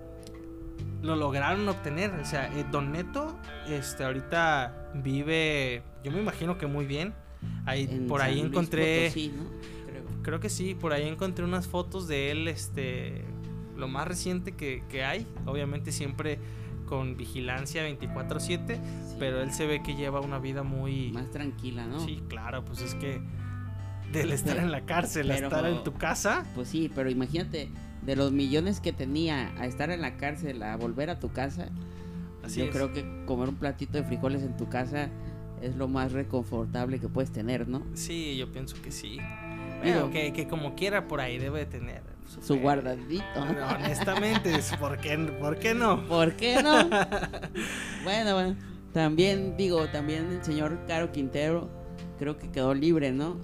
lo 1.02 1.16
lograron 1.16 1.68
obtener. 1.68 2.10
O 2.12 2.24
sea, 2.24 2.52
eh, 2.56 2.64
Don 2.70 2.92
Neto, 2.92 3.36
este, 3.68 4.04
ahorita 4.04 4.90
vive, 4.94 5.82
yo 6.04 6.12
me 6.12 6.20
imagino 6.20 6.58
que 6.58 6.66
muy 6.66 6.86
bien. 6.86 7.14
Ahí, 7.64 7.86
por 8.06 8.20
ahí 8.20 8.40
encontré, 8.40 9.10
creo. 10.22 10.40
que 10.40 10.50
sí, 10.50 10.74
por 10.74 10.92
ahí 10.92 11.08
encontré 11.08 11.44
unas 11.44 11.68
fotos 11.68 12.06
de 12.06 12.30
él, 12.30 12.48
este, 12.48 13.24
lo 13.76 13.88
más 13.88 14.06
reciente 14.06 14.52
que, 14.52 15.04
hay. 15.04 15.26
Obviamente 15.46 15.90
siempre 15.90 16.38
con 16.84 17.16
vigilancia 17.16 17.88
24/7, 17.88 18.78
pero 19.18 19.40
él 19.40 19.52
se 19.52 19.66
ve 19.66 19.82
que 19.82 19.94
lleva 19.94 20.20
una 20.20 20.38
vida 20.38 20.62
muy... 20.62 21.12
Más 21.12 21.30
tranquila, 21.30 21.86
¿no? 21.86 22.00
Sí, 22.00 22.20
claro, 22.28 22.64
pues 22.64 22.82
es 22.82 22.94
que 22.96 23.22
del 24.12 24.32
estar 24.32 24.56
en 24.56 24.72
la 24.72 24.84
cárcel, 24.84 25.30
estar 25.30 25.64
en 25.66 25.84
tu 25.84 25.94
casa. 25.94 26.44
Pues 26.54 26.68
sí, 26.68 26.90
pero 26.94 27.08
imagínate, 27.08 27.70
de 28.02 28.16
los 28.16 28.32
millones 28.32 28.80
que 28.80 28.92
tenía 28.92 29.52
a 29.58 29.66
estar 29.66 29.90
en 29.90 30.00
la 30.00 30.16
cárcel, 30.16 30.62
a 30.62 30.76
volver 30.76 31.10
a 31.10 31.18
tu 31.18 31.32
casa, 31.32 31.70
yo 32.48 32.70
creo 32.70 32.92
que 32.92 33.04
comer 33.26 33.48
un 33.48 33.56
platito 33.56 33.98
de 33.98 34.04
frijoles 34.04 34.42
en 34.42 34.56
tu 34.56 34.68
casa 34.68 35.08
es 35.62 35.76
lo 35.76 35.88
más 35.88 36.12
reconfortable 36.12 36.98
que 36.98 37.08
puedes 37.08 37.30
tener, 37.30 37.68
¿no? 37.68 37.82
Sí, 37.94 38.36
yo 38.36 38.50
pienso 38.50 38.80
que 38.82 38.90
sí. 38.90 39.18
Pero 39.82 40.10
que, 40.10 40.46
como 40.48 40.74
quiera 40.74 41.06
por 41.06 41.20
ahí 41.20 41.38
debe 41.38 41.66
tener 41.66 42.02
su, 42.40 42.58
guardadito. 42.58 43.24
honestamente, 43.36 44.58
¿por 44.78 44.98
qué, 44.98 45.18
¿por 45.18 45.58
qué 45.58 45.74
no? 45.74 46.06
¿Por 46.08 46.34
qué 46.34 46.62
no? 46.62 46.88
bueno, 48.04 48.34
bueno. 48.34 48.56
También 48.92 49.56
digo, 49.56 49.86
también 49.88 50.26
el 50.32 50.44
señor 50.44 50.80
Caro 50.86 51.12
Quintero 51.12 51.70
creo 52.18 52.38
que 52.38 52.50
quedó 52.50 52.74
libre, 52.74 53.12
¿no? 53.12 53.38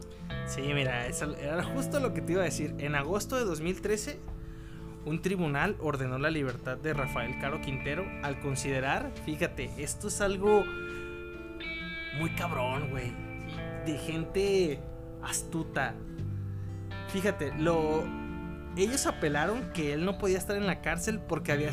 Sí, 0.46 0.62
mira, 0.74 1.07
era 1.07 1.62
justo 1.62 2.00
lo 2.00 2.14
que 2.14 2.20
te 2.20 2.32
iba 2.32 2.42
a 2.42 2.44
decir. 2.44 2.74
En 2.78 2.94
agosto 2.94 3.36
de 3.36 3.44
2013 3.44 4.18
un 5.07 5.22
tribunal 5.22 5.76
ordenó 5.80 6.18
la 6.18 6.30
libertad 6.30 6.76
de 6.76 6.92
Rafael 6.92 7.38
Caro 7.40 7.61
Quintero 7.62 8.04
al 8.22 8.38
considerar, 8.40 9.12
fíjate, 9.24 9.70
esto 9.78 10.09
es 10.09 10.20
algo 10.20 10.64
muy 12.18 12.30
cabrón, 12.30 12.90
güey, 12.90 13.12
de 13.86 13.96
gente 13.98 14.80
astuta. 15.22 15.94
Fíjate, 17.09 17.54
lo 17.57 18.04
ellos 18.76 19.07
apelaron 19.07 19.72
que 19.72 19.94
él 19.94 20.04
no 20.04 20.18
podía 20.18 20.36
estar 20.36 20.57
en 20.57 20.66
la 20.66 20.82
cárcel 20.82 21.20
porque 21.20 21.52
había, 21.52 21.70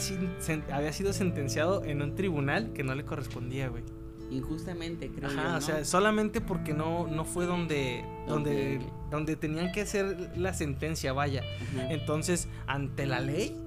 había 0.71 0.93
sido 0.93 1.11
sentenciado 1.11 1.83
en 1.83 2.01
un 2.01 2.15
tribunal 2.15 2.71
que 2.71 2.83
no 2.83 2.95
le 2.95 3.03
correspondía, 3.03 3.67
güey. 3.67 3.83
Injustamente, 4.31 5.11
creo 5.11 5.29
Ajá, 5.29 5.57
o 5.57 5.61
sea, 5.61 5.83
solamente 5.83 6.39
porque 6.39 6.73
no, 6.73 7.07
no 7.07 7.25
fue 7.25 7.45
donde, 7.45 8.05
donde, 8.25 8.79
donde 8.79 8.89
tenían 9.37 9.71
que 9.71 9.81
hacer 9.81 10.31
la 10.35 10.53
sentencia, 10.53 11.13
vaya. 11.13 11.43
Entonces, 11.89 12.47
ante 12.67 13.05
la 13.05 13.19
ley. 13.19 13.59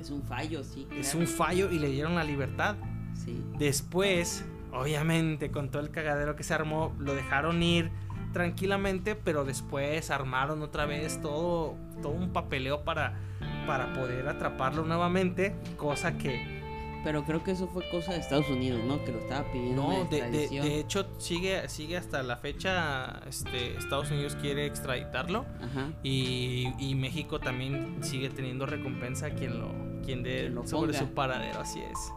Es 0.00 0.10
un 0.10 0.22
fallo, 0.22 0.64
sí. 0.64 0.86
Es 0.96 1.14
un 1.14 1.26
fallo 1.26 1.70
y 1.70 1.78
le 1.78 1.88
dieron 1.88 2.14
la 2.14 2.24
libertad. 2.24 2.76
Sí. 3.14 3.44
Después, 3.58 4.44
obviamente, 4.72 5.50
con 5.50 5.70
todo 5.70 5.82
el 5.82 5.90
cagadero 5.90 6.36
que 6.36 6.42
se 6.42 6.54
armó, 6.54 6.94
lo 6.98 7.14
dejaron 7.14 7.62
ir 7.62 7.90
tranquilamente, 8.32 9.16
pero 9.16 9.44
después 9.44 10.10
armaron 10.10 10.62
otra 10.62 10.86
vez 10.86 11.20
todo, 11.20 11.76
todo 12.00 12.12
un 12.12 12.32
papeleo 12.32 12.84
para, 12.84 13.18
para 13.66 13.92
poder 13.92 14.28
atraparlo 14.28 14.84
nuevamente, 14.84 15.54
cosa 15.76 16.16
que 16.16 16.59
pero 17.02 17.24
creo 17.24 17.42
que 17.42 17.52
eso 17.52 17.66
fue 17.66 17.88
cosa 17.90 18.12
de 18.12 18.18
Estados 18.18 18.48
Unidos, 18.50 18.82
¿no? 18.84 19.02
Que 19.04 19.12
lo 19.12 19.18
estaba 19.20 19.50
pidiendo. 19.50 19.82
No, 19.82 20.04
de, 20.04 20.78
hecho 20.78 21.06
sigue, 21.18 21.68
sigue 21.68 21.96
hasta 21.96 22.22
la 22.22 22.36
fecha, 22.36 23.20
este, 23.26 23.76
Estados 23.76 24.10
Unidos 24.10 24.36
quiere 24.40 24.66
extraditarlo 24.66 25.46
Ajá. 25.62 25.92
Y, 26.02 26.72
y, 26.78 26.94
México 26.94 27.40
también 27.40 27.98
sigue 28.02 28.28
teniendo 28.30 28.66
recompensa 28.66 29.26
a 29.26 29.30
quien 29.30 29.58
lo, 29.58 29.72
quien 30.04 30.22
dé 30.22 30.52
sobre 30.66 30.92
su 30.92 31.08
paradero, 31.14 31.60
así 31.60 31.80
es. 31.80 32.12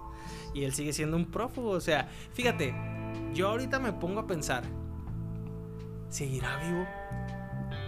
Y 0.53 0.63
él 0.63 0.73
sigue 0.73 0.93
siendo 0.93 1.17
un 1.17 1.25
prófugo, 1.25 1.71
o 1.71 1.81
sea, 1.81 2.09
fíjate, 2.33 2.75
yo 3.33 3.49
ahorita 3.49 3.79
me 3.79 3.93
pongo 3.93 4.19
a 4.19 4.27
pensar, 4.27 4.63
¿seguirá 6.09 6.57
vivo? 6.57 6.85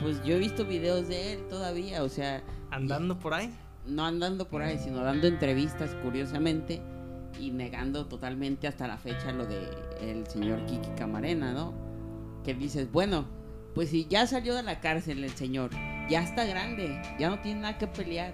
Pues 0.02 0.24
yo 0.24 0.36
he 0.36 0.40
visto 0.40 0.66
videos 0.66 1.08
de 1.08 1.34
él 1.34 1.48
todavía, 1.48 2.04
o 2.04 2.10
sea... 2.10 2.44
¿Andando 2.72 3.20
por 3.20 3.34
ahí? 3.34 3.54
No 3.88 4.06
andando 4.06 4.48
por 4.48 4.62
ahí, 4.62 4.78
sino 4.78 5.04
dando 5.04 5.28
entrevistas 5.28 5.96
curiosamente 6.04 6.82
y 7.40 7.52
negando 7.52 8.06
totalmente 8.06 8.68
hasta 8.68 8.88
la 8.88 8.98
fecha 8.98 9.32
lo 9.32 9.46
de 9.46 9.68
el 10.02 10.26
señor 10.28 10.66
Kiki 10.66 10.90
Camarena, 10.98 11.54
¿no? 11.54 11.74
Que 12.44 12.54
dices, 12.54 12.92
bueno, 12.92 13.26
pues 13.74 13.90
si 13.90 14.06
ya 14.08 14.26
salió 14.28 14.56
de 14.56 14.64
la 14.64 14.80
cárcel 14.80 15.24
el 15.24 15.32
señor, 15.32 15.72
ya 16.10 16.24
está 16.24 16.46
grande, 16.46 17.02
ya 17.20 17.30
no 17.30 17.40
tiene 17.40 17.62
nada 17.62 17.78
que 17.78 17.88
pelear, 17.88 18.34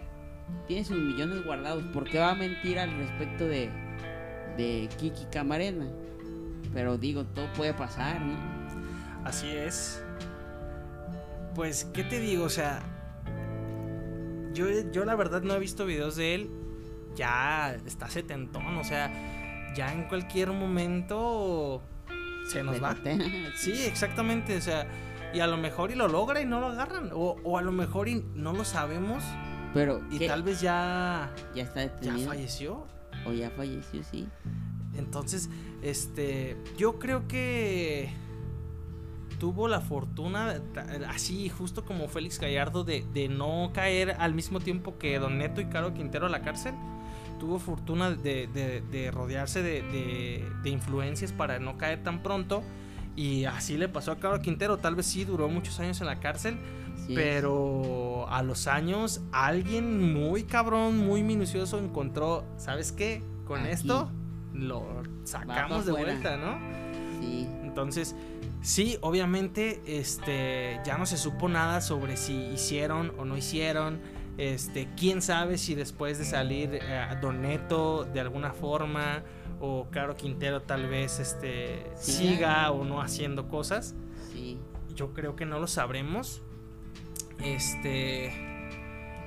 tiene 0.68 0.86
sus 0.86 0.98
millones 0.98 1.44
guardados, 1.44 1.84
¿por 1.86 2.10
qué 2.10 2.20
va 2.20 2.32
a 2.32 2.36
mentir 2.36 2.78
al 2.78 2.96
respecto 2.98 3.48
de, 3.48 3.70
de 4.58 4.90
Kiki 4.98 5.26
Camarena? 5.32 5.88
Pero 6.74 6.98
digo, 6.98 7.26
todo 7.26 7.52
puede 7.54 7.74
pasar, 7.74 8.22
¿no? 8.22 8.38
Así 9.26 9.50
es. 9.50 10.04
Pues, 11.56 11.86
¿qué 11.86 12.04
te 12.04 12.20
digo? 12.20 12.46
O 12.46 12.50
sea, 12.50 12.82
yo, 14.54 14.92
yo 14.92 15.06
la 15.06 15.16
verdad 15.16 15.42
no 15.42 15.54
he 15.56 15.60
visto 15.60 15.86
videos 15.86 16.16
de 16.16 16.36
él. 16.36 16.50
Ya 17.16 17.76
está 17.86 18.10
setentón, 18.10 18.78
o 18.78 18.84
sea, 18.84 19.12
ya 19.76 19.94
en 19.94 20.08
cualquier 20.08 20.52
momento 20.52 21.82
se 22.48 22.64
nos 22.64 22.82
va. 22.82 22.96
Sí, 23.56 23.74
exactamente, 23.84 24.58
o 24.58 24.62
sea, 24.62 24.88
y 25.34 25.40
a 25.40 25.48
lo 25.48 25.58
mejor 25.58 25.92
y 25.92 25.96
lo 25.96 26.08
logra 26.08 26.42
y 26.42 26.46
no 26.46 26.60
lo 26.60 26.68
agarran, 26.68 27.10
o, 27.14 27.58
a 27.58 27.62
lo 27.62 27.72
mejor 27.72 28.08
y 28.08 28.24
no 28.36 28.54
lo 28.54 28.64
sabemos. 28.64 29.24
Pero 29.74 30.02
y 30.10 30.28
tal 30.28 30.44
vez 30.44 30.60
ya 30.60 31.32
ya 31.56 31.64
está 31.64 32.00
ya 32.02 32.18
falleció 32.18 32.86
o 33.26 33.32
ya 33.32 33.50
falleció, 33.52 34.04
sí. 34.04 34.28
Entonces, 34.98 35.50
este, 35.82 36.58
yo 36.78 37.00
creo 37.00 37.28
que 37.28 38.14
tuvo 39.42 39.68
la 39.68 39.82
fortuna, 39.82 40.62
así 41.10 41.50
justo 41.50 41.84
como 41.84 42.08
Félix 42.08 42.40
Gallardo, 42.40 42.84
de, 42.84 43.28
no 43.28 43.72
caer 43.74 44.16
al 44.20 44.36
mismo 44.36 44.60
tiempo 44.60 45.00
que 45.00 45.18
Don 45.18 45.40
Neto 45.40 45.62
y 45.62 45.66
Caro 45.66 45.96
Quintero 45.96 46.28
a 46.28 46.30
la 46.30 46.44
cárcel. 46.44 46.76
Tuvo 47.40 47.58
fortuna 47.58 48.12
de, 48.12 49.12
rodearse 49.12 49.64
de, 49.64 50.46
influencias 50.66 51.34
para 51.34 51.58
no 51.58 51.76
caer 51.80 52.04
tan 52.04 52.22
pronto. 52.22 52.62
Y 53.16 53.46
así 53.46 53.78
le 53.78 53.90
pasó 53.90 54.12
a 54.12 54.20
Caro 54.20 54.40
Quintero. 54.42 54.78
Tal 54.78 54.94
vez 54.94 55.08
sí 55.08 55.26
duró 55.26 55.50
muchos 55.50 55.80
años 55.80 56.00
en 56.02 56.06
la 56.06 56.20
cárcel. 56.20 56.60
pero 57.16 58.28
a 58.30 58.44
los 58.44 58.68
años 58.68 59.22
alguien 59.32 60.14
muy 60.14 60.44
cabrón, 60.44 61.00
muy 61.00 61.24
minucioso 61.24 61.80
encontró, 61.80 62.46
¿sabes 62.58 62.92
qué? 62.92 63.24
Con 63.46 63.66
esto 63.66 64.12
lo 64.54 65.02
sacamos 65.24 65.88
de 65.88 65.94
vuelta, 65.94 66.38
¿no? 66.38 66.60
Sí. 67.20 67.48
Entonces, 67.64 68.16
sí, 68.62 68.98
obviamente, 69.02 69.82
este, 69.86 70.80
ya 70.86 70.98
no 70.98 71.06
se 71.06 71.18
supo 71.18 71.50
nada 71.50 71.82
sobre 71.82 72.18
si 72.18 72.34
hicieron 72.34 73.14
o 73.18 73.26
no 73.26 73.38
hicieron. 73.38 74.00
Este, 74.38 74.88
quién 74.98 75.22
sabe 75.22 75.58
si 75.58 75.76
después 75.76 76.18
de 76.18 76.26
salir 76.26 76.80
eh, 76.82 77.08
Don 77.22 77.42
Neto 77.42 78.06
de 78.06 78.22
alguna 78.22 78.54
forma 78.54 79.24
o 79.60 79.88
Caro 79.92 80.16
Quintero 80.16 80.62
tal 80.62 80.88
vez 80.88 81.20
este, 81.20 81.84
siga 81.96 82.72
o 82.72 82.84
no 82.84 83.02
haciendo 83.02 83.50
cosas. 83.50 83.94
Sí. 84.32 84.58
Yo 84.96 85.14
creo 85.14 85.36
que 85.36 85.46
no 85.46 85.60
lo 85.60 85.68
sabremos. 85.68 86.42
Este. 87.44 88.34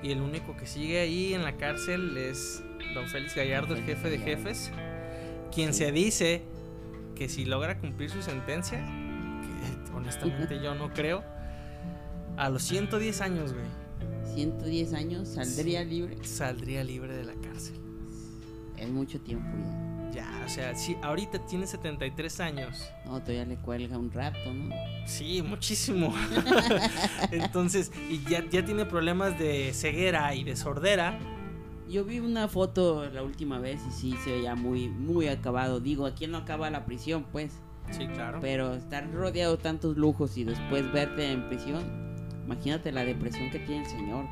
Y 0.02 0.10
el 0.10 0.20
único 0.20 0.56
que 0.56 0.66
sigue 0.66 1.00
ahí 1.00 1.32
en 1.32 1.44
la 1.44 1.56
cárcel 1.56 2.16
es 2.16 2.62
Don 2.94 3.08
Félix 3.08 3.34
Gallardo, 3.34 3.74
el 3.74 3.84
jefe 3.84 4.10
de 4.10 4.18
jefes. 4.18 4.70
Quien 5.52 5.72
se 5.72 5.92
dice 5.92 6.42
que 7.14 7.28
si 7.28 7.44
logra 7.44 7.78
cumplir 7.78 8.10
su 8.10 8.20
sentencia, 8.20 8.84
honestamente 9.94 10.60
yo 10.62 10.74
no 10.74 10.92
creo, 10.92 11.24
a 12.36 12.48
los 12.48 12.62
110 12.62 13.20
años, 13.20 13.52
güey. 13.52 13.66
110 14.34 14.94
años, 14.94 15.28
¿saldría 15.28 15.84
libre? 15.84 16.16
Saldría 16.24 16.82
libre 16.82 17.14
de 17.14 17.24
la 17.24 17.34
cárcel. 17.34 17.80
Es 18.76 18.90
mucho 18.90 19.20
tiempo 19.20 19.56
ya. 19.58 19.94
Ya, 20.14 20.42
o 20.46 20.48
sea, 20.48 20.76
si 20.76 20.96
ahorita 21.02 21.44
tiene 21.46 21.66
73 21.66 22.38
años. 22.38 22.88
No, 23.04 23.20
todavía 23.20 23.44
le 23.46 23.56
cuelga 23.56 23.98
un 23.98 24.12
rato, 24.12 24.52
¿no? 24.52 24.72
Sí, 25.06 25.42
muchísimo. 25.42 26.14
Entonces, 27.32 27.90
y 28.08 28.22
ya, 28.30 28.48
ya 28.48 28.64
tiene 28.64 28.84
problemas 28.84 29.36
de 29.40 29.72
ceguera 29.74 30.32
y 30.36 30.44
de 30.44 30.54
sordera. 30.54 31.18
Yo 31.88 32.04
vi 32.04 32.20
una 32.20 32.46
foto 32.46 33.10
la 33.10 33.24
última 33.24 33.58
vez 33.58 33.80
y 33.88 33.90
sí 33.90 34.14
se 34.22 34.30
veía 34.30 34.54
muy, 34.54 34.88
muy 34.88 35.26
acabado. 35.26 35.80
Digo, 35.80 36.06
¿a 36.06 36.14
quién 36.14 36.30
no 36.30 36.38
acaba 36.38 36.70
la 36.70 36.84
prisión, 36.84 37.24
pues? 37.32 37.52
Sí, 37.90 38.06
claro. 38.08 38.38
Pero 38.40 38.74
estar 38.74 39.10
rodeado 39.12 39.56
de 39.56 39.62
tantos 39.62 39.96
lujos 39.96 40.36
y 40.36 40.44
después 40.44 40.90
verte 40.92 41.30
en 41.30 41.46
prisión, 41.48 41.82
imagínate 42.44 42.92
la 42.92 43.04
depresión 43.04 43.50
que 43.50 43.58
tiene 43.60 43.84
el 43.84 43.90
señor, 43.90 44.26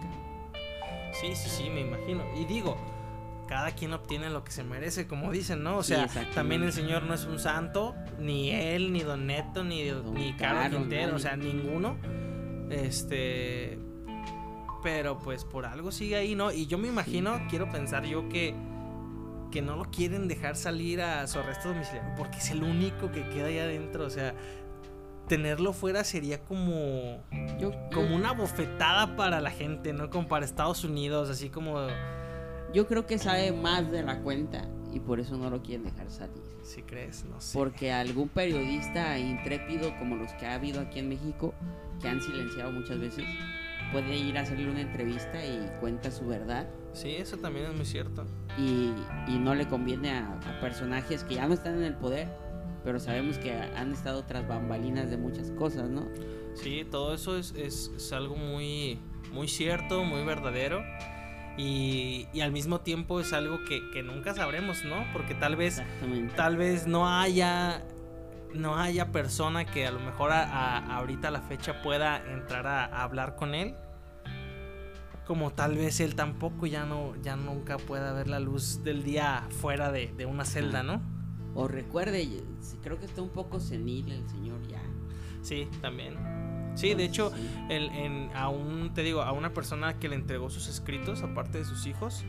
Sí, 1.12 1.34
sí, 1.34 1.48
sí, 1.50 1.70
me 1.70 1.82
imagino. 1.82 2.24
Y 2.34 2.46
digo, 2.46 2.76
cada 3.46 3.72
quien 3.72 3.92
obtiene 3.92 4.30
lo 4.30 4.44
que 4.44 4.50
se 4.50 4.64
merece, 4.64 5.06
como 5.06 5.30
dicen, 5.30 5.62
¿no? 5.62 5.76
O 5.76 5.82
sea, 5.82 6.08
también 6.34 6.62
el 6.62 6.72
señor 6.72 7.02
no 7.02 7.14
es 7.14 7.24
un 7.26 7.38
santo, 7.38 7.94
ni 8.18 8.50
él, 8.50 8.92
ni 8.92 9.00
Don 9.00 9.26
Neto, 9.26 9.62
ni, 9.62 9.90
ni 9.90 10.32
Carlos 10.32 10.80
Quintero, 10.80 11.16
o 11.16 11.18
sea, 11.18 11.36
ninguno. 11.36 11.96
Este. 12.70 13.78
Pero 14.82 15.18
pues 15.18 15.44
por 15.44 15.66
algo 15.66 15.92
sigue 15.92 16.16
ahí, 16.16 16.34
¿no? 16.34 16.50
Y 16.50 16.66
yo 16.66 16.78
me 16.78 16.88
imagino, 16.88 17.40
quiero 17.48 17.70
pensar 17.70 18.04
yo 18.04 18.28
que 18.28 18.54
que 19.52 19.62
no 19.62 19.76
lo 19.76 19.84
quieren 19.84 20.26
dejar 20.26 20.56
salir 20.56 21.00
a 21.00 21.24
su 21.28 21.38
arresto 21.38 21.68
domiciliario 21.68 22.12
porque 22.16 22.38
es 22.38 22.50
el 22.50 22.64
único 22.64 23.12
que 23.12 23.28
queda 23.28 23.46
ahí 23.46 23.58
adentro, 23.58 24.04
o 24.04 24.10
sea, 24.10 24.34
tenerlo 25.28 25.72
fuera 25.72 26.02
sería 26.02 26.42
como 26.42 27.22
como 27.92 28.16
una 28.16 28.32
bofetada 28.32 29.14
para 29.14 29.40
la 29.40 29.50
gente, 29.50 29.92
¿no? 29.92 30.10
Como 30.10 30.26
para 30.26 30.44
Estados 30.44 30.82
Unidos, 30.82 31.30
así 31.30 31.48
como 31.48 31.86
yo 32.74 32.88
creo 32.88 33.06
que 33.06 33.18
sabe 33.18 33.52
más 33.52 33.90
de 33.92 34.02
la 34.02 34.20
cuenta 34.20 34.66
y 34.92 35.00
por 35.00 35.20
eso 35.20 35.36
no 35.36 35.50
lo 35.50 35.62
quieren 35.62 35.84
dejar 35.84 36.10
salir. 36.10 36.42
Si 36.62 36.82
crees, 36.82 37.24
no 37.24 37.40
sé. 37.40 37.58
Porque 37.58 37.92
algún 37.92 38.28
periodista 38.28 39.18
intrépido 39.18 39.96
como 39.98 40.16
los 40.16 40.32
que 40.34 40.46
ha 40.46 40.54
habido 40.54 40.80
aquí 40.80 41.00
en 41.00 41.08
México, 41.08 41.54
que 42.00 42.08
han 42.08 42.20
silenciado 42.20 42.72
muchas 42.72 42.98
veces, 42.98 43.24
puede 43.92 44.16
ir 44.16 44.38
a 44.38 44.46
salir 44.46 44.68
una 44.68 44.80
entrevista 44.80 45.44
y 45.44 45.70
cuenta 45.80 46.10
su 46.10 46.26
verdad. 46.26 46.68
Sí, 46.92 47.16
eso 47.16 47.38
también 47.38 47.66
es 47.66 47.74
muy 47.74 47.86
cierto. 47.86 48.26
Y, 48.58 48.92
no 49.38 49.54
le 49.54 49.66
conviene 49.66 50.12
a, 50.12 50.58
personajes 50.60 51.24
que 51.24 51.34
ya 51.36 51.46
no 51.46 51.54
están 51.54 51.76
en 51.76 51.84
el 51.84 51.94
poder, 51.94 52.28
pero 52.84 53.00
sabemos 53.00 53.38
que 53.38 53.52
han 53.52 53.92
estado 53.92 54.24
tras 54.24 54.46
bambalinas 54.46 55.10
de 55.10 55.16
muchas 55.16 55.50
cosas, 55.52 55.88
¿no? 55.88 56.08
Sí, 56.54 56.86
todo 56.90 57.14
eso 57.14 57.36
es, 57.38 57.52
es 57.54 58.12
algo 58.12 58.36
muy, 58.36 58.98
muy 59.32 59.48
cierto, 59.48 60.04
muy 60.04 60.24
verdadero. 60.24 60.82
Y, 61.56 62.28
al 62.40 62.52
mismo 62.52 62.80
tiempo 62.80 63.20
es 63.20 63.32
algo 63.32 63.58
que, 63.64 64.02
nunca 64.02 64.34
sabremos, 64.34 64.84
¿no? 64.84 65.04
Porque 65.12 65.34
tal 65.34 65.56
vez, 65.56 65.82
tal 66.36 66.56
vez 66.56 66.86
no 66.86 67.08
haya 67.08 67.82
no 68.54 68.76
haya 68.76 69.10
persona 69.12 69.64
que 69.64 69.86
a 69.86 69.90
lo 69.90 69.98
mejor 69.98 70.30
a, 70.30 70.96
ahorita 70.96 71.28
a 71.28 71.30
la 71.30 71.40
fecha 71.40 71.80
pueda 71.80 72.22
entrar 72.34 72.66
a, 72.66 72.84
hablar 73.02 73.34
con 73.34 73.54
él 73.54 73.74
como 75.32 75.50
tal 75.50 75.76
vez 75.76 75.98
él 76.00 76.14
tampoco 76.14 76.66
ya 76.66 76.84
no 76.84 77.14
ya 77.22 77.36
nunca 77.36 77.78
pueda 77.78 78.12
ver 78.12 78.28
la 78.28 78.38
luz 78.38 78.84
del 78.84 79.02
día 79.02 79.46
fuera 79.48 79.90
de, 79.90 80.12
de 80.14 80.26
una 80.26 80.44
celda, 80.44 80.82
¿no? 80.82 81.00
O 81.54 81.68
recuerde, 81.68 82.28
creo 82.82 82.98
que 82.98 83.06
está 83.06 83.22
un 83.22 83.30
poco 83.30 83.58
senil 83.58 84.12
el 84.12 84.28
señor 84.28 84.60
ya. 84.68 84.82
Sí, 85.40 85.68
también. 85.80 86.18
Sí, 86.74 86.92
de 86.92 87.04
hecho, 87.04 87.32
el, 87.70 87.88
en, 87.92 88.28
a 88.34 88.50
un, 88.50 88.92
te 88.92 89.02
digo, 89.02 89.22
a 89.22 89.32
una 89.32 89.54
persona 89.54 89.98
que 89.98 90.10
le 90.10 90.16
entregó 90.16 90.50
sus 90.50 90.68
escritos, 90.68 91.22
aparte 91.22 91.56
de 91.56 91.64
sus 91.64 91.86
hijos, 91.86 92.26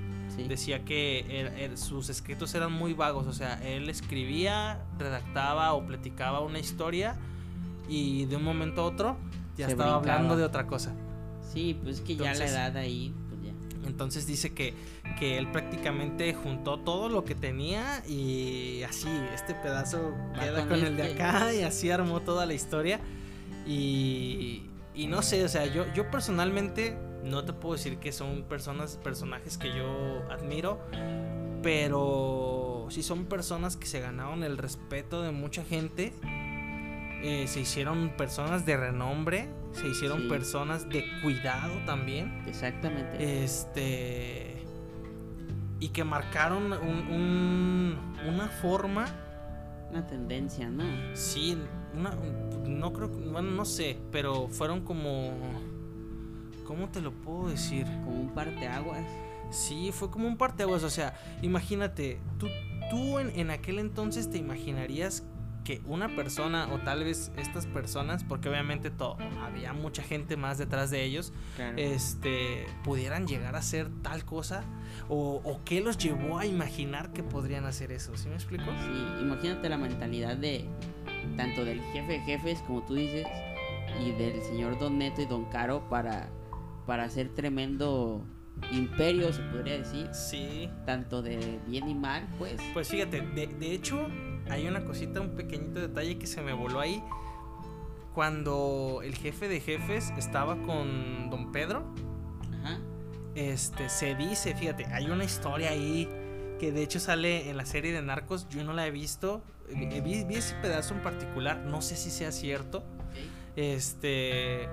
decía 0.47 0.85
que 0.85 1.71
sus 1.75 2.07
escritos 2.07 2.55
eran 2.55 2.71
muy 2.71 2.93
vagos, 2.93 3.27
o 3.27 3.33
sea, 3.33 3.61
él 3.67 3.89
escribía, 3.89 4.81
redactaba 4.97 5.73
o 5.73 5.85
platicaba 5.85 6.39
una 6.39 6.59
historia 6.59 7.17
y 7.89 8.27
de 8.27 8.37
un 8.37 8.45
momento 8.45 8.79
a 8.79 8.85
otro 8.85 9.17
ya 9.57 9.67
estaba 9.67 9.95
hablando 9.95 10.37
de 10.37 10.45
otra 10.45 10.67
cosa. 10.67 10.95
Sí, 11.53 11.79
pues 11.83 12.01
que 12.01 12.15
ya 12.15 12.33
la 12.33 12.45
edad 12.45 12.77
ahí, 12.77 13.13
pues 13.29 13.41
ya. 13.43 13.87
Entonces 13.87 14.25
dice 14.25 14.53
que, 14.53 14.73
que 15.19 15.37
él 15.37 15.51
prácticamente 15.51 16.33
juntó 16.33 16.79
todo 16.79 17.09
lo 17.09 17.23
que 17.23 17.35
tenía 17.35 18.03
y 18.07 18.83
así, 18.83 19.09
este 19.33 19.53
pedazo 19.53 20.13
queda 20.39 20.67
con, 20.67 20.83
el 20.83 20.97
de 20.97 21.13
acá 21.13 21.53
y 21.53 21.61
así 21.61 21.91
armó 21.91 22.21
toda 22.21 22.45
la 22.45 22.53
historia. 22.53 22.99
Y, 23.67 24.63
y 24.95 25.07
no 25.07 25.21
sé, 25.21 25.43
o 25.43 25.49
sea, 25.49 25.65
yo, 25.65 25.85
yo 25.93 26.09
personalmente 26.09 26.97
no 27.23 27.45
te 27.45 27.53
puedo 27.53 27.75
decir 27.75 27.97
que 27.97 28.11
son 28.11 28.43
personas, 28.43 28.97
personajes 29.03 29.57
que 29.57 29.69
yo 29.69 30.23
admiro, 30.29 30.79
pero 31.61 32.87
sí 32.89 33.01
son 33.01 33.25
personas 33.25 33.77
que 33.77 33.87
se 33.87 33.99
ganaron 33.99 34.43
el 34.43 34.57
respeto 34.57 35.21
de 35.21 35.31
mucha 35.31 35.63
gente. 35.63 36.13
Eh, 37.23 37.45
se 37.47 37.61
hicieron 37.61 38.09
personas 38.17 38.65
de 38.65 38.75
renombre, 38.75 39.47
se 39.73 39.87
hicieron 39.87 40.27
personas 40.27 40.87
de 40.87 41.05
cuidado 41.21 41.73
también. 41.85 42.43
Exactamente. 42.47 43.43
Este. 43.43 44.63
Y 45.79 45.89
que 45.89 46.03
marcaron 46.03 46.71
un, 46.73 47.97
una 48.27 48.47
forma. 48.47 49.05
Una 49.91 50.07
tendencia, 50.07 50.69
¿no? 50.69 50.83
Sí, 51.13 51.57
no 52.65 52.93
creo, 52.93 53.09
bueno, 53.09 53.51
no 53.51 53.65
sé, 53.65 53.97
pero 54.11 54.47
fueron 54.47 54.81
como, 54.81 55.31
¿cómo 56.65 56.89
te 56.89 57.01
lo 57.01 57.11
puedo 57.11 57.49
decir? 57.49 57.85
Como 58.03 58.21
un 58.21 58.29
parteaguas. 58.33 59.05
Sí, 59.51 59.91
fue 59.93 60.09
como 60.09 60.27
un 60.27 60.37
parteaguas, 60.37 60.83
o 60.83 60.89
sea, 60.89 61.13
imagínate, 61.43 62.19
tú, 62.39 62.47
tú 62.89 63.19
en, 63.19 63.29
en 63.39 63.51
aquel 63.51 63.77
entonces 63.77 64.31
te 64.31 64.39
imaginarías 64.39 65.23
que 65.63 65.81
una 65.85 66.15
persona 66.15 66.67
o 66.71 66.79
tal 66.79 67.03
vez 67.03 67.31
estas 67.37 67.65
personas, 67.65 68.23
porque 68.23 68.49
obviamente 68.49 68.89
todo, 68.89 69.17
había 69.41 69.73
mucha 69.73 70.03
gente 70.03 70.37
más 70.37 70.57
detrás 70.57 70.91
de 70.91 71.03
ellos, 71.03 71.33
este, 71.77 72.65
pudieran 72.83 73.27
llegar 73.27 73.55
a 73.55 73.59
hacer 73.59 73.89
tal 74.01 74.25
cosa 74.25 74.63
o, 75.09 75.41
o, 75.43 75.61
qué 75.63 75.81
los 75.81 75.97
llevó 75.97 76.39
a 76.39 76.45
imaginar 76.45 77.13
que 77.13 77.23
podrían 77.23 77.65
hacer 77.65 77.91
eso, 77.91 78.15
¿sí 78.17 78.29
me 78.29 78.35
explico? 78.35 78.65
Sí, 78.65 79.21
imagínate 79.21 79.69
la 79.69 79.77
mentalidad 79.77 80.37
de 80.37 80.67
tanto 81.37 81.65
del 81.65 81.81
jefe 81.93 82.13
de 82.13 82.19
jefes, 82.21 82.59
como 82.67 82.83
tú 82.83 82.95
dices, 82.95 83.25
y 84.01 84.11
del 84.11 84.41
señor 84.41 84.79
Don 84.79 84.97
Neto 84.97 85.21
y 85.21 85.25
Don 85.25 85.45
Caro 85.45 85.87
para, 85.89 86.29
para 86.85 87.03
hacer 87.03 87.29
tremendo 87.29 88.25
imperio, 88.71 89.31
se 89.33 89.41
podría 89.43 89.77
decir. 89.77 90.09
Sí. 90.13 90.69
Tanto 90.85 91.21
de 91.21 91.59
bien 91.67 91.89
y 91.89 91.95
mal, 91.95 92.27
pues. 92.37 92.61
Pues 92.73 92.89
fíjate, 92.89 93.21
de, 93.21 93.47
de 93.47 93.73
hecho, 93.73 94.07
hay 94.49 94.67
una 94.67 94.83
cosita, 94.85 95.21
un 95.21 95.35
pequeñito 95.35 95.79
detalle 95.79 96.17
que 96.17 96.27
se 96.27 96.41
me 96.41 96.53
voló 96.53 96.79
ahí. 96.79 97.03
Cuando 98.13 99.01
el 99.03 99.15
jefe 99.15 99.47
de 99.47 99.59
jefes 99.59 100.13
estaba 100.17 100.55
con 100.61 101.29
Don 101.29 101.51
Pedro, 101.51 101.83
Ajá. 102.61 102.79
este, 103.33 103.89
se 103.89 104.15
dice, 104.15 104.53
fíjate, 104.55 104.85
hay 104.85 105.09
una 105.09 105.23
historia 105.23 105.71
ahí 105.71 106.07
que 106.59 106.71
de 106.71 106.83
hecho 106.83 106.99
sale 106.99 107.49
en 107.49 107.57
la 107.57 107.65
serie 107.65 107.91
de 107.91 108.01
Narcos, 108.01 108.47
yo 108.49 108.63
no 108.63 108.73
la 108.73 108.85
he 108.85 108.91
visto, 108.91 109.41
eh, 109.69 110.01
vi, 110.01 110.35
ese 110.35 110.53
pedazo 110.61 110.93
en 110.93 111.01
particular, 111.01 111.57
no 111.57 111.81
sé 111.81 111.95
si 111.95 112.11
sea 112.11 112.31
cierto, 112.31 112.83
este, 113.55 114.69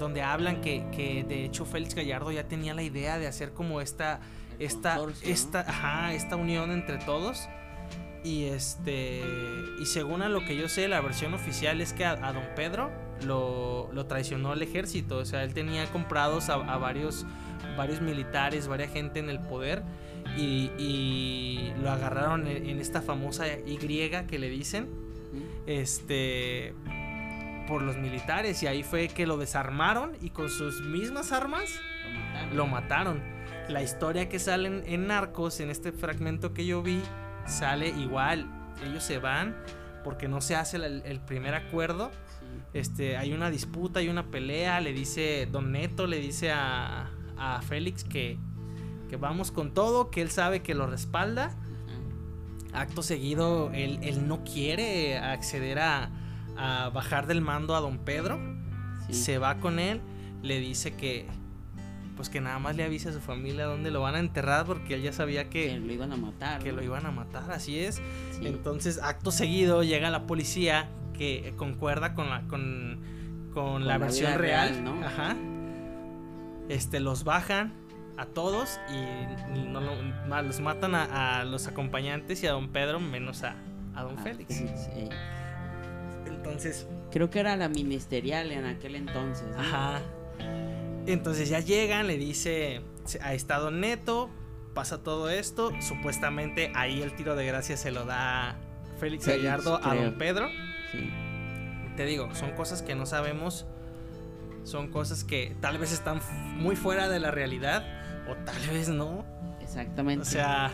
donde 0.00 0.22
hablan 0.22 0.62
que, 0.62 1.24
de 1.28 1.44
hecho 1.44 1.66
Félix 1.66 1.94
Gallardo 1.94 2.32
ya 2.32 2.48
tenía 2.48 2.72
la 2.72 2.82
idea 2.82 3.18
de 3.18 3.26
hacer 3.26 3.52
como 3.52 3.82
esta, 3.82 4.20
esta, 4.58 4.98
esta, 5.22 6.14
esta 6.14 6.36
unión 6.36 6.70
entre 6.70 6.96
todos 6.96 7.48
Y 8.24 8.44
este. 8.44 9.22
Y 9.80 9.86
según 9.86 10.22
a 10.22 10.28
lo 10.28 10.44
que 10.44 10.56
yo 10.56 10.68
sé, 10.68 10.88
la 10.88 11.00
versión 11.00 11.34
oficial 11.34 11.80
es 11.80 11.92
que 11.92 12.04
a, 12.04 12.16
don 12.16 12.42
Pedro 12.56 12.90
lo, 13.24 13.90
lo, 13.92 14.06
traicionó 14.06 14.52
el 14.52 14.62
ejército. 14.62 15.18
O 15.18 15.24
sea, 15.24 15.44
él 15.44 15.54
tenía 15.54 15.86
comprados 15.86 16.48
a, 16.48 16.56
varios, 16.56 17.26
varios 17.76 18.00
militares, 18.00 18.66
varias 18.66 18.92
gente 18.92 19.20
en 19.20 19.30
el 19.30 19.40
poder. 19.40 19.82
Y, 20.36 20.70
y 20.78 21.72
lo 21.80 21.90
agarraron 21.90 22.46
en, 22.46 22.80
esta 22.80 23.00
famosa 23.00 23.46
Y 23.48 23.78
que 23.78 24.38
le 24.38 24.48
dicen. 24.50 24.88
Este. 25.66 26.74
Por 27.68 27.82
los 27.82 27.96
militares. 27.96 28.62
Y 28.62 28.66
ahí 28.66 28.82
fue 28.82 29.08
que 29.08 29.26
lo 29.26 29.36
desarmaron. 29.36 30.16
Y 30.20 30.30
con 30.30 30.50
sus 30.50 30.80
mismas 30.82 31.30
armas. 31.30 31.70
Lo 32.52 32.66
mataron. 32.66 33.22
La 33.68 33.82
historia 33.82 34.28
que 34.28 34.38
sale 34.38 34.82
en 34.86 35.06
Narcos, 35.06 35.60
en 35.60 35.70
este 35.70 35.92
fragmento 35.92 36.54
que 36.54 36.64
yo 36.64 36.82
vi 36.82 37.02
sale 37.48 37.88
igual. 37.88 38.46
Ellos 38.84 39.02
se 39.02 39.18
van 39.18 39.56
porque 40.04 40.28
no 40.28 40.40
se 40.40 40.54
hace 40.54 40.76
el, 40.76 41.20
primer 41.20 41.54
acuerdo. 41.54 42.10
Este, 42.72 43.16
hay 43.16 43.32
una 43.32 43.50
disputa, 43.50 44.00
hay 44.00 44.08
una 44.08 44.30
pelea. 44.30 44.80
Le 44.80 44.92
dice 44.92 45.48
Don 45.50 45.72
Neto, 45.72 46.06
le 46.06 46.18
dice 46.18 46.50
a, 46.52 47.10
a 47.36 47.60
Félix 47.62 48.04
que, 48.04 48.38
que 49.08 49.16
vamos 49.16 49.50
con 49.50 49.74
todo, 49.74 50.10
que 50.10 50.22
él 50.22 50.30
sabe 50.30 50.62
que 50.62 50.74
lo 50.74 50.86
respalda. 50.86 51.54
Acto 52.72 53.02
seguido, 53.02 53.70
él, 53.72 53.98
él 54.02 54.28
no 54.28 54.44
quiere 54.44 55.18
acceder 55.18 55.78
a, 55.78 56.10
a, 56.56 56.90
bajar 56.90 57.26
del 57.26 57.40
mando 57.40 57.74
a 57.74 57.80
Don 57.80 57.98
Pedro. 57.98 58.38
Se 59.10 59.38
va 59.38 59.58
con 59.58 59.78
él, 59.78 60.02
le 60.42 60.60
dice 60.60 60.94
que, 60.94 61.26
pues 62.18 62.28
que 62.28 62.40
nada 62.40 62.58
más 62.58 62.74
le 62.74 62.82
avise 62.82 63.10
a 63.10 63.12
su 63.12 63.20
familia 63.20 63.66
dónde 63.66 63.92
lo 63.92 64.00
van 64.00 64.16
a 64.16 64.18
enterrar 64.18 64.66
porque 64.66 64.94
él 64.94 65.02
ya 65.02 65.12
sabía 65.12 65.48
que, 65.48 65.68
que 65.68 65.78
lo 65.78 65.92
iban 65.92 66.10
a 66.10 66.16
matar. 66.16 66.60
Que 66.60 66.72
lo 66.72 66.82
iban 66.82 67.06
a 67.06 67.12
matar, 67.12 67.48
así 67.52 67.78
es. 67.78 68.02
Entonces, 68.42 68.98
acto 69.00 69.30
seguido 69.30 69.84
llega 69.84 70.10
la 70.10 70.26
policía 70.26 70.88
que 71.16 71.54
concuerda 71.56 72.14
con 72.14 72.28
la 72.28 72.42
con, 72.48 72.98
con, 73.54 73.86
la, 73.86 73.98
versión 73.98 74.36
real, 74.36 74.82
¿no? 74.82 75.00
Ajá. 75.06 75.36
Este 76.68 76.98
los 76.98 77.22
bajan 77.22 77.72
a 78.16 78.26
todos 78.26 78.80
y 78.90 79.68
no 79.68 79.80
los 79.80 80.58
matan 80.58 80.96
a, 80.96 81.44
los 81.44 81.68
acompañantes 81.68 82.42
y 82.42 82.48
a 82.48 82.50
don 82.50 82.70
Pedro 82.70 82.98
menos 82.98 83.44
a, 83.44 83.54
a 83.94 84.02
don 84.02 84.18
ah, 84.18 84.22
Félix. 84.24 84.60
Entonces, 86.26 86.88
creo 87.12 87.30
que 87.30 87.38
era 87.38 87.54
la 87.54 87.68
ministerial 87.68 88.50
en 88.50 88.66
aquel 88.66 88.96
entonces. 88.96 89.46
Ajá. 89.56 90.00
Entonces 91.12 91.48
ya 91.48 91.60
llegan, 91.60 92.06
le 92.06 92.18
dice, 92.18 92.82
ha 93.22 93.34
estado 93.34 93.70
neto, 93.70 94.30
pasa 94.74 95.02
todo 95.02 95.30
esto, 95.30 95.72
supuestamente 95.80 96.70
ahí 96.74 97.02
el 97.02 97.14
tiro 97.14 97.34
de 97.34 97.46
gracia 97.46 97.76
se 97.76 97.90
lo 97.90 98.04
da 98.04 98.58
Félix, 98.98 99.26
Gallardo 99.26 99.80
a 99.82 99.94
don 99.94 100.18
Pedro. 100.18 100.48
Sí. 100.92 101.10
Te 101.96 102.04
digo, 102.04 102.34
son 102.34 102.52
cosas 102.52 102.82
que 102.82 102.94
no 102.94 103.06
sabemos, 103.06 103.66
son 104.64 104.88
cosas 104.88 105.24
que 105.24 105.56
tal 105.60 105.78
vez 105.78 105.92
están 105.92 106.20
muy 106.56 106.76
fuera 106.76 107.08
de 107.08 107.18
la 107.20 107.30
realidad 107.30 107.84
o 108.28 108.36
tal 108.44 108.60
vez 108.68 108.88
no. 108.88 109.24
Exactamente. 109.60 110.22
O 110.22 110.24
sea, 110.30 110.70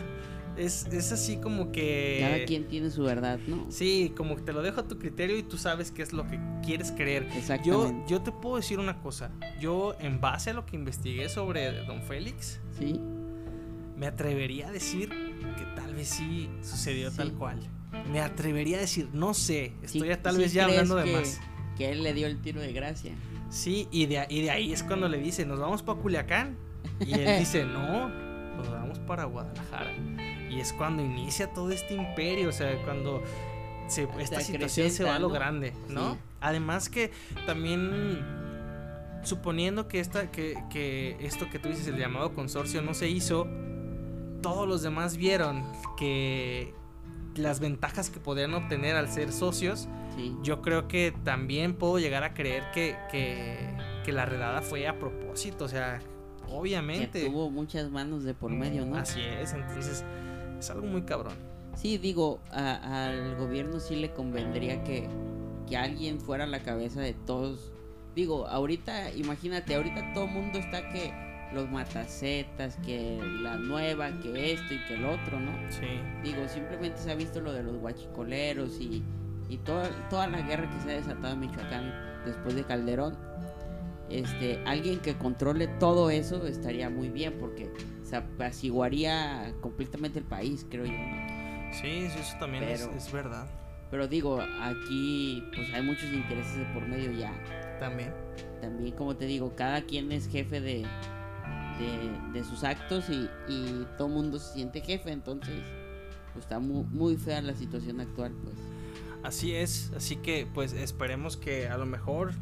es, 0.57 1.11
así 1.11 1.37
como 1.37 1.71
que... 1.71 2.19
Cada 2.21 2.45
quien 2.45 2.67
tiene 2.67 2.89
su 2.89 3.03
verdad, 3.03 3.39
¿no? 3.47 3.65
Sí, 3.69 4.13
como 4.15 4.35
que 4.35 4.41
te 4.41 4.53
lo 4.53 4.61
dejo 4.61 4.81
a 4.81 4.87
tu 4.87 4.97
criterio 4.97 5.37
y 5.37 5.43
tú 5.43 5.57
sabes 5.57 5.91
qué 5.91 6.01
es 6.01 6.13
lo 6.13 6.27
que 6.27 6.39
quieres 6.63 6.91
creer. 6.91 7.23
Exactamente. 7.35 8.03
Yo, 8.07 8.17
yo 8.17 8.21
te 8.21 8.31
puedo 8.31 8.57
decir 8.57 8.79
una 8.79 8.99
cosa. 9.01 9.31
Yo, 9.59 9.95
en 9.99 10.21
base 10.21 10.51
a 10.51 10.53
lo 10.53 10.65
que 10.65 10.75
investigué 10.75 11.29
sobre 11.29 11.85
Don 11.85 12.01
Félix, 12.01 12.59
¿Sí? 12.77 12.99
me 13.97 14.07
atrevería 14.07 14.67
a 14.67 14.71
decir 14.71 15.09
que 15.09 15.65
tal 15.75 15.93
vez 15.93 16.09
sí 16.09 16.49
sucedió 16.61 17.11
tal 17.11 17.33
cual. 17.33 17.59
Me 18.11 18.19
atrevería 18.19 18.77
a 18.77 18.81
decir, 18.81 19.09
no 19.13 19.33
sé, 19.33 19.73
estoy 19.81 20.15
tal 20.17 20.37
vez 20.37 20.53
ya 20.53 20.65
hablando 20.65 20.95
de 20.95 21.11
más. 21.11 21.39
Que 21.77 21.91
él 21.91 22.03
le 22.03 22.13
dio 22.13 22.27
el 22.27 22.41
tiro 22.41 22.61
de 22.61 22.73
gracia. 22.73 23.13
Sí, 23.49 23.87
y 23.91 24.05
de, 24.05 24.25
y 24.29 24.41
de 24.41 24.51
ahí 24.51 24.73
es 24.73 24.83
cuando 24.83 25.07
le 25.07 25.17
dice, 25.17 25.45
nos 25.45 25.59
vamos 25.59 25.83
para 25.83 25.99
Culiacán. 25.99 26.57
Y 27.05 27.13
él 27.13 27.39
dice, 27.39 27.65
no, 27.65 28.09
nos 28.57 28.69
vamos 28.69 28.99
para 28.99 29.25
Guadalajara. 29.25 29.93
Y 30.55 30.59
es 30.61 30.73
cuando 30.73 31.03
inicia 31.03 31.51
todo 31.51 31.71
este 31.71 31.95
imperio, 31.95 32.49
o 32.49 32.51
sea, 32.51 32.81
cuando 32.83 33.21
esta 34.19 34.39
situación 34.39 34.89
se 34.89 35.03
va 35.03 35.15
a 35.15 35.19
lo 35.19 35.29
grande, 35.29 35.73
¿no? 35.89 36.17
Además 36.39 36.89
que 36.89 37.11
también 37.45 38.23
suponiendo 39.23 39.87
que, 39.87 39.99
esta, 39.99 40.31
que, 40.31 40.55
que 40.69 41.17
esto 41.19 41.49
que 41.49 41.59
tú 41.59 41.69
dices, 41.69 41.87
el 41.87 41.97
llamado 41.97 42.33
consorcio, 42.33 42.81
no 42.81 42.93
se 42.93 43.09
hizo, 43.09 43.47
todos 44.41 44.67
los 44.67 44.81
demás 44.81 45.17
vieron 45.17 45.63
que 45.97 46.73
las 47.35 47.59
ventajas 47.59 48.09
que 48.09 48.19
podían 48.19 48.53
obtener 48.53 48.95
al 48.95 49.09
ser 49.09 49.31
socios, 49.31 49.89
yo 50.43 50.61
creo 50.61 50.87
que 50.87 51.13
también 51.23 51.73
puedo 51.73 51.99
llegar 51.99 52.23
a 52.23 52.33
creer 52.33 52.63
que, 52.73 52.95
que, 53.11 53.57
que 54.05 54.11
la 54.13 54.25
redada 54.25 54.61
fue 54.61 54.87
a 54.87 54.97
propósito, 54.97 55.65
o 55.65 55.67
sea, 55.67 55.99
obviamente. 56.47 57.21
Que 57.21 57.29
tuvo 57.29 57.49
muchas 57.49 57.89
manos 57.91 58.23
de 58.23 58.33
por 58.33 58.51
medio, 58.51 58.85
¿no? 58.85 58.95
Así 58.97 59.19
es, 59.21 59.51
entonces 59.51 60.05
es 60.59 60.69
algo 60.69 60.87
muy 60.87 61.03
cabrón. 61.03 61.33
Sí, 61.75 61.97
digo, 61.97 62.39
al 62.51 63.35
gobierno 63.35 63.79
sí 63.79 63.95
le 63.95 64.11
convendría 64.13 64.83
que, 64.83 65.07
que 65.67 65.77
alguien 65.77 66.19
fuera 66.19 66.47
la 66.47 66.63
cabeza 66.63 67.01
de 67.01 67.13
todos. 67.13 67.71
Digo, 68.15 68.47
ahorita, 68.47 69.11
imagínate, 69.11 69.75
ahorita 69.75 70.13
todo 70.13 70.25
el 70.25 70.31
mundo 70.31 70.59
está 70.59 70.89
que 70.89 71.13
los 71.53 71.69
matacetas, 71.69 72.77
que 72.77 73.19
la 73.41 73.57
nueva, 73.57 74.11
que 74.21 74.53
esto 74.53 74.73
y 74.73 74.79
que 74.87 74.95
el 74.95 75.05
otro, 75.05 75.39
¿no? 75.39 75.51
Sí. 75.69 75.85
Digo, 76.23 76.47
simplemente 76.47 76.99
se 76.99 77.11
ha 77.11 77.15
visto 77.15 77.41
lo 77.41 77.53
de 77.53 77.63
los 77.63 77.77
guachicoleros 77.77 78.79
y, 78.79 79.03
y 79.49 79.57
toda, 79.57 79.89
toda 80.09 80.27
la 80.27 80.41
guerra 80.41 80.69
que 80.69 80.79
se 80.81 80.91
ha 80.91 80.95
desatado 80.95 81.33
en 81.33 81.41
Michoacán 81.41 81.93
después 82.25 82.55
de 82.55 82.63
Calderón. 82.63 83.17
Este, 84.09 84.61
alguien 84.65 84.99
que 84.99 85.15
controle 85.15 85.67
todo 85.67 86.09
eso 86.09 86.45
estaría 86.45 86.89
muy 86.89 87.09
bien 87.09 87.37
porque 87.39 87.71
se 88.05 88.15
apaciguaría 88.15 89.53
completamente 89.61 90.19
el 90.19 90.25
país, 90.25 90.65
creo 90.69 90.85
yo. 90.85 90.91
Sí, 91.71 92.07
sí, 92.09 92.19
eso 92.19 92.37
también 92.39 92.63
es, 92.63 93.11
verdad. 93.11 93.47
Pero 93.91 94.07
digo, 94.07 94.39
aquí 94.61 95.43
pues 95.53 95.73
hay 95.73 95.81
muchos 95.81 96.05
intereses 96.13 96.57
de 96.57 96.65
por 96.65 96.87
medio 96.87 97.11
ya. 97.11 97.33
También. 97.79 98.13
También, 98.61 98.95
como 98.95 99.15
te 99.15 99.25
digo, 99.25 99.55
cada 99.55 99.81
quien 99.81 100.11
es 100.11 100.27
jefe 100.29 100.61
de, 100.61 100.85
de, 102.33 102.43
sus 102.43 102.63
actos 102.63 103.09
y, 103.09 103.29
y 103.47 103.87
todo 103.97 104.07
mundo 104.07 104.39
se 104.39 104.53
siente 104.53 104.81
jefe, 104.81 105.11
entonces 105.11 105.61
pues 106.33 106.45
está 106.45 106.59
muy, 106.59 106.83
muy 106.83 107.17
fea 107.17 107.41
la 107.41 107.55
situación 107.55 107.99
actual, 107.99 108.33
pues. 108.43 108.55
Así 109.23 109.55
es, 109.55 109.91
así 109.95 110.17
que 110.17 110.47
pues 110.53 110.73
esperemos 110.73 111.35
que 111.35 111.67
a 111.67 111.77
lo 111.77 111.85
mejor 111.85 112.33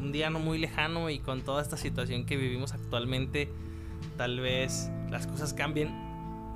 un 0.00 0.12
día 0.12 0.30
no 0.30 0.38
muy 0.38 0.58
lejano 0.58 1.10
y 1.10 1.18
con 1.18 1.42
toda 1.42 1.62
esta 1.62 1.76
situación 1.76 2.26
que 2.26 2.36
vivimos 2.36 2.72
actualmente, 2.72 3.48
tal 4.18 4.40
vez 4.40 4.90
las 5.10 5.26
cosas 5.26 5.54
cambien. 5.54 5.88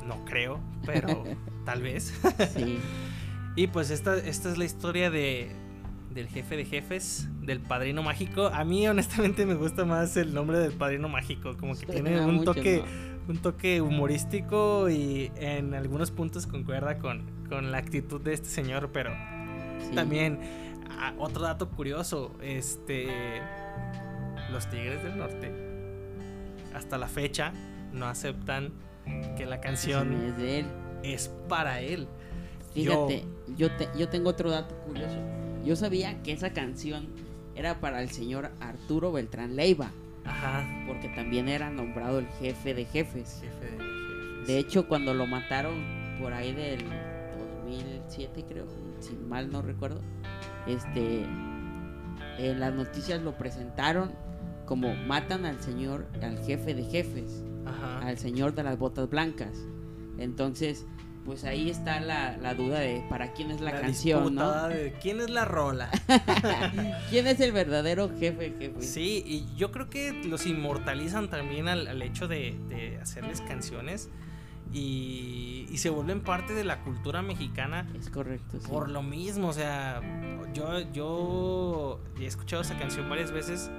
No 0.06 0.22
creo, 0.26 0.60
pero 0.84 1.24
tal 1.64 1.80
vez. 1.80 2.12
Sí. 2.54 2.78
y 3.56 3.68
pues 3.68 3.90
esta, 3.90 4.18
esta 4.18 4.50
es 4.50 4.58
la 4.58 4.64
historia 4.64 5.10
de, 5.10 5.56
del 6.10 6.28
jefe 6.28 6.56
de 6.56 6.66
jefes, 6.66 7.28
del 7.40 7.60
padrino 7.60 8.02
mágico. 8.02 8.48
A 8.48 8.64
mí 8.64 8.86
honestamente 8.86 9.46
me 9.46 9.54
gusta 9.54 9.86
más 9.86 10.16
el 10.18 10.34
nombre 10.34 10.58
del 10.58 10.72
padrino 10.72 11.08
mágico, 11.08 11.56
como 11.56 11.74
que 11.74 11.86
tiene 11.86 12.20
un 12.20 12.44
toque, 12.44 12.82
un 13.28 13.38
toque 13.38 13.80
humorístico 13.80 14.90
y 14.90 15.30
en 15.36 15.72
algunos 15.74 16.10
puntos 16.10 16.46
concuerda 16.46 16.98
con, 16.98 17.24
con 17.48 17.70
la 17.70 17.78
actitud 17.78 18.20
de 18.20 18.34
este 18.34 18.48
señor, 18.48 18.90
pero 18.92 19.12
también 19.94 20.40
ah, 20.90 21.14
otro 21.18 21.42
dato 21.42 21.70
curioso, 21.70 22.36
este 22.42 23.40
los 24.50 24.68
Tigres 24.68 25.02
del 25.02 25.16
Norte 25.16 25.71
hasta 26.74 26.98
la 26.98 27.08
fecha 27.08 27.52
no 27.92 28.06
aceptan 28.06 28.72
que 29.36 29.46
la 29.46 29.60
canción 29.60 30.12
es 30.24 30.36
de 30.36 30.60
él. 30.60 30.66
Es 31.02 31.28
para 31.48 31.80
él. 31.80 32.06
Fíjate, 32.74 33.24
yo, 33.56 33.68
yo, 33.96 34.08
tengo 34.08 34.30
otro 34.30 34.50
dato 34.50 34.74
curioso. 34.86 35.16
Yo 35.64 35.76
sabía 35.76 36.22
que 36.22 36.32
esa 36.32 36.52
canción 36.52 37.08
era 37.54 37.80
para 37.80 38.02
el 38.02 38.10
señor 38.10 38.50
Arturo 38.60 39.12
Beltrán 39.12 39.56
Leiva. 39.56 39.90
Ajá. 40.24 40.64
Porque 40.86 41.08
también 41.08 41.48
era 41.48 41.70
nombrado 41.70 42.18
el 42.20 42.26
jefe 42.40 42.74
de 42.74 42.84
jefes. 42.84 43.40
Jefe 43.42 43.64
de 43.64 43.70
jefes. 43.72 44.46
De 44.46 44.58
hecho, 44.58 44.88
cuando 44.88 45.12
lo 45.12 45.26
mataron 45.26 45.74
por 46.20 46.32
ahí 46.32 46.52
del 46.52 46.84
2007, 47.64 48.44
creo, 48.48 48.66
si 49.00 49.14
mal 49.14 49.50
no 49.50 49.62
recuerdo, 49.62 50.00
este, 50.66 51.24
en 52.38 52.60
las 52.60 52.72
noticias 52.74 53.20
lo 53.20 53.36
presentaron 53.36 54.12
como 54.66 54.94
matan 54.94 55.44
al 55.44 55.60
señor, 55.60 56.06
al 56.22 56.38
jefe 56.44 56.74
de 56.74 56.84
jefes, 56.84 57.44
al 58.02 58.18
señor 58.18 58.54
de 58.54 58.62
las 58.62 58.78
botas 58.78 59.08
blancas. 59.08 59.56
Entonces, 60.18 60.86
pues 61.24 61.44
ahí 61.44 61.70
está 61.70 62.00
la, 62.00 62.54
duda 62.54 62.80
de 62.80 63.04
para 63.08 63.32
quién 63.32 63.50
es 63.50 63.60
la, 63.60 63.72
canción, 63.80 64.34
¿no? 64.34 64.68
De 64.68 64.92
quién 65.00 65.20
es 65.20 65.30
la 65.30 65.44
rola. 65.44 65.88
¿Quién 67.10 67.26
es 67.26 67.40
el 67.40 67.52
verdadero 67.52 68.10
jefe, 68.18 68.54
jefe? 68.58 68.82
Sí, 68.82 69.22
y 69.24 69.46
yo 69.56 69.70
creo 69.70 69.88
que 69.88 70.12
los 70.24 70.46
inmortalizan 70.46 71.28
también 71.28 71.68
al, 71.68 72.02
hecho 72.02 72.26
de, 72.26 72.98
hacerles 73.00 73.40
canciones. 73.40 74.10
y, 74.72 75.66
y, 75.70 75.78
se 75.78 75.90
vuelven 75.90 76.22
parte 76.22 76.54
de 76.54 76.64
la 76.64 76.80
cultura 76.80 77.22
mexicana. 77.22 77.88
Es 77.94 78.10
correcto. 78.10 78.58
Por 78.68 78.90
lo 78.90 79.02
mismo, 79.02 79.48
o 79.48 79.52
sea, 79.52 80.00
yo, 80.54 80.80
yo 80.92 82.00
he 82.18 82.26
escuchado 82.26 82.62
esa 82.62 82.78
canción 82.78 83.08
varias 83.08 83.30
veces. 83.30 83.70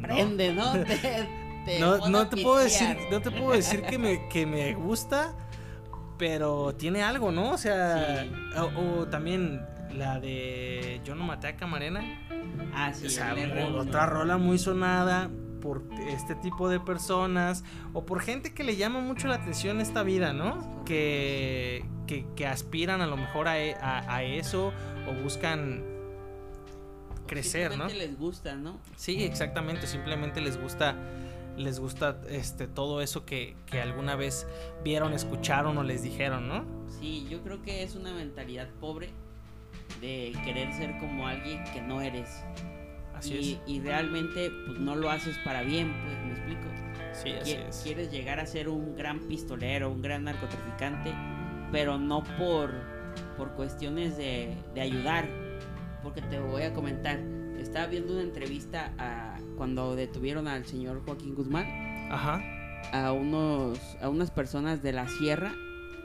Te 0.00 0.06
prende, 0.06 0.52
¿no? 0.52 0.74
no, 1.80 2.08
no 2.08 2.28
te 2.28 2.42
puedo 2.42 2.58
decir, 2.58 2.96
no 3.10 3.20
te 3.20 3.30
puedo 3.30 3.52
decir 3.52 3.82
que 3.82 3.98
me, 3.98 4.28
que 4.28 4.46
me 4.46 4.74
gusta, 4.74 5.34
pero 6.18 6.74
tiene 6.74 7.02
algo, 7.02 7.32
¿no? 7.32 7.52
O 7.52 7.58
sea, 7.58 8.26
o, 8.76 9.06
también 9.06 9.66
la 9.94 10.20
de 10.20 11.00
Yo 11.04 11.14
no 11.14 11.24
maté 11.24 11.48
a 11.48 11.56
Camarena. 11.56 12.02
Ah, 12.74 12.92
sí. 12.92 13.06
otra 13.76 14.06
rola 14.06 14.36
muy 14.36 14.58
sonada 14.58 15.30
por 15.60 15.82
este 16.08 16.34
tipo 16.34 16.68
de 16.68 16.80
personas 16.80 17.64
o 17.92 18.04
por 18.06 18.20
gente 18.20 18.54
que 18.54 18.64
le 18.64 18.76
llama 18.76 19.00
mucho 19.00 19.28
la 19.28 19.36
atención 19.36 19.80
esta 19.80 20.02
vida, 20.02 20.32
¿no? 20.32 20.84
Que, 20.84 21.84
que, 22.06 22.46
aspiran 22.46 23.02
a 23.02 23.06
lo 23.06 23.16
mejor 23.16 23.46
a, 23.46 23.52
a, 23.52 24.22
eso 24.24 24.72
o 25.08 25.22
buscan 25.22 25.84
crecer, 27.30 27.76
¿no? 27.76 27.86
les 27.88 28.18
gusta, 28.18 28.56
¿no? 28.56 28.78
Sí, 28.96 29.22
exactamente, 29.22 29.86
simplemente 29.86 30.40
les 30.40 30.60
gusta 30.60 30.96
les 31.56 31.78
gusta 31.78 32.20
este 32.28 32.68
todo 32.68 33.02
eso 33.02 33.26
que, 33.26 33.54
que, 33.66 33.80
alguna 33.82 34.16
vez 34.16 34.46
vieron, 34.82 35.12
escucharon 35.12 35.76
o 35.76 35.82
les 35.82 36.02
dijeron, 36.02 36.48
¿no? 36.48 36.64
Sí, 37.00 37.26
yo 37.28 37.42
creo 37.42 37.60
que 37.62 37.82
es 37.82 37.96
una 37.96 38.14
mentalidad 38.14 38.68
pobre 38.80 39.10
de 40.00 40.32
querer 40.44 40.72
ser 40.72 40.98
como 40.98 41.26
alguien 41.26 41.62
que 41.72 41.82
no 41.82 42.00
eres 42.00 42.42
y, 43.28 43.80
realmente 43.80 44.50
pues 44.66 44.78
no 44.78 44.96
lo 44.96 45.10
haces 45.10 45.36
para 45.38 45.62
bien, 45.62 45.92
pues, 46.04 46.18
¿me 46.24 46.32
explico? 46.32 46.68
Sí, 47.12 47.32
así 47.32 47.52
es. 47.52 47.80
Quieres 47.84 48.10
llegar 48.10 48.40
a 48.40 48.46
ser 48.46 48.68
un 48.68 48.96
gran 48.96 49.20
pistolero, 49.20 49.90
un 49.90 50.00
gran 50.00 50.24
narcotraficante, 50.24 51.12
pero 51.72 51.98
no 51.98 52.22
por, 52.38 52.72
por 53.36 53.52
cuestiones 53.52 54.16
de, 54.16 54.56
ayudar. 54.80 55.28
Porque 56.02 56.22
te 56.22 56.38
voy 56.38 56.62
a 56.62 56.72
comentar, 56.72 57.18
estaba 57.58 57.86
viendo 57.86 58.12
una 58.14 58.22
entrevista 58.22 58.92
a, 58.98 59.38
cuando 59.56 59.94
detuvieron 59.96 60.48
al 60.48 60.64
señor 60.66 61.02
Joaquín 61.04 61.34
Guzmán. 61.34 61.66
Ajá. 62.10 62.42
A, 62.92 63.12
unos, 63.12 63.78
a 64.00 64.08
unas 64.08 64.30
personas 64.30 64.82
de 64.82 64.92
la 64.92 65.08
sierra 65.08 65.52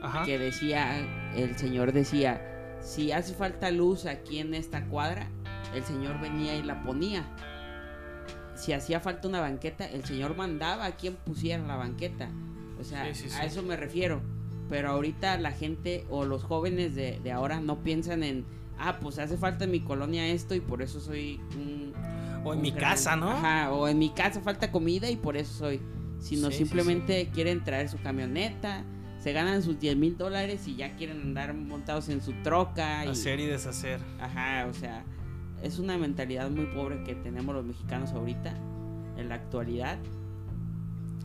Ajá. 0.02 0.26
que 0.26 0.38
decía, 0.38 0.98
el 1.36 1.58
señor 1.58 1.94
decía, 1.94 2.42
si 2.86 3.12
hace 3.12 3.34
falta 3.34 3.72
luz 3.72 4.06
aquí 4.06 4.40
en 4.40 4.54
esta 4.54 4.86
cuadra, 4.86 5.28
el 5.74 5.84
Señor 5.84 6.20
venía 6.22 6.56
y 6.56 6.64
la 6.64 6.84
ponía. 6.84 7.26
Si 8.56 8.72
hacía 8.74 9.00
falta 9.00 9.28
una 9.28 9.42
banqueta, 9.42 9.86
el 9.86 10.06
Señor 10.06 10.38
mandaba 10.38 10.86
a 10.86 10.96
quien 10.96 11.16
pusiera 11.16 11.66
la 11.66 11.76
banqueta. 11.76 12.30
O 12.80 12.84
sea, 12.84 13.04
a 13.04 13.46
eso 13.46 13.64
me 13.64 13.76
refiero. 13.76 14.22
Pero 14.70 14.90
ahorita 14.90 15.38
la 15.38 15.52
gente 15.52 16.06
o 16.10 16.26
los 16.26 16.44
jóvenes 16.44 16.96
de, 16.96 17.20
ahora 17.32 17.60
no 17.60 17.84
piensan 17.84 18.24
en, 18.24 18.46
ah, 18.80 19.00
pues 19.00 19.20
hace 19.20 19.38
falta 19.38 19.66
en 19.66 19.72
mi 19.72 19.80
colonia 19.82 20.28
esto 20.28 20.56
y 20.56 20.60
por 20.60 20.82
eso 20.82 21.00
soy 21.00 21.40
un... 21.56 21.94
O 22.44 22.54
en 22.54 22.62
mi 22.62 22.72
casa, 22.72 23.16
¿no? 23.16 23.30
Ajá, 23.30 23.72
o 23.72 23.88
en 23.88 23.98
mi 23.98 24.10
casa 24.10 24.40
falta 24.40 24.72
comida 24.72 25.10
y 25.10 25.16
por 25.16 25.36
eso 25.36 25.52
soy. 25.54 25.82
Sino 26.20 26.52
simplemente 26.52 27.30
quieren 27.34 27.64
traer 27.64 27.90
su 27.90 27.98
camioneta, 27.98 28.84
se 29.20 29.34
ganan 29.34 29.64
sus 29.64 29.80
10 29.80 29.98
mil 29.98 30.18
dólares 30.18 30.68
y 30.68 30.76
ya 30.76 30.96
quieren 30.96 31.22
andar 31.22 31.54
montados 31.56 32.10
en 32.10 32.22
su 32.22 32.34
troca. 32.44 33.02
Hacer 33.02 33.40
y 33.40 33.48
deshacer. 33.48 34.00
Ajá, 34.20 34.68
o 34.70 34.74
sea, 34.74 35.04
es 35.64 35.80
una 35.80 35.98
mentalidad 35.98 36.50
muy 36.52 36.68
pobre 36.68 37.04
que 37.04 37.16
tenemos 37.16 37.56
los 37.56 37.66
mexicanos 37.66 38.12
ahorita, 38.12 38.56
en 39.18 39.30
la 39.30 39.36
actualidad. 39.36 39.98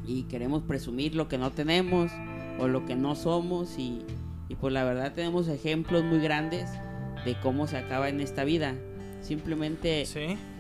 Y 0.07 0.23
queremos 0.25 0.63
presumir 0.63 1.15
lo 1.15 1.29
que 1.29 1.37
no 1.37 1.51
tenemos 1.51 2.11
o 2.59 2.67
lo 2.67 2.87
que 2.87 2.97
no 2.97 3.15
somos. 3.15 3.79
Y, 3.79 4.03
y 4.49 4.55
pues 4.55 4.73
la 4.73 4.85
verdad 4.85 5.13
tenemos 5.13 5.49
ejemplos 5.49 6.03
muy 6.03 6.21
grandes 6.21 6.71
de 7.25 7.39
cómo 7.41 7.67
se 7.67 7.77
acaba 7.77 8.09
en 8.09 8.21
esta 8.21 8.45
vida. 8.45 8.75
Simplemente 9.21 10.05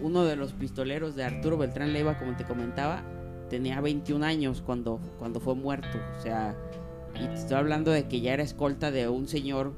uno 0.00 0.24
de 0.24 0.36
los 0.36 0.52
pistoleros 0.52 1.16
de 1.16 1.24
Arturo 1.24 1.56
Beltrán 1.56 1.92
Leiva, 1.92 2.18
como 2.18 2.36
te 2.36 2.44
comentaba, 2.44 3.02
tenía 3.48 3.80
21 3.80 4.24
años 4.24 4.62
cuando, 4.64 5.00
cuando 5.18 5.40
fue 5.40 5.54
muerto. 5.54 5.98
O 6.18 6.22
sea, 6.22 6.56
y 7.14 7.26
te 7.26 7.34
estoy 7.34 7.56
hablando 7.56 7.90
de 7.90 8.06
que 8.08 8.20
ya 8.20 8.34
era 8.34 8.42
escolta 8.42 8.90
de 8.90 9.08
un 9.08 9.28
señor 9.28 9.74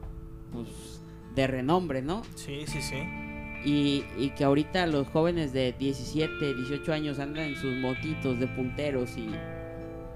pues, 0.52 1.02
de 1.34 1.46
renombre, 1.46 2.02
¿no? 2.02 2.22
Sí, 2.34 2.64
sí, 2.66 2.82
sí. 2.82 3.02
Y, 3.64 4.30
que 4.36 4.44
ahorita 4.44 4.86
los 4.86 5.06
jóvenes 5.08 5.52
de 5.52 5.72
17, 5.78 6.54
18 6.54 6.92
años 6.92 7.18
andan 7.18 7.44
en 7.44 7.56
sus 7.56 7.74
motitos 7.76 8.38
de 8.40 8.48
punteros 8.48 9.10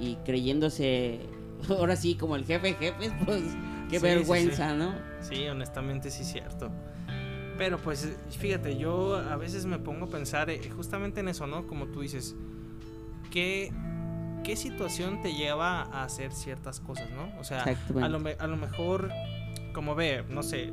y, 0.01 0.17
creyéndose, 0.25 1.21
ahora 1.69 1.97
sí, 1.97 2.17
como 2.17 2.37
el 2.37 2.45
jefe 2.45 2.69
de 2.69 2.75
jefes, 2.75 3.13
pues 3.25 3.43
qué 3.89 3.99
vergüenza, 3.99 4.75
¿no? 4.75 4.95
Sí, 5.21 5.47
honestamente 5.49 6.11
sí 6.11 6.23
es 6.23 6.29
cierto. 6.29 6.71
Pero 7.59 7.79
pues 7.79 8.17
fíjate, 8.39 8.77
yo 8.77 9.17
a 9.17 9.37
veces 9.37 9.65
me 9.65 9.79
pongo 9.79 10.07
a 10.07 10.09
pensar 10.09 10.51
eh, 10.51 10.71
justamente 10.71 11.21
en 11.21 11.29
eso, 11.29 11.47
¿no? 11.47 11.67
Como 11.67 11.87
tú 11.87 12.03
dices, 12.03 12.37
¿qué, 13.31 13.73
qué 14.45 14.57
situación 14.57 15.23
te 15.23 15.33
lleva 15.33 15.83
a 15.83 16.05
hacer 16.05 16.33
ciertas 16.33 16.81
cosas, 16.81 17.09
¿no? 17.11 17.39
O 17.39 17.45
sea, 17.45 17.65
a 17.65 18.09
lo, 18.09 18.21
a 18.39 18.47
lo 18.47 18.57
mejor, 18.57 19.11
como 19.73 19.95
ve, 19.95 20.23
no 20.29 20.43
sé, 20.43 20.73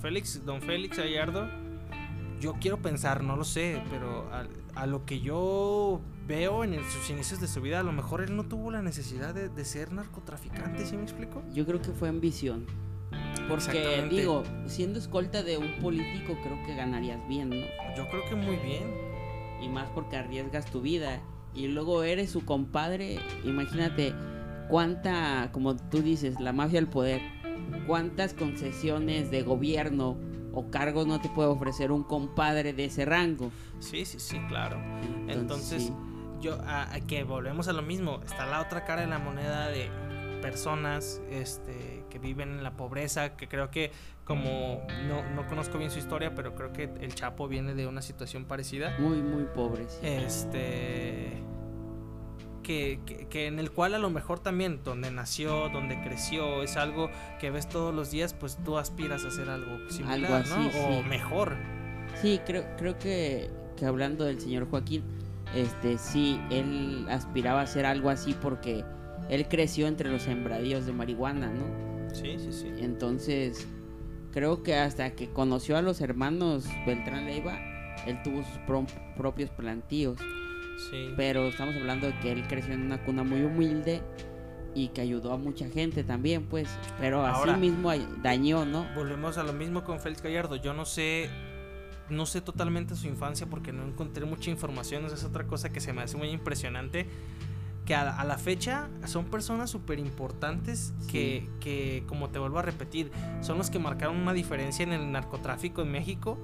Félix, 0.00 0.44
don 0.44 0.62
Félix 0.62 0.98
Gallardo, 0.98 1.48
yo 2.42 2.54
quiero 2.54 2.82
pensar, 2.82 3.22
no 3.22 3.36
lo 3.36 3.44
sé, 3.44 3.80
pero 3.88 4.28
a, 4.74 4.86
lo 4.86 5.06
que 5.06 5.20
yo 5.20 6.00
veo 6.26 6.64
en 6.64 6.74
sus 6.90 7.08
inicios 7.08 7.40
de 7.40 7.46
su 7.46 7.60
vida, 7.60 7.78
a 7.78 7.82
lo 7.84 7.92
mejor 7.92 8.20
él 8.20 8.34
no 8.34 8.42
tuvo 8.42 8.72
la 8.72 8.82
necesidad 8.82 9.32
de, 9.32 9.64
ser 9.64 9.92
narcotraficante, 9.92 10.84
¿sí 10.84 10.96
me 10.96 11.04
explico? 11.04 11.40
Yo 11.54 11.64
creo 11.64 11.80
que 11.80 11.92
fue 11.92 12.08
ambición. 12.08 12.66
Porque 13.48 14.08
digo, 14.10 14.42
siendo 14.66 14.98
escolta 14.98 15.44
de 15.44 15.56
un 15.56 15.78
político 15.80 16.36
creo 16.42 16.66
que 16.66 16.74
ganarías 16.74 17.20
bien, 17.28 17.50
¿no? 17.50 17.66
Yo 17.96 18.08
creo 18.08 18.24
que 18.28 18.34
muy 18.34 18.56
bien. 18.56 18.92
Y 19.60 19.68
más 19.68 19.88
porque 19.90 20.16
arriesgas 20.16 20.66
tu 20.66 20.80
vida. 20.80 21.20
Y 21.54 21.68
luego 21.68 22.02
eres 22.02 22.30
su 22.30 22.44
compadre, 22.44 23.20
imagínate 23.44 24.14
cuánta, 24.68 25.50
como 25.52 25.76
tú 25.76 26.02
dices, 26.02 26.40
la 26.40 26.52
mafia 26.52 26.80
al 26.80 26.88
poder 26.88 27.22
cuántas 27.86 28.34
concesiones 28.34 29.30
de 29.30 29.42
gobierno 29.42 30.16
o 30.52 30.70
cargos 30.70 31.06
no 31.06 31.20
te 31.20 31.28
puede 31.28 31.48
ofrecer 31.48 31.92
un 31.92 32.02
compadre 32.02 32.72
de 32.72 32.84
ese 32.86 33.04
rango. 33.04 33.50
Sí, 33.78 34.04
sí, 34.04 34.18
sí, 34.20 34.38
claro. 34.48 34.80
Entonces, 35.28 35.92
yo 36.40 36.58
a, 36.66 36.88
que 37.06 37.24
volvemos 37.24 37.68
a 37.68 37.72
lo 37.72 37.82
mismo, 37.82 38.20
está 38.24 38.46
la 38.46 38.60
otra 38.60 38.84
cara 38.84 39.02
de 39.02 39.08
la 39.08 39.18
moneda 39.18 39.68
de 39.68 39.90
personas 40.40 41.22
este 41.30 42.04
que 42.10 42.18
viven 42.18 42.50
en 42.50 42.62
la 42.62 42.76
pobreza, 42.76 43.36
que 43.36 43.48
creo 43.48 43.70
que 43.70 43.92
como 44.24 44.82
no, 45.08 45.28
no 45.34 45.46
conozco 45.46 45.78
bien 45.78 45.90
su 45.90 45.98
historia, 45.98 46.34
pero 46.34 46.54
creo 46.54 46.72
que 46.72 46.90
el 47.00 47.14
Chapo 47.14 47.48
viene 47.48 47.74
de 47.74 47.86
una 47.86 48.02
situación 48.02 48.44
parecida. 48.44 48.96
Muy, 48.98 49.22
muy 49.22 49.44
pobre. 49.44 49.86
Este 50.02 51.42
que, 52.62 53.00
que, 53.30 53.46
en 53.46 53.58
el 53.58 53.70
cual 53.70 53.94
a 53.94 53.98
lo 53.98 54.10
mejor 54.10 54.38
también 54.40 54.80
donde 54.84 55.10
nació, 55.10 55.68
donde 55.68 56.00
creció, 56.02 56.62
es 56.62 56.76
algo 56.76 57.10
que 57.40 57.50
ves 57.50 57.68
todos 57.68 57.94
los 57.94 58.10
días, 58.10 58.34
pues 58.34 58.58
tú 58.64 58.78
aspiras 58.78 59.24
a 59.24 59.28
hacer 59.28 59.48
algo 59.50 59.78
similar, 59.90 60.44
¿no? 60.48 60.68
O 60.86 61.02
mejor. 61.02 61.56
Sí, 62.20 62.40
creo, 62.46 62.64
creo 62.76 62.98
que, 62.98 63.50
que, 63.76 63.86
hablando 63.86 64.24
del 64.24 64.40
señor 64.40 64.68
Joaquín, 64.68 65.02
este 65.54 65.98
sí, 65.98 66.40
él 66.50 67.06
aspiraba 67.10 67.60
a 67.60 67.64
hacer 67.64 67.84
algo 67.84 68.10
así 68.10 68.34
porque 68.34 68.84
él 69.28 69.46
creció 69.48 69.86
entre 69.86 70.10
los 70.10 70.22
sembradíos 70.22 70.86
de 70.86 70.92
marihuana, 70.92 71.50
¿no? 71.50 72.14
Sí, 72.14 72.36
sí, 72.38 72.52
sí. 72.52 72.70
Entonces, 72.78 73.66
creo 74.32 74.62
que 74.62 74.74
hasta 74.74 75.12
que 75.12 75.30
conoció 75.30 75.76
a 75.76 75.82
los 75.82 76.00
hermanos 76.00 76.66
Beltrán 76.86 77.26
Leiva, 77.26 77.58
él 78.06 78.20
tuvo 78.22 78.42
sus 78.42 78.58
propios 79.16 79.50
plantíos. 79.50 80.18
Pero 81.16 81.48
estamos 81.48 81.74
hablando 81.76 82.06
de 82.06 82.18
que 82.20 82.32
él 82.32 82.46
creció 82.48 82.74
en 82.74 82.82
una 82.82 83.02
cuna 83.04 83.22
muy 83.22 83.42
humilde 83.42 84.02
y 84.74 84.88
que 84.88 85.00
ayudó 85.02 85.32
a 85.32 85.36
mucha 85.36 85.68
gente 85.68 86.04
también, 86.04 86.44
pues. 86.44 86.68
Pero 87.00 87.24
así 87.26 87.50
mismo 87.58 87.90
dañó, 88.22 88.64
¿no? 88.64 88.86
Volvemos 88.94 89.38
a 89.38 89.42
lo 89.42 89.52
mismo 89.52 89.84
con 89.84 90.00
Félix 90.00 90.22
Gallardo. 90.22 90.56
Yo 90.56 90.72
no 90.72 90.84
sé. 90.84 91.30
No 92.08 92.26
sé 92.26 92.40
totalmente 92.40 92.94
su 92.94 93.06
infancia 93.06 93.46
porque 93.46 93.72
no 93.72 93.86
encontré 93.86 94.24
mucha 94.26 94.50
información. 94.50 95.04
Esa 95.06 95.14
es 95.14 95.24
otra 95.24 95.46
cosa 95.46 95.70
que 95.70 95.80
se 95.80 95.92
me 95.92 96.02
hace 96.02 96.16
muy 96.16 96.28
impresionante. 96.28 97.06
Que 97.86 97.94
a, 97.94 98.22
la 98.24 98.38
fecha 98.38 98.88
son 99.06 99.24
personas 99.24 99.70
súper 99.70 99.98
importantes 99.98 100.94
que, 101.10 101.48
que, 101.58 102.04
como 102.06 102.30
te 102.30 102.38
vuelvo 102.38 102.58
a 102.58 102.62
repetir, 102.62 103.10
son 103.40 103.58
los 103.58 103.70
que 103.70 103.80
marcaron 103.80 104.16
una 104.16 104.32
diferencia 104.32 104.84
en 104.84 104.92
el 104.92 105.10
narcotráfico 105.10 105.82
en 105.82 105.90
México. 105.90 106.38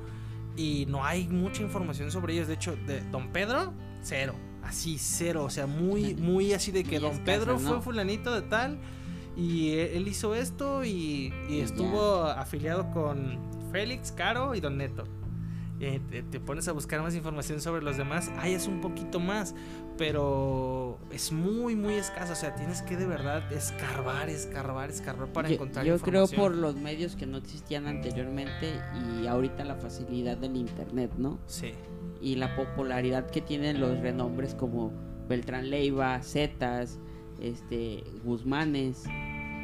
Y 0.59 0.87
no 0.89 1.05
hay 1.05 1.29
mucha 1.29 1.63
información 1.63 2.11
sobre 2.11 2.35
ellos. 2.35 2.49
De 2.49 2.55
hecho, 2.55 2.77
de 2.85 3.01
Don 3.13 3.29
Pedro, 3.29 3.73
Cero. 4.03 4.35
Así, 4.65 4.99
cero. 4.99 5.45
O 5.45 5.51
sea, 5.51 5.69
muy, 5.69 6.15
muy 6.21 6.53
así 6.53 6.73
de 6.73 6.83
que 6.83 6.99
Don 6.99 7.17
Pedro 7.25 7.59
fue 7.61 7.81
fulanito 7.81 8.35
de 8.35 8.43
tal. 8.43 8.81
Y 9.37 9.79
él 9.79 10.09
hizo 10.09 10.35
esto 10.35 10.85
y, 10.85 11.33
estuvo 11.49 12.25
afiliado 12.25 12.91
con 12.91 13.39
Félix, 13.71 14.11
Caro 14.11 14.57
y 14.57 14.61
Don 14.61 14.77
Neto. 14.77 15.05
Eh, 15.81 16.01
te, 16.31 16.41
pones 16.41 16.67
a 16.67 16.73
buscar 16.73 17.01
más 17.03 17.15
información 17.15 17.61
sobre 17.61 17.83
los 17.83 17.97
demás, 17.97 18.33
hay 18.39 18.55
es 18.55 18.67
un 18.67 18.81
poquito 18.81 19.21
más, 19.21 19.55
pero 19.97 20.99
es 21.13 21.31
muy, 21.31 21.77
muy 21.77 21.95
escaso. 21.95 22.33
O 22.33 22.37
sea, 22.37 22.55
tienes 22.57 22.83
que 22.83 22.97
de 22.97 23.07
verdad 23.07 23.53
escarbar, 23.53 24.29
escarbar, 24.29 24.91
escarbar 24.91 25.33
para 25.33 25.49
encontrar 25.49 25.87
yo 25.87 25.99
creo 25.99 26.27
por 26.27 26.55
los 26.55 26.75
medios 26.77 27.15
que 27.15 27.27
no 27.27 27.39
existían 27.39 27.87
anteriormente 27.87 28.81
y 29.21 29.27
ahorita 29.27 29.65
la 29.65 29.77
facilidad 29.77 30.37
del 30.37 30.57
internet, 30.57 31.13
¿no? 31.17 31.39
Sí. 31.47 31.73
Y 32.21 32.35
la 32.35 32.57
popularidad 32.57 33.31
que 33.31 33.41
tienen 33.41 33.81
los 33.81 34.01
renombres 34.01 34.57
como 34.57 34.93
Beltrán 35.29 35.71
Leiva, 35.71 36.21
Zetas, 36.23 36.99
este, 37.41 38.03
Guzmanes, 38.25 39.05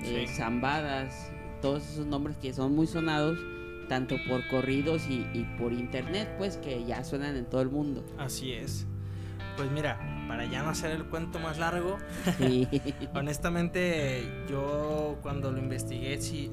eh, 0.04 0.26
Zambadas, 0.28 1.32
todos 1.60 1.82
esos 1.88 2.06
nombres 2.06 2.36
que 2.36 2.52
son 2.52 2.76
muy 2.76 2.86
sonados 2.86 3.38
tanto 3.88 4.16
por 4.28 4.46
corridos 4.48 5.06
y, 5.08 5.46
por 5.58 5.72
internet, 5.72 6.34
pues 6.38 6.56
que 6.56 6.84
ya 6.84 7.04
suenan 7.04 7.36
en 7.36 7.46
todo 7.46 7.60
el 7.60 7.70
mundo. 7.70 8.04
Así 8.18 8.52
es. 8.52 8.86
Pues 9.56 9.70
mira, 9.70 9.98
para 10.28 10.46
ya 10.46 10.62
no 10.62 10.70
hacer 10.70 10.90
el 10.90 11.04
cuento 11.04 11.38
más 11.38 11.58
largo, 11.58 11.98
honestamente 13.14 14.24
yo 14.48 15.18
cuando 15.22 15.52
lo 15.52 15.58
investigué 15.58 16.20
sí 16.20 16.50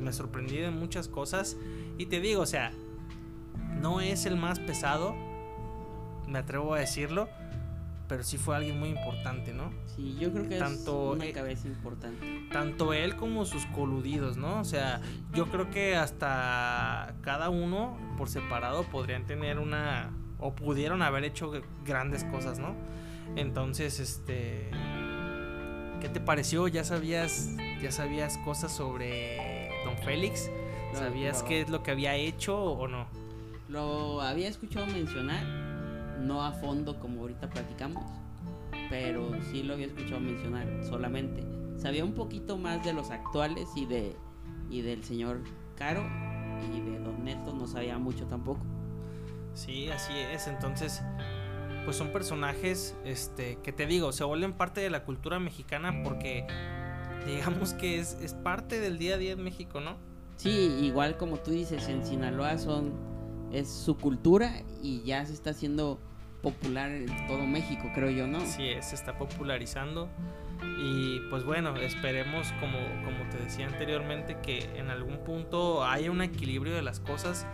me 0.00 0.12
sorprendí 0.12 0.56
de 0.56 0.70
muchas 0.70 1.08
cosas 1.08 1.56
y 1.98 2.06
te 2.06 2.20
digo, 2.20 2.42
o 2.42 2.46
sea, 2.46 2.72
no 3.80 4.00
es 4.00 4.26
el 4.26 4.36
más 4.36 4.58
pesado, 4.58 5.14
me 6.26 6.38
atrevo 6.38 6.74
a 6.74 6.80
decirlo, 6.80 7.28
pero 8.10 8.24
sí 8.24 8.38
fue 8.38 8.56
alguien 8.56 8.76
muy 8.76 8.88
importante, 8.88 9.52
¿no? 9.54 9.70
Sí, 9.86 10.16
yo 10.18 10.32
creo 10.32 10.48
que 10.48 10.58
tanto, 10.58 11.14
es 11.14 11.22
una 11.22 11.32
cabeza 11.32 11.68
importante. 11.68 12.48
Tanto 12.52 12.92
él 12.92 13.14
como 13.14 13.44
sus 13.44 13.66
coludidos, 13.66 14.36
¿no? 14.36 14.58
O 14.58 14.64
sea, 14.64 15.00
yo 15.32 15.46
creo 15.46 15.70
que 15.70 15.94
hasta 15.94 17.14
cada 17.22 17.50
uno 17.50 17.96
por 18.18 18.28
separado 18.28 18.82
podrían 18.82 19.26
tener 19.26 19.60
una 19.60 20.10
o 20.40 20.56
pudieron 20.56 21.02
haber 21.02 21.22
hecho 21.22 21.52
grandes 21.84 22.24
cosas, 22.24 22.58
¿no? 22.58 22.74
Entonces, 23.36 24.00
este 24.00 24.68
¿qué 26.00 26.08
te 26.08 26.18
pareció? 26.18 26.66
¿Ya 26.66 26.82
sabías 26.82 27.50
ya 27.80 27.92
sabías 27.92 28.38
cosas 28.38 28.74
sobre 28.74 29.70
Don 29.84 29.96
Félix? 29.98 30.50
¿Sabías 30.94 31.44
qué 31.44 31.60
es 31.60 31.70
lo 31.70 31.84
que 31.84 31.92
había 31.92 32.16
hecho 32.16 32.60
o 32.60 32.88
no? 32.88 33.06
Lo 33.68 34.20
había 34.20 34.48
escuchado 34.48 34.86
mencionar, 34.86 35.44
no 36.20 36.44
a 36.44 36.52
fondo 36.52 36.98
como 36.98 37.22
ahorita 37.22 37.50
platicamos, 37.50 38.04
pero 38.88 39.30
sí 39.50 39.62
lo 39.62 39.74
había 39.74 39.86
escuchado 39.86 40.20
mencionar 40.20 40.66
solamente. 40.84 41.44
Sabía 41.76 42.04
un 42.04 42.14
poquito 42.14 42.58
más 42.58 42.84
de 42.84 42.92
los 42.92 43.10
actuales 43.10 43.68
y 43.76 43.86
de 43.86 44.16
y 44.70 44.82
del 44.82 45.02
señor 45.02 45.40
Caro 45.76 46.04
y 46.74 46.80
de 46.80 46.98
Don 47.00 47.24
Neto 47.24 47.52
no 47.52 47.66
sabía 47.66 47.98
mucho 47.98 48.26
tampoco. 48.26 48.60
Sí, 49.54 49.88
así 49.88 50.12
es. 50.16 50.46
Entonces, 50.46 51.02
pues 51.84 51.96
son 51.96 52.12
personajes 52.12 52.96
este 53.04 53.58
que 53.62 53.72
te 53.72 53.86
digo, 53.86 54.12
se 54.12 54.24
vuelven 54.24 54.52
parte 54.52 54.80
de 54.80 54.90
la 54.90 55.04
cultura 55.04 55.40
mexicana 55.40 56.02
porque 56.04 56.46
digamos 57.26 57.74
que 57.74 57.98
es, 57.98 58.14
es 58.22 58.34
parte 58.34 58.80
del 58.80 58.98
día 58.98 59.14
a 59.14 59.18
día 59.18 59.32
en 59.32 59.42
México, 59.42 59.80
¿no? 59.80 59.96
Sí, 60.36 60.78
igual 60.80 61.16
como 61.16 61.38
tú 61.38 61.50
dices, 61.50 61.88
en 61.88 62.04
Sinaloa 62.04 62.58
son 62.58 62.92
es 63.52 63.68
su 63.68 63.96
cultura 63.96 64.62
y 64.82 65.02
ya 65.02 65.26
se 65.26 65.32
está 65.32 65.50
haciendo 65.50 65.98
popular 66.42 66.90
en 66.90 67.26
todo 67.26 67.46
México, 67.46 67.90
creo 67.94 68.10
yo, 68.10 68.26
¿no? 68.26 68.40
Sí, 68.40 68.70
se 68.80 68.94
está 68.94 69.16
popularizando. 69.18 70.08
Y 70.78 71.20
pues 71.30 71.44
bueno, 71.44 71.74
esperemos, 71.76 72.52
como, 72.60 72.78
como 73.04 73.28
te 73.30 73.38
decía 73.38 73.66
anteriormente, 73.66 74.38
que 74.42 74.64
en 74.78 74.90
algún 74.90 75.18
punto 75.24 75.84
haya 75.84 76.10
un 76.10 76.22
equilibrio 76.22 76.74
de 76.74 76.82
las 76.82 77.00
cosas 77.00 77.46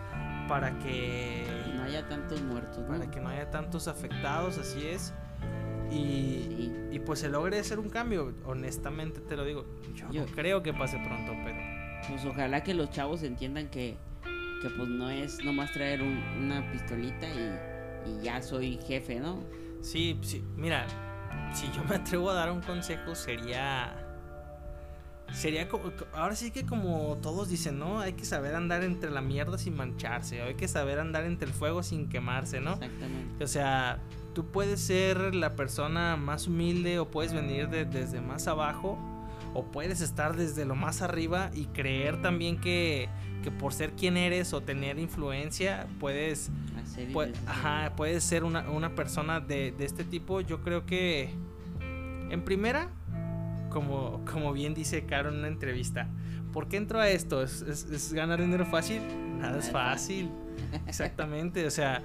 para 0.49 0.79
que 0.79 1.45
no 1.75 1.83
haya 1.83 2.09
tantos 2.09 2.41
muertos, 2.43 2.85
para 2.85 3.11
que 3.11 3.21
no 3.21 3.29
haya 3.29 3.51
tantos 3.51 3.89
afectados, 3.89 4.59
así 4.59 4.87
es. 4.87 5.13
Y, 5.91 6.73
y, 6.91 6.99
pues 7.05 7.21
se 7.21 7.29
logre 7.29 7.61
hacer 7.61 7.79
un 7.79 7.89
cambio, 7.89 8.35
honestamente 8.45 9.21
te 9.21 9.37
lo 9.37 9.45
digo. 9.45 9.65
Yo, 9.95 10.21
no 10.21 10.27
creo 10.27 10.63
que 10.63 10.73
pase 10.73 10.99
pronto, 10.99 11.33
pero. 11.45 11.59
Pues 12.09 12.25
ojalá 12.25 12.63
que 12.63 12.75
los 12.75 12.91
chavos 12.91 13.23
entiendan 13.23 13.69
que, 13.69 13.97
que 14.63 14.71
pues 14.71 14.89
no 14.89 15.11
es 15.11 15.45
nomás 15.45 15.73
traer 15.73 16.03
una 16.03 16.71
pistolita 16.73 17.29
y 17.29 17.76
y 18.07 18.25
ya 18.25 18.43
soy 18.43 18.79
jefe, 18.87 19.21
¿no? 19.21 19.43
Sí, 19.83 20.19
sí, 20.23 20.43
mira, 20.57 20.87
si 21.53 21.71
yo 21.73 21.85
me 21.85 21.97
atrevo 21.97 22.31
a 22.31 22.35
dar 22.35 22.51
un 22.51 22.61
consejo 22.61 23.15
sería 23.15 24.03
sería 25.33 25.69
como 25.69 25.93
ahora 26.13 26.37
sí 26.37 26.51
que 26.51 26.65
como 26.65 27.19
todos 27.21 27.49
dicen, 27.49 27.79
¿no? 27.79 28.01
Hay 28.01 28.13
que 28.13 28.25
saber 28.25 28.55
andar 28.55 28.85
entre 28.85 29.11
la 29.11 29.21
mierda 29.21 29.59
sin 29.59 29.75
mancharse, 29.75 30.41
hay 30.43 30.55
que 30.55 30.69
saber 30.69 30.99
andar 30.99 31.25
entre 31.25 31.49
el 31.49 31.55
fuego 31.55 31.83
sin 31.83 32.09
quemarse, 32.09 32.61
¿no? 32.61 32.75
Exactamente. 32.75 33.45
O 33.45 33.49
sea, 33.49 33.99
tú 34.35 34.51
puedes 34.51 34.81
ser 34.81 35.35
la 35.35 35.57
persona 35.57 36.17
más 36.17 36.47
humilde 36.47 36.99
o 36.99 37.11
puedes 37.11 37.33
venir 37.33 37.69
desde 37.69 38.21
más 38.21 38.47
abajo 38.47 38.99
o 39.55 39.65
puedes 39.65 40.01
estar 40.01 40.37
desde 40.37 40.65
lo 40.65 40.75
más 40.75 41.03
arriba 41.03 41.51
y 41.55 41.67
creer 41.67 42.21
también 42.21 42.61
que, 42.61 43.09
que 43.43 43.51
por 43.51 43.73
ser 43.73 43.93
quien 43.93 44.17
eres 44.17 44.53
o 44.53 44.61
tener 44.63 44.99
influencia 44.99 45.87
puedes 46.01 46.51
ajá, 47.47 47.93
puedes 47.97 48.25
ser 48.25 48.45
una, 48.45 48.69
una 48.71 48.95
persona 48.95 49.41
de, 49.41 49.73
de, 49.73 49.85
este 49.85 50.05
tipo. 50.05 50.41
Yo 50.41 50.63
creo 50.63 50.87
que 50.87 51.31
en 52.31 52.45
primera, 52.45 52.89
como, 53.71 54.25
como 54.31 54.53
bien 54.53 54.75
dice 54.75 55.05
Caro 55.05 55.31
en 55.31 55.37
una 55.37 55.49
entrevista, 55.49 56.09
¿por 56.53 56.69
qué 56.69 56.77
entro 56.77 57.01
a 57.01 57.09
esto? 57.09 57.43
¿Es, 57.43 57.63
es, 57.63 58.13
ganar 58.13 58.41
dinero 58.41 58.67
fácil? 58.67 59.03
Nada 59.39 59.59
es 59.59 59.71
fácil. 59.71 60.31
Exactamente, 60.87 61.67
o 61.67 61.71
sea... 61.71 62.03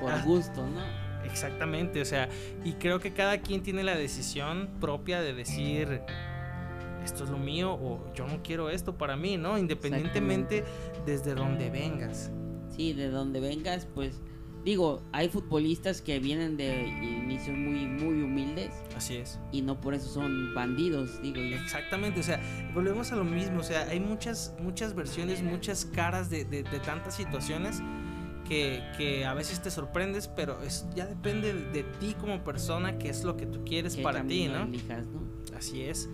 Por 0.00 0.12
ah, 0.12 0.22
gusto, 0.24 0.64
¿no? 0.64 0.80
Exactamente, 1.24 2.00
o 2.00 2.04
sea, 2.04 2.28
y 2.64 2.74
creo 2.74 3.00
que 3.00 3.12
cada 3.12 3.38
quien 3.38 3.62
tiene 3.62 3.82
la 3.82 3.96
decisión 3.96 4.68
propia 4.80 5.20
de 5.20 5.34
decir 5.34 6.02
esto 7.08 7.24
es 7.24 7.30
lo 7.30 7.38
mío 7.38 7.72
o 7.72 8.00
yo 8.14 8.26
no 8.26 8.42
quiero 8.42 8.70
esto 8.70 8.96
para 8.96 9.16
mí, 9.16 9.36
¿no? 9.36 9.58
Independientemente 9.58 10.64
desde 11.06 11.34
donde 11.34 11.70
vengas. 11.70 12.30
Sí, 12.74 12.92
de 12.92 13.10
donde 13.10 13.40
vengas, 13.40 13.86
pues 13.94 14.20
digo, 14.64 15.02
hay 15.12 15.28
futbolistas 15.28 16.02
que 16.02 16.18
vienen 16.18 16.56
de 16.56 16.86
inicios 16.86 17.56
muy 17.56 17.86
muy 17.86 18.22
humildes. 18.22 18.70
Así 18.94 19.16
es. 19.16 19.40
Y 19.52 19.62
no 19.62 19.80
por 19.80 19.94
eso 19.94 20.08
son 20.08 20.54
bandidos, 20.54 21.20
digo 21.22 21.36
yo. 21.36 21.56
Exactamente, 21.56 22.20
o 22.20 22.22
sea, 22.22 22.40
volvemos 22.74 23.10
a 23.12 23.16
lo 23.16 23.24
mismo, 23.24 23.60
o 23.60 23.64
sea, 23.64 23.88
hay 23.88 24.00
muchas 24.00 24.54
muchas 24.60 24.94
versiones, 24.94 25.42
muchas 25.42 25.86
caras 25.86 26.28
de, 26.28 26.44
de, 26.44 26.62
tantas 26.84 27.16
situaciones 27.16 27.80
que, 28.46 28.82
que, 28.96 29.24
a 29.24 29.34
veces 29.34 29.62
te 29.62 29.70
sorprendes, 29.70 30.28
pero 30.28 30.62
es 30.62 30.86
ya 30.94 31.06
depende 31.06 31.52
de, 31.54 31.84
ti 31.84 32.14
como 32.20 32.44
persona, 32.44 32.98
qué 32.98 33.08
es 33.08 33.24
lo 33.24 33.36
que 33.36 33.46
tú 33.46 33.64
quieres 33.64 33.96
para 33.96 34.22
ti, 34.26 34.48
¿no? 34.48 34.66
¿no? 34.66 35.56
Así 35.56 35.82
es. 35.82 36.08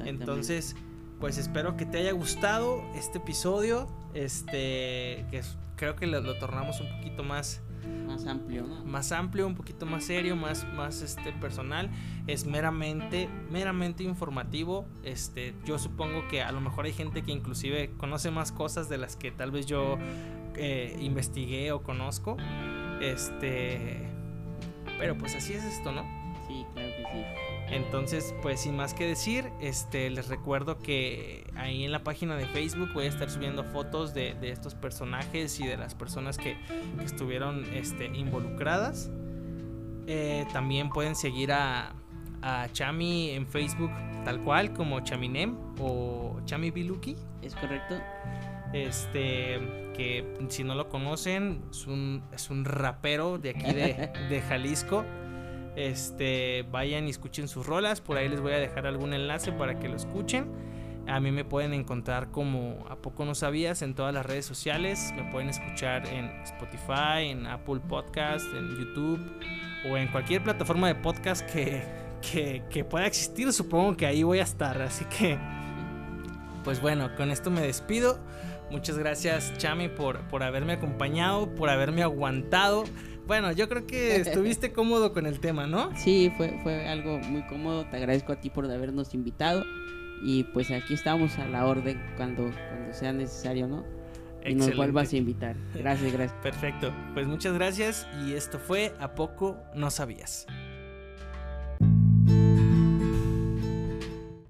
Entonces, 0.00 0.76
pues 1.20 1.38
espero 1.38 1.76
que 1.76 1.86
te 1.86 1.98
haya 1.98 2.12
gustado 2.12 2.82
este 2.94 3.18
episodio. 3.18 3.88
Este, 4.14 5.26
que 5.30 5.42
creo 5.76 5.96
que 5.96 6.06
lo, 6.06 6.38
tornamos 6.38 6.80
un 6.80 6.88
poquito 6.96 7.24
más 7.24 7.62
más 8.06 8.26
amplio, 8.26 8.66
¿no? 8.66 8.84
Más 8.84 9.12
amplio, 9.12 9.46
un 9.46 9.54
poquito 9.54 9.86
más 9.86 10.04
serio, 10.04 10.36
más, 10.36 10.66
más 10.74 11.02
este 11.02 11.32
personal. 11.32 11.90
Es 12.26 12.46
meramente, 12.46 13.28
meramente 13.50 14.04
informativo. 14.04 14.86
Este, 15.02 15.54
yo 15.64 15.78
supongo 15.78 16.26
que 16.28 16.42
a 16.42 16.52
lo 16.52 16.60
mejor 16.60 16.86
hay 16.86 16.92
gente 16.92 17.22
que 17.22 17.32
inclusive 17.32 17.92
conoce 17.96 18.30
más 18.30 18.52
cosas 18.52 18.88
de 18.88 18.98
las 18.98 19.16
que 19.16 19.30
tal 19.30 19.50
vez 19.50 19.66
yo 19.66 19.98
eh, 20.56 20.96
investigué 21.00 21.72
o 21.72 21.82
conozco. 21.82 22.36
Este, 23.00 24.08
pero 24.98 25.16
pues 25.18 25.34
así 25.34 25.52
es 25.52 25.64
esto, 25.64 25.92
¿no? 25.92 26.02
Sí, 26.46 26.64
claro 26.72 26.88
que 26.88 27.04
sí. 27.12 27.43
Entonces, 27.74 28.32
pues 28.40 28.60
sin 28.60 28.76
más 28.76 28.94
que 28.94 29.04
decir, 29.04 29.50
este, 29.60 30.08
les 30.08 30.28
recuerdo 30.28 30.78
que 30.78 31.50
ahí 31.56 31.82
en 31.82 31.90
la 31.90 32.04
página 32.04 32.36
de 32.36 32.46
Facebook 32.46 32.90
voy 32.94 33.06
a 33.06 33.08
estar 33.08 33.28
subiendo 33.28 33.64
fotos 33.64 34.14
de, 34.14 34.36
estos 34.42 34.76
personajes 34.76 35.58
y 35.58 35.66
de 35.66 35.76
las 35.76 35.92
personas 35.96 36.38
que, 36.38 36.56
estuvieron 37.04 37.64
este, 37.74 38.06
involucradas. 38.06 39.10
Eh, 40.06 40.46
también 40.52 40.88
pueden 40.90 41.16
seguir 41.16 41.50
a, 41.50 41.96
a, 42.42 42.68
Chami 42.72 43.30
en 43.30 43.48
Facebook 43.48 43.90
tal 44.24 44.40
cual 44.42 44.72
como 44.72 45.00
Chaminem 45.00 45.56
o 45.80 46.40
Chami 46.44 46.70
Biluki. 46.70 47.16
Es 47.42 47.56
correcto. 47.56 47.96
Este, 48.72 49.90
que 49.96 50.46
si 50.48 50.62
no 50.62 50.76
lo 50.76 50.88
conocen, 50.88 51.64
es 51.72 51.88
un, 51.88 52.22
es 52.32 52.50
un 52.50 52.64
rapero 52.64 53.38
de 53.38 53.50
aquí 53.50 53.72
de, 53.72 54.12
de 54.28 54.42
Jalisco. 54.48 55.04
Este, 55.76 56.64
vayan 56.70 57.06
y 57.06 57.10
escuchen 57.10 57.48
sus 57.48 57.66
rolas. 57.66 58.00
Por 58.00 58.16
ahí 58.16 58.28
les 58.28 58.40
voy 58.40 58.52
a 58.52 58.58
dejar 58.58 58.86
algún 58.86 59.12
enlace 59.12 59.52
para 59.52 59.78
que 59.78 59.88
lo 59.88 59.96
escuchen. 59.96 60.50
A 61.06 61.20
mí 61.20 61.30
me 61.30 61.44
pueden 61.44 61.74
encontrar 61.74 62.30
como 62.30 62.86
A 62.88 62.96
Poco 62.96 63.24
No 63.24 63.34
Sabías 63.34 63.82
en 63.82 63.94
todas 63.94 64.14
las 64.14 64.24
redes 64.24 64.46
sociales. 64.46 65.12
Me 65.14 65.30
pueden 65.30 65.50
escuchar 65.50 66.06
en 66.08 66.26
Spotify, 66.44 67.28
en 67.28 67.46
Apple 67.46 67.80
Podcast, 67.88 68.46
en 68.54 68.70
YouTube 68.70 69.20
o 69.90 69.96
en 69.98 70.08
cualquier 70.08 70.42
plataforma 70.42 70.88
de 70.88 70.94
podcast 70.94 71.48
que, 71.50 71.82
que, 72.22 72.62
que 72.70 72.84
pueda 72.84 73.06
existir. 73.06 73.52
Supongo 73.52 73.96
que 73.96 74.06
ahí 74.06 74.22
voy 74.22 74.38
a 74.38 74.44
estar. 74.44 74.80
Así 74.80 75.04
que, 75.06 75.38
pues 76.62 76.80
bueno, 76.80 77.14
con 77.16 77.30
esto 77.30 77.50
me 77.50 77.60
despido. 77.60 78.18
Muchas 78.70 78.96
gracias, 78.96 79.52
Chami, 79.58 79.88
por, 79.88 80.20
por 80.28 80.42
haberme 80.42 80.72
acompañado, 80.72 81.54
por 81.54 81.68
haberme 81.68 82.02
aguantado. 82.02 82.84
Bueno, 83.26 83.52
yo 83.52 83.68
creo 83.68 83.86
que 83.86 84.16
estuviste 84.16 84.72
cómodo 84.74 85.12
con 85.12 85.26
el 85.26 85.40
tema, 85.40 85.66
¿no? 85.66 85.90
Sí, 85.96 86.32
fue, 86.36 86.58
fue 86.62 86.86
algo 86.88 87.18
muy 87.18 87.42
cómodo. 87.46 87.84
Te 87.86 87.96
agradezco 87.96 88.32
a 88.32 88.36
ti 88.36 88.50
por 88.50 88.64
habernos 88.70 89.14
invitado. 89.14 89.64
Y 90.22 90.44
pues 90.44 90.70
aquí 90.70 90.94
estamos 90.94 91.38
a 91.38 91.46
la 91.46 91.66
orden 91.66 92.00
cuando, 92.16 92.50
cuando 92.68 92.92
sea 92.92 93.12
necesario, 93.12 93.66
¿no? 93.66 93.84
Y 94.44 94.54
nos 94.54 94.76
vuelvas 94.76 95.12
a 95.12 95.16
invitar. 95.16 95.56
Gracias, 95.74 96.12
gracias. 96.12 96.38
Perfecto. 96.42 96.92
Pues 97.14 97.26
muchas 97.26 97.54
gracias. 97.54 98.06
Y 98.26 98.34
esto 98.34 98.58
fue 98.58 98.92
A 99.00 99.14
Poco 99.14 99.56
No 99.74 99.90
Sabías. 99.90 100.46